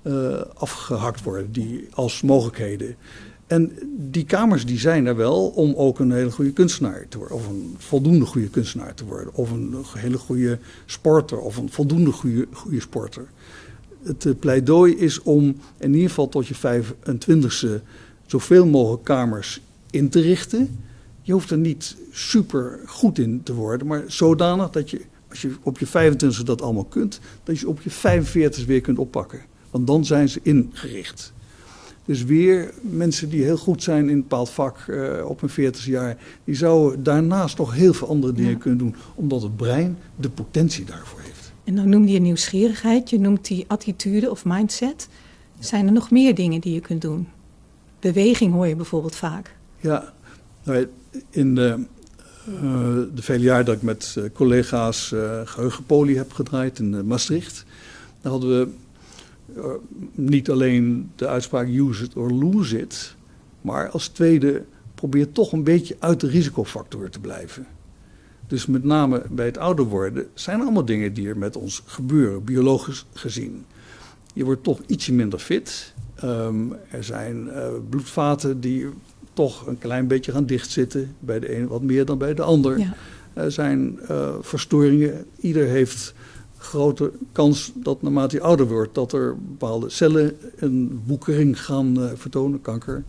uh, 0.04 0.42
afgehakt 0.54 1.24
worden, 1.24 1.52
die 1.52 1.88
als 1.92 2.22
mogelijkheden. 2.22 2.96
En 3.48 3.72
die 3.98 4.26
kamers 4.26 4.66
die 4.66 4.80
zijn 4.80 5.06
er 5.06 5.16
wel 5.16 5.48
om 5.48 5.74
ook 5.76 6.00
een 6.00 6.12
hele 6.12 6.32
goede 6.32 6.52
kunstenaar 6.52 7.06
te 7.10 7.18
worden. 7.18 7.36
Of 7.36 7.48
een 7.48 7.76
voldoende 7.78 8.26
goede 8.26 8.50
kunstenaar 8.50 8.94
te 8.94 9.06
worden. 9.06 9.34
Of 9.34 9.52
een 9.52 9.76
hele 9.98 10.18
goede 10.18 10.60
sporter. 10.86 11.40
Of 11.40 11.58
een 11.58 11.72
voldoende 11.72 12.12
goede, 12.12 12.48
goede 12.52 12.80
sporter 12.80 13.28
het 14.04 14.26
eh, 14.26 14.34
pleidooi 14.40 14.96
is 14.96 15.22
om 15.22 15.56
in 15.78 15.94
ieder 15.94 16.10
geval 16.10 16.30
tot 16.30 16.48
je 16.48 16.56
25e 16.56 17.82
zoveel 18.26 18.66
mogelijk 18.66 19.04
kamers 19.04 19.62
in 19.90 20.10
te 20.10 20.22
richten. 20.22 20.80
Je 21.22 21.34
hoeft 21.34 21.50
er 21.50 21.58
niet 21.58 21.96
super 22.12 22.80
goed 22.86 23.20
in 23.20 23.44
te 23.44 23.54
worden, 23.54 23.88
maar 23.88 24.04
zodanig 24.08 24.70
dat 24.70 24.90
je, 24.90 25.02
als 25.30 25.42
je 25.42 25.56
op 25.62 25.80
je 25.80 25.88
25e 25.88 26.44
dat 26.44 26.62
allemaal 26.62 26.86
kunt, 26.86 27.20
dat 27.44 27.60
je 27.60 27.68
op 27.68 27.82
je 27.82 27.90
45 27.90 28.66
weer 28.66 28.82
kunt 28.82 29.00
oppakken. 29.00 29.42
Want 29.72 29.88
dan 29.88 30.06
zijn 30.06 30.30
ze 30.30 30.40
ingericht. 30.44 31.34
Dus 32.06 32.24
weer 32.24 32.74
mensen 32.82 33.30
die 33.30 33.44
heel 33.44 33.58
goed 33.58 33.84
zijn 33.84 34.04
in 34.04 34.10
een 34.10 34.22
bepaald 34.22 34.50
vak 34.50 34.86
uh, 34.88 35.26
op 35.26 35.40
hun 35.42 35.50
40 35.50 35.86
jaar, 35.86 36.18
die 36.44 36.56
zouden 36.56 37.04
daarnaast 37.04 37.58
nog 37.58 37.74
heel 37.74 37.94
veel 37.94 38.08
andere 38.08 38.34
dingen 38.34 38.58
kunnen 38.58 38.80
doen, 38.80 38.96
omdat 39.16 39.42
het 39.42 39.56
brein 39.56 39.98
de 40.16 40.30
potentie 40.30 40.86
daarvoor 40.86 41.20
heeft. 41.20 41.31
En 41.72 41.78
dan 41.78 41.90
noemde 41.90 42.12
je 42.12 42.20
nieuwsgierigheid, 42.20 43.10
je 43.10 43.20
noemt 43.20 43.48
die 43.48 43.66
attitude 43.68 44.30
of 44.30 44.46
mindset. 44.46 45.08
Zijn 45.60 45.86
er 45.86 45.92
nog 45.92 46.12
meer 46.12 46.36
dingen 46.36 46.62
die 46.62 46.74
je 46.74 46.80
kunt 46.80 47.02
doen? 47.02 47.28
Beweging 48.00 48.54
hoor 48.54 48.68
je 48.68 48.76
bijvoorbeeld 48.76 49.16
vaak. 49.16 49.56
Ja, 49.80 50.14
nou, 50.64 50.88
in 51.30 51.56
de, 51.56 51.86
uh, 52.50 52.64
de 53.16 53.22
vele 53.22 53.44
jaren 53.44 53.66
dat 53.66 53.76
ik 53.76 53.82
met 53.82 54.16
uh, 54.18 54.24
collega's 54.34 55.12
uh, 55.12 55.42
geheugenpolie 55.46 56.18
heb 56.18 56.32
gedraaid 56.34 56.80
in 56.80 57.08
Maastricht, 57.08 57.66
daar 58.22 58.32
hadden 58.32 58.50
we 58.60 59.80
niet 60.12 60.50
alleen 60.50 61.12
de 61.16 61.28
uitspraak 61.28 61.68
use 61.68 62.04
it 62.04 62.16
or 62.16 62.32
lose 62.32 62.80
it, 62.80 63.16
maar 63.62 63.90
als 63.90 64.08
tweede 64.08 64.66
probeer 64.96 65.32
toch 65.32 65.52
een 65.52 65.64
beetje 65.64 65.96
uit 66.00 66.20
de 66.20 66.28
risicofactor 66.28 67.10
te 67.10 67.20
blijven. 67.20 67.68
Dus 68.52 68.66
met 68.66 68.84
name 68.84 69.24
bij 69.30 69.46
het 69.46 69.58
ouder 69.58 69.86
worden 69.86 70.28
zijn 70.34 70.62
allemaal 70.62 70.86
dingen 70.86 71.14
die 71.14 71.28
er 71.28 71.38
met 71.38 71.56
ons 71.56 71.84
gebeuren, 71.86 72.44
biologisch 72.44 73.06
gezien. 73.14 73.66
Je 74.34 74.44
wordt 74.44 74.64
toch 74.64 74.80
ietsje 74.88 75.14
minder 75.14 75.40
fit. 75.40 75.94
Um, 76.24 76.76
er 76.90 77.04
zijn 77.04 77.46
uh, 77.48 77.68
bloedvaten 77.90 78.60
die 78.60 78.90
toch 79.34 79.68
een 79.68 79.78
klein 79.78 80.08
beetje 80.08 80.32
gaan 80.32 80.46
dichtzitten. 80.46 81.16
Bij 81.20 81.40
de 81.40 81.58
een 81.58 81.68
wat 81.68 81.82
meer 81.82 82.06
dan 82.06 82.18
bij 82.18 82.34
de 82.34 82.42
ander. 82.42 82.80
Ja. 82.80 82.96
Er 83.34 83.52
zijn 83.52 84.00
verstoringen. 84.42 85.26
Ieder 85.40 85.68
heeft 85.68 86.14
grote 86.58 87.12
kans 87.32 87.72
dat 87.76 88.02
naarmate 88.02 88.36
je 88.36 88.42
ouder 88.42 88.68
wordt, 88.68 88.96
dat 88.96 89.14
er 89.14 89.36
bepaalde 89.38 89.90
cellen 89.90 90.38
een 90.56 91.02
woekering 91.06 91.64
gaan 91.64 92.12
vertonen, 92.16 92.62
kanker. 92.62 93.04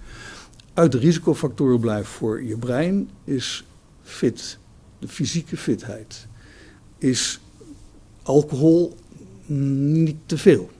Uit 0.74 0.92
de 0.92 0.98
risicofactoren 0.98 1.80
blijven 1.80 2.12
voor 2.12 2.42
je 2.42 2.56
brein 2.56 3.10
is 3.24 3.64
fit, 4.02 4.58
de 5.02 5.08
fysieke 5.08 5.56
fitheid. 5.56 6.26
Is 6.98 7.40
alcohol 8.22 8.96
niet 9.46 10.16
te 10.26 10.38
veel. 10.38 10.70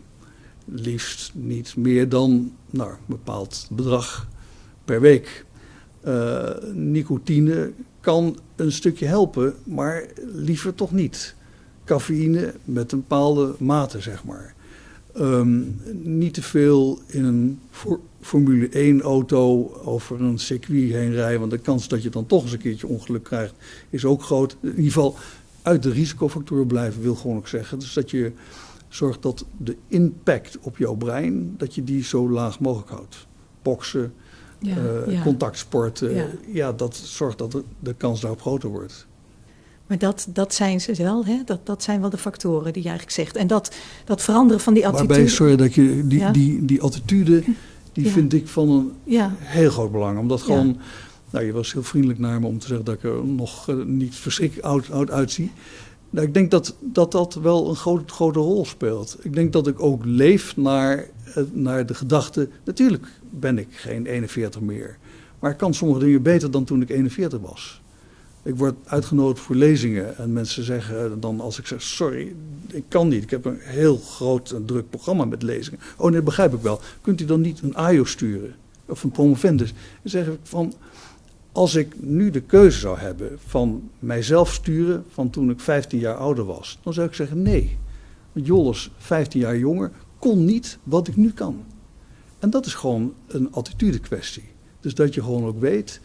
Liefst 0.64 1.32
niet 1.34 1.76
meer 1.76 2.08
dan 2.08 2.52
nou, 2.70 2.90
een 2.90 2.96
bepaald 3.06 3.68
bedrag 3.70 4.28
per 4.84 5.00
week. 5.00 5.44
Uh, 6.06 6.50
nicotine 6.72 7.72
kan 8.00 8.38
een 8.56 8.72
stukje 8.72 9.06
helpen, 9.06 9.54
maar 9.64 10.06
liever 10.32 10.74
toch 10.74 10.92
niet. 10.92 11.34
Cafeïne 11.84 12.54
met 12.64 12.92
een 12.92 12.98
bepaalde 12.98 13.54
mate, 13.58 14.00
zeg 14.00 14.24
maar. 14.24 14.54
Um, 15.16 15.80
niet 16.02 16.34
te 16.34 16.42
veel 16.42 17.00
in 17.06 17.24
een 17.24 17.60
Formule 18.22 18.68
1 18.68 19.00
auto 19.00 19.72
over 19.84 20.20
een 20.20 20.38
circuit 20.38 20.92
heen 20.92 21.12
rijden. 21.12 21.38
Want 21.38 21.50
de 21.50 21.58
kans 21.58 21.88
dat 21.88 22.02
je 22.02 22.10
dan 22.10 22.26
toch 22.26 22.42
eens 22.42 22.52
een 22.52 22.58
keertje 22.58 22.86
ongeluk 22.86 23.22
krijgt 23.22 23.54
is 23.90 24.04
ook 24.04 24.22
groot. 24.22 24.56
In 24.60 24.68
ieder 24.68 24.84
geval 24.84 25.16
uit 25.62 25.82
de 25.82 25.90
risicofactoren 25.90 26.66
blijven 26.66 27.02
wil 27.02 27.14
gewoon 27.14 27.36
ook 27.36 27.48
zeggen. 27.48 27.78
Dus 27.78 27.92
dat 27.92 28.10
je 28.10 28.32
zorgt 28.88 29.22
dat 29.22 29.44
de 29.56 29.76
impact 29.88 30.58
op 30.60 30.76
jouw 30.76 30.94
brein, 30.94 31.54
dat 31.56 31.74
je 31.74 31.84
die 31.84 32.04
zo 32.04 32.30
laag 32.30 32.60
mogelijk 32.60 32.90
houdt. 32.90 33.26
Boksen, 33.62 34.12
ja, 34.58 34.76
uh, 35.08 35.22
contactsporten, 35.22 36.14
ja. 36.14 36.26
ja. 36.46 36.72
dat 36.72 36.96
zorgt 36.96 37.38
dat 37.38 37.52
de, 37.52 37.62
de 37.80 37.94
kans 37.94 38.20
daarop 38.20 38.40
groter 38.40 38.68
wordt. 38.68 39.06
Maar 39.86 39.98
dat, 39.98 40.26
dat 40.28 40.54
zijn 40.54 40.80
ze 40.80 40.94
wel, 40.94 41.24
hè? 41.24 41.42
Dat, 41.44 41.66
dat 41.66 41.82
zijn 41.82 42.00
wel 42.00 42.10
de 42.10 42.18
factoren 42.18 42.72
die 42.72 42.82
je 42.82 42.88
eigenlijk 42.88 43.18
zegt. 43.18 43.36
En 43.36 43.46
dat, 43.46 43.74
dat 44.04 44.22
veranderen 44.22 44.62
van 44.62 44.74
die 44.74 44.86
attitude. 44.86 45.08
Waarbij, 45.14 45.28
sorry 45.30 45.56
dat 45.56 45.74
je 45.74 46.06
die, 46.06 46.30
die, 46.30 46.64
die 46.64 46.82
attitude, 46.82 47.42
die 47.92 48.08
vind 48.08 48.32
ik 48.32 48.48
van 48.48 48.68
een 48.68 48.92
heel 49.38 49.70
groot 49.70 49.92
belang. 49.92 50.18
Omdat 50.18 50.42
gewoon, 50.42 50.76
nou 51.30 51.44
je 51.44 51.52
was 51.52 51.72
heel 51.72 51.82
vriendelijk 51.82 52.18
naar 52.18 52.40
me 52.40 52.46
om 52.46 52.58
te 52.58 52.66
zeggen 52.66 52.84
dat 52.84 52.94
ik 52.94 53.02
er 53.02 53.24
nog 53.24 53.68
uh, 53.68 53.84
niet 53.84 54.14
verschrikkelijk 54.14 54.66
oud, 54.66 54.90
oud 54.90 55.10
uitzie. 55.10 55.50
Nou, 56.10 56.26
ik 56.26 56.34
denk 56.34 56.50
dat, 56.50 56.76
dat 56.80 57.12
dat 57.12 57.34
wel 57.34 57.68
een 57.68 57.76
grote, 57.76 58.12
grote 58.12 58.38
rol 58.38 58.64
speelt. 58.64 59.16
Ik 59.20 59.34
denk 59.34 59.52
dat 59.52 59.66
ik 59.66 59.82
ook 59.82 60.04
leef 60.04 60.56
naar, 60.56 61.06
uh, 61.28 61.44
naar 61.52 61.86
de 61.86 61.94
gedachte, 61.94 62.48
natuurlijk 62.64 63.06
ben 63.30 63.58
ik 63.58 63.68
geen 63.70 64.06
41 64.06 64.60
meer. 64.60 64.98
Maar 65.38 65.50
ik 65.50 65.56
kan 65.56 65.74
sommige 65.74 66.00
dingen 66.00 66.22
beter 66.22 66.50
dan 66.50 66.64
toen 66.64 66.82
ik 66.82 66.88
41 66.88 67.40
was. 67.40 67.81
Ik 68.42 68.56
word 68.56 68.74
uitgenodigd 68.84 69.40
voor 69.40 69.56
lezingen 69.56 70.16
en 70.16 70.32
mensen 70.32 70.64
zeggen 70.64 71.20
dan 71.20 71.40
als 71.40 71.58
ik 71.58 71.66
zeg 71.66 71.82
sorry, 71.82 72.34
ik 72.70 72.84
kan 72.88 73.08
niet. 73.08 73.22
Ik 73.22 73.30
heb 73.30 73.44
een 73.44 73.58
heel 73.60 73.96
groot 73.96 74.50
en 74.50 74.64
druk 74.64 74.90
programma 74.90 75.24
met 75.24 75.42
lezingen. 75.42 75.80
Oh 75.96 76.10
nee, 76.10 76.22
begrijp 76.22 76.54
ik 76.54 76.60
wel. 76.60 76.80
Kunt 77.00 77.20
u 77.20 77.24
dan 77.24 77.40
niet 77.40 77.62
een 77.62 77.76
AIO 77.76 78.04
sturen 78.04 78.54
of 78.86 79.02
een 79.02 79.10
promovendus? 79.10 79.72
Dan 79.72 80.10
zeg 80.10 80.26
ik 80.26 80.38
van 80.42 80.74
als 81.52 81.74
ik 81.74 81.94
nu 82.00 82.30
de 82.30 82.40
keuze 82.40 82.78
zou 82.78 82.98
hebben 82.98 83.38
van 83.46 83.90
mijzelf 83.98 84.52
sturen 84.52 85.04
van 85.08 85.30
toen 85.30 85.50
ik 85.50 85.60
15 85.60 85.98
jaar 85.98 86.16
ouder 86.16 86.44
was, 86.44 86.78
dan 86.82 86.92
zou 86.92 87.06
ik 87.06 87.14
zeggen 87.14 87.42
nee. 87.42 87.78
Want 88.32 88.46
Jolles, 88.46 88.90
15 88.96 89.40
jaar 89.40 89.58
jonger, 89.58 89.90
kon 90.18 90.44
niet 90.44 90.78
wat 90.82 91.08
ik 91.08 91.16
nu 91.16 91.32
kan. 91.32 91.64
En 92.38 92.50
dat 92.50 92.66
is 92.66 92.74
gewoon 92.74 93.14
een 93.26 93.52
attitude 93.52 93.98
kwestie. 93.98 94.44
Dus 94.80 94.94
dat 94.94 95.14
je 95.14 95.22
gewoon 95.22 95.44
ook 95.44 95.60
weet, 95.60 96.00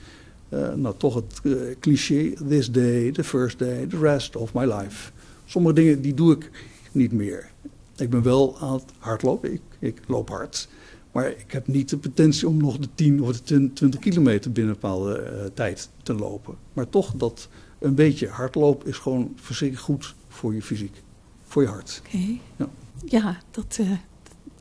uh, 0.49 0.73
nou 0.73 0.95
toch 0.97 1.15
het 1.15 1.39
uh, 1.43 1.75
cliché, 1.79 2.33
this 2.47 2.71
day, 2.71 3.11
the 3.11 3.23
first 3.23 3.59
day, 3.59 3.85
the 3.85 3.97
rest 3.97 4.35
of 4.35 4.53
my 4.53 4.65
life. 4.65 5.11
Sommige 5.45 5.75
dingen 5.75 6.01
die 6.01 6.13
doe 6.13 6.35
ik 6.35 6.49
niet 6.91 7.11
meer. 7.11 7.51
Ik 7.95 8.09
ben 8.09 8.23
wel 8.23 8.59
aan 8.59 8.73
het 8.73 8.83
hardlopen, 8.97 9.53
ik, 9.53 9.61
ik 9.79 10.01
loop 10.07 10.29
hard. 10.29 10.67
Maar 11.11 11.29
ik 11.29 11.51
heb 11.51 11.67
niet 11.67 11.89
de 11.89 11.97
potentie 11.97 12.47
om 12.47 12.57
nog 12.57 12.77
de 12.77 12.87
10 12.95 13.21
of 13.21 13.41
de 13.41 13.73
20 13.73 13.99
kilometer 13.99 14.51
binnen 14.51 14.73
een 14.73 14.79
bepaalde 14.79 15.31
uh, 15.33 15.45
tijd 15.53 15.89
te 16.03 16.13
lopen. 16.13 16.55
Maar 16.73 16.89
toch, 16.89 17.13
dat 17.13 17.49
een 17.79 17.95
beetje 17.95 18.27
hardlopen 18.27 18.87
is 18.87 18.97
gewoon 18.97 19.33
verschrikkelijk 19.35 19.85
goed 19.85 20.15
voor 20.27 20.53
je 20.53 20.61
fysiek. 20.61 21.01
Voor 21.43 21.61
je 21.61 21.67
hart. 21.67 22.01
Oké. 22.05 22.15
Okay. 22.15 22.41
Ja. 22.55 22.69
ja, 23.05 23.37
dat, 23.51 23.79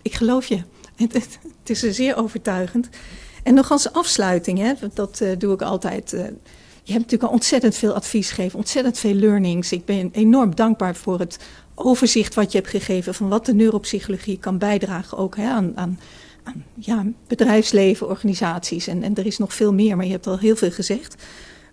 ik 0.03 0.15
geloof 0.15 0.47
je. 0.47 0.63
Het 0.97 1.71
is 1.71 1.81
zeer 1.81 2.17
overtuigend. 2.17 2.89
En 3.47 3.55
nog 3.55 3.71
als 3.71 3.93
afsluiting, 3.93 4.59
hè, 4.59 4.73
dat 4.95 5.21
uh, 5.23 5.31
doe 5.39 5.55
ik 5.55 5.63
altijd. 5.63 6.13
Uh, 6.13 6.21
je 6.83 6.93
hebt 6.93 7.05
natuurlijk 7.05 7.23
al 7.23 7.29
ontzettend 7.29 7.77
veel 7.77 7.95
advies 7.95 8.31
gegeven, 8.31 8.59
ontzettend 8.59 8.99
veel 8.99 9.15
learnings. 9.15 9.73
Ik 9.73 9.85
ben 9.85 10.09
enorm 10.13 10.55
dankbaar 10.55 10.97
voor 10.97 11.19
het 11.19 11.39
overzicht 11.75 12.35
wat 12.35 12.53
je 12.53 12.59
hebt 12.59 12.71
gegeven 12.71 13.15
van 13.15 13.29
wat 13.29 13.47
de 13.47 13.55
neuropsychologie 13.55 14.39
kan 14.39 14.59
bijdragen 14.59 15.19
ook 15.19 15.37
hè, 15.37 15.49
aan, 15.49 15.73
aan, 15.75 15.99
aan 16.43 16.65
ja, 16.75 17.07
bedrijfsleven, 17.27 18.09
organisaties. 18.09 18.87
En, 18.87 19.03
en 19.03 19.15
er 19.15 19.27
is 19.27 19.39
nog 19.39 19.55
veel 19.55 19.73
meer, 19.73 19.97
maar 19.97 20.07
je 20.07 20.13
hebt 20.13 20.27
al 20.27 20.39
heel 20.39 20.57
veel 20.57 20.71
gezegd. 20.71 21.23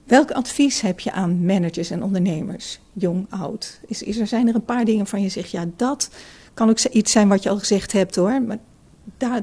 Welk 0.04 0.32
advies 0.32 0.82
heb 0.82 1.00
je 1.00 1.12
aan 1.12 1.46
managers 1.46 1.90
en 1.90 2.04
ondernemers, 2.04 2.80
jong, 2.94 3.26
oud? 3.30 3.80
Is, 3.88 4.04
is 4.04 4.18
er, 4.18 4.28
zijn 4.28 4.48
er 4.48 4.56
een 4.56 4.66
paar 4.66 4.86
dingen 4.86 5.08
van 5.08 5.22
je 5.22 5.30
zegt, 5.30 5.52
ja, 5.52 5.66
dat 5.76 6.10
kan 6.54 6.70
ook 6.70 6.80
iets 6.80 7.12
zijn 7.12 7.28
wat 7.28 7.44
je 7.44 7.50
al 7.50 7.60
gezegd 7.60 7.92
hebt 7.92 8.16
hoor, 8.16 8.42
maar 8.42 8.60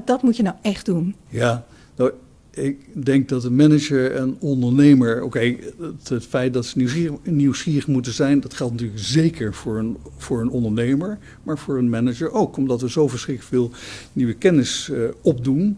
dat 0.05 0.21
moet 0.21 0.37
je 0.37 0.43
nou 0.43 0.55
echt 0.61 0.85
doen. 0.85 1.15
Ja, 1.27 1.65
nou, 2.01 2.13
ik 2.51 3.05
denk 3.05 3.29
dat 3.29 3.43
een 3.43 3.55
manager 3.55 4.15
en 4.15 4.35
ondernemer. 4.39 5.23
Oké, 5.23 5.55
het, 6.03 6.25
feit 6.25 6.53
dat 6.53 6.65
ze 6.65 6.77
nieuwsgierig, 6.77 7.17
nieuwsgierig, 7.23 7.87
moeten 7.87 8.13
zijn, 8.13 8.39
dat 8.39 8.53
geldt 8.53 8.73
natuurlijk 8.73 8.99
zeker 8.99 9.53
voor 9.53 9.77
een, 9.77 9.97
voor 10.17 10.41
een 10.41 10.49
ondernemer, 10.49 11.17
maar 11.43 11.57
voor 11.57 11.77
een 11.77 11.89
manager 11.89 12.31
ook, 12.31 12.57
omdat 12.57 12.81
we 12.81 12.89
zo 12.89 13.07
verschrikkelijk 13.07 13.53
veel 13.53 13.71
nieuwe 14.13 14.33
kennis 14.33 14.89
uh, 14.91 15.09
opdoen. 15.21 15.77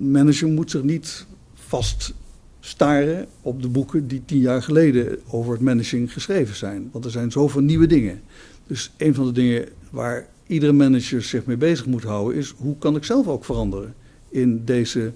Een 0.00 0.10
manager 0.10 0.48
moet 0.48 0.70
zich 0.70 0.82
niet 0.82 1.26
vast 1.54 2.14
staren 2.60 3.26
op 3.42 3.62
de 3.62 3.68
boeken 3.68 4.06
die 4.08 4.22
tien 4.24 4.40
jaar 4.40 4.62
geleden 4.62 5.18
over 5.28 5.52
het 5.52 5.62
managing 5.62 6.12
geschreven 6.12 6.56
zijn. 6.56 6.88
Want 6.92 7.04
er 7.04 7.10
zijn 7.10 7.32
zoveel 7.32 7.60
nieuwe 7.60 7.86
dingen. 7.86 8.20
Dus 8.66 8.92
een 8.96 9.14
van 9.14 9.26
de 9.26 9.32
dingen 9.32 9.68
waar 9.90 10.26
iedere 10.46 10.72
manager 10.72 11.22
zich 11.22 11.44
mee 11.44 11.56
bezig 11.56 11.86
moet 11.86 12.02
houden 12.02 12.38
is 12.38 12.54
hoe 12.56 12.78
kan 12.78 12.96
ik 12.96 13.04
zelf 13.04 13.26
ook 13.26 13.44
veranderen 13.44 13.94
in 14.28 14.64
deze 14.64 15.12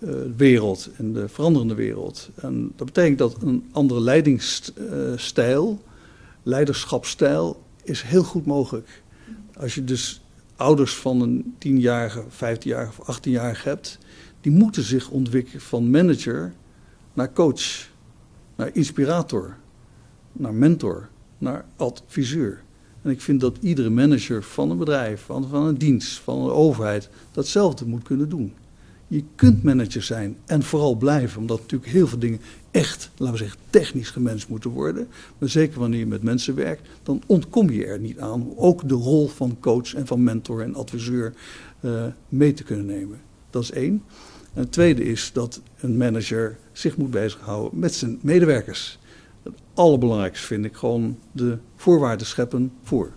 uh, 0.00 0.14
wereld, 0.36 0.90
in 0.98 1.12
de 1.12 1.28
veranderende 1.28 1.74
wereld. 1.74 2.30
En 2.34 2.72
dat 2.76 2.86
betekent 2.86 3.18
dat 3.18 3.42
een 3.42 3.68
andere 3.72 4.00
leidingsstijl, 4.00 5.82
leiderschapsstijl, 6.42 7.62
is 7.82 8.02
heel 8.02 8.22
goed 8.22 8.46
mogelijk. 8.46 9.02
Als 9.56 9.74
je 9.74 9.84
dus 9.84 10.22
ouders 10.56 10.94
van 10.94 11.20
een 11.20 11.54
tienjarige, 11.58 12.24
vijftienjarige 12.28 13.00
of 13.00 13.18
18-jarige 13.18 13.68
hebt, 13.68 13.98
die 14.40 14.52
moeten 14.52 14.82
zich 14.82 15.10
ontwikkelen 15.10 15.60
van 15.60 15.90
manager 15.90 16.52
naar 17.12 17.32
coach, 17.32 17.88
naar 18.56 18.70
inspirator, 18.72 19.56
naar 20.32 20.54
mentor, 20.54 21.08
naar 21.38 21.64
adviseur. 21.76 22.62
En 23.02 23.10
ik 23.10 23.20
vind 23.20 23.40
dat 23.40 23.56
iedere 23.60 23.90
manager 23.90 24.42
van 24.42 24.70
een 24.70 24.78
bedrijf, 24.78 25.22
van, 25.22 25.48
van 25.48 25.66
een 25.66 25.78
dienst, 25.78 26.18
van 26.18 26.38
een 26.38 26.50
overheid, 26.50 27.08
datzelfde 27.32 27.86
moet 27.86 28.02
kunnen 28.02 28.28
doen. 28.28 28.54
Je 29.10 29.24
kunt 29.34 29.62
manager 29.62 30.02
zijn 30.02 30.36
en 30.46 30.62
vooral 30.62 30.94
blijven, 30.94 31.40
omdat 31.40 31.60
natuurlijk 31.60 31.90
heel 31.90 32.06
veel 32.06 32.18
dingen 32.18 32.40
echt, 32.70 33.10
laten 33.16 33.34
we 33.34 33.40
zeggen, 33.42 33.60
technisch 33.70 34.10
gemanaged 34.10 34.48
moeten 34.48 34.70
worden. 34.70 35.08
Maar 35.38 35.48
zeker 35.48 35.80
wanneer 35.80 35.98
je 35.98 36.06
met 36.06 36.22
mensen 36.22 36.54
werkt, 36.54 36.88
dan 37.02 37.22
ontkom 37.26 37.70
je 37.70 37.86
er 37.86 37.98
niet 37.98 38.18
aan 38.18 38.32
om 38.32 38.52
ook 38.56 38.88
de 38.88 38.94
rol 38.94 39.28
van 39.28 39.56
coach 39.60 39.94
en 39.94 40.06
van 40.06 40.22
mentor 40.22 40.62
en 40.62 40.74
adviseur 40.74 41.34
uh, 41.80 42.04
mee 42.28 42.52
te 42.52 42.62
kunnen 42.62 42.86
nemen. 42.86 43.20
Dat 43.50 43.62
is 43.62 43.70
één. 43.70 44.02
En 44.54 44.62
het 44.62 44.72
tweede 44.72 45.04
is 45.04 45.30
dat 45.32 45.60
een 45.80 45.96
manager 45.96 46.58
zich 46.72 46.96
moet 46.96 47.10
bezighouden 47.10 47.78
met 47.78 47.94
zijn 47.94 48.18
medewerkers. 48.22 48.98
Het 49.42 49.54
allerbelangrijkste 49.74 50.46
vind 50.46 50.64
ik 50.64 50.74
gewoon 50.74 51.18
de 51.32 51.58
voorwaarden 51.76 52.26
scheppen 52.26 52.72
voor. 52.82 53.12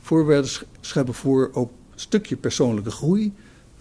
Voorwaarden 0.00 0.50
scheppen 0.80 1.14
voor 1.14 1.50
ook 1.52 1.70
een 1.92 2.00
stukje 2.00 2.36
persoonlijke 2.36 2.90
groei 2.90 3.32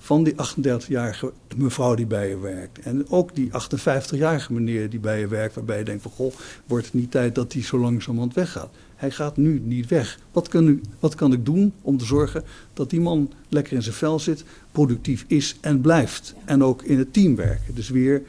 van 0.10 0.24
die 0.24 0.34
38-jarige 0.34 1.34
mevrouw 1.56 1.96
die 1.96 2.06
bij 2.06 2.30
je 2.30 2.38
werkt. 2.38 2.80
En 2.80 3.10
ook 3.10 3.36
die 3.36 3.52
58-jarige 3.52 4.54
meneer 4.54 4.90
die 4.90 5.00
bij 5.00 5.20
je 5.20 5.28
werkt, 5.28 5.56
waarbij 5.56 5.78
je 5.78 5.84
denkt 5.84 6.02
van 6.02 6.12
goh, 6.12 6.34
wordt 6.66 6.86
het 6.86 6.94
niet 6.94 7.12
tijd 7.12 7.36
dat 7.36 7.54
hij 7.54 7.64
zo 7.64 7.80
langzamerhand 7.80 8.34
weggaat. 8.34 8.70
Hij 8.96 9.12
gaat 9.12 9.38
nu 9.38 9.60
niet 9.64 9.88
weg. 9.88 10.20
Wat 10.32 10.48
kan, 10.48 10.68
u, 10.68 10.82
wat 11.00 11.16
kan 11.16 11.34
ik 11.34 11.46
doen 11.46 11.74
om 11.82 11.98
te 11.98 12.06
zorgen 12.06 12.44
dat 12.74 12.90
die 12.90 13.02
man 13.02 13.32
lekker 13.50 13.74
in 13.74 13.82
zijn 13.84 13.96
vel 13.96 14.20
zit, 14.20 14.44
productief 14.72 15.26
is 15.28 15.58
en 15.62 15.82
blijft. 15.82 16.34
En 16.46 16.64
ook 16.64 16.84
in 16.84 16.98
het 16.98 17.14
team 17.14 17.36
werken. 17.36 17.76
Dus 17.76 17.90
weer 17.90 18.22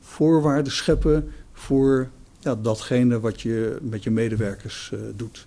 voorwaarden 0.00 0.72
scheppen 0.72 1.32
voor 1.52 2.08
ja, 2.38 2.54
datgene 2.54 3.20
wat 3.20 3.40
je 3.40 3.78
met 3.82 4.02
je 4.02 4.10
medewerkers 4.10 4.90
uh, 4.94 5.00
doet. 5.16 5.46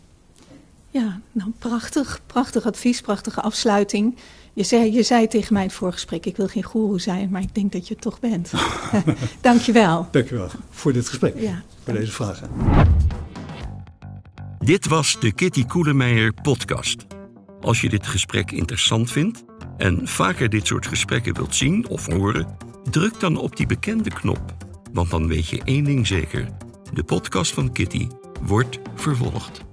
Ja, 0.89 1.21
nou 1.31 1.51
prachtig, 1.59 2.21
prachtig 2.25 2.65
advies, 2.65 3.01
prachtige 3.01 3.41
afsluiting. 3.41 4.15
Je 4.59 4.65
zei, 4.65 4.93
je 4.93 5.03
zei 5.03 5.27
tegen 5.27 5.53
mij 5.53 5.61
in 5.61 5.67
het 5.67 5.77
voorgesprek, 5.77 6.25
ik 6.25 6.37
wil 6.37 6.47
geen 6.47 6.63
goeroe 6.63 6.99
zijn, 6.99 7.29
maar 7.29 7.41
ik 7.41 7.55
denk 7.55 7.71
dat 7.71 7.87
je 7.87 7.93
het 7.93 8.03
toch 8.03 8.19
bent. 8.19 8.51
Dank 9.41 9.61
je 9.61 9.71
wel. 9.71 10.07
Dank 10.11 10.29
je 10.29 10.35
wel 10.35 10.49
voor 10.69 10.93
dit 10.93 11.07
gesprek, 11.07 11.39
ja, 11.39 11.63
voor 11.83 11.93
deze 11.93 12.11
vragen. 12.11 12.49
Dit 14.59 14.87
was 14.87 15.19
de 15.19 15.31
Kitty 15.31 15.65
Koelemeijer 15.65 16.33
podcast. 16.41 17.05
Als 17.61 17.81
je 17.81 17.89
dit 17.89 18.07
gesprek 18.07 18.51
interessant 18.51 19.11
vindt 19.11 19.43
en 19.77 20.07
vaker 20.07 20.49
dit 20.49 20.67
soort 20.67 20.87
gesprekken 20.87 21.33
wilt 21.33 21.55
zien 21.55 21.87
of 21.87 22.05
horen, 22.05 22.57
druk 22.89 23.19
dan 23.19 23.37
op 23.37 23.55
die 23.55 23.65
bekende 23.65 24.09
knop. 24.09 24.55
Want 24.93 25.09
dan 25.09 25.27
weet 25.27 25.47
je 25.47 25.61
één 25.63 25.83
ding 25.83 26.07
zeker: 26.07 26.47
de 26.93 27.03
podcast 27.03 27.53
van 27.53 27.71
Kitty 27.71 28.07
wordt 28.41 28.79
vervolgd. 28.95 29.67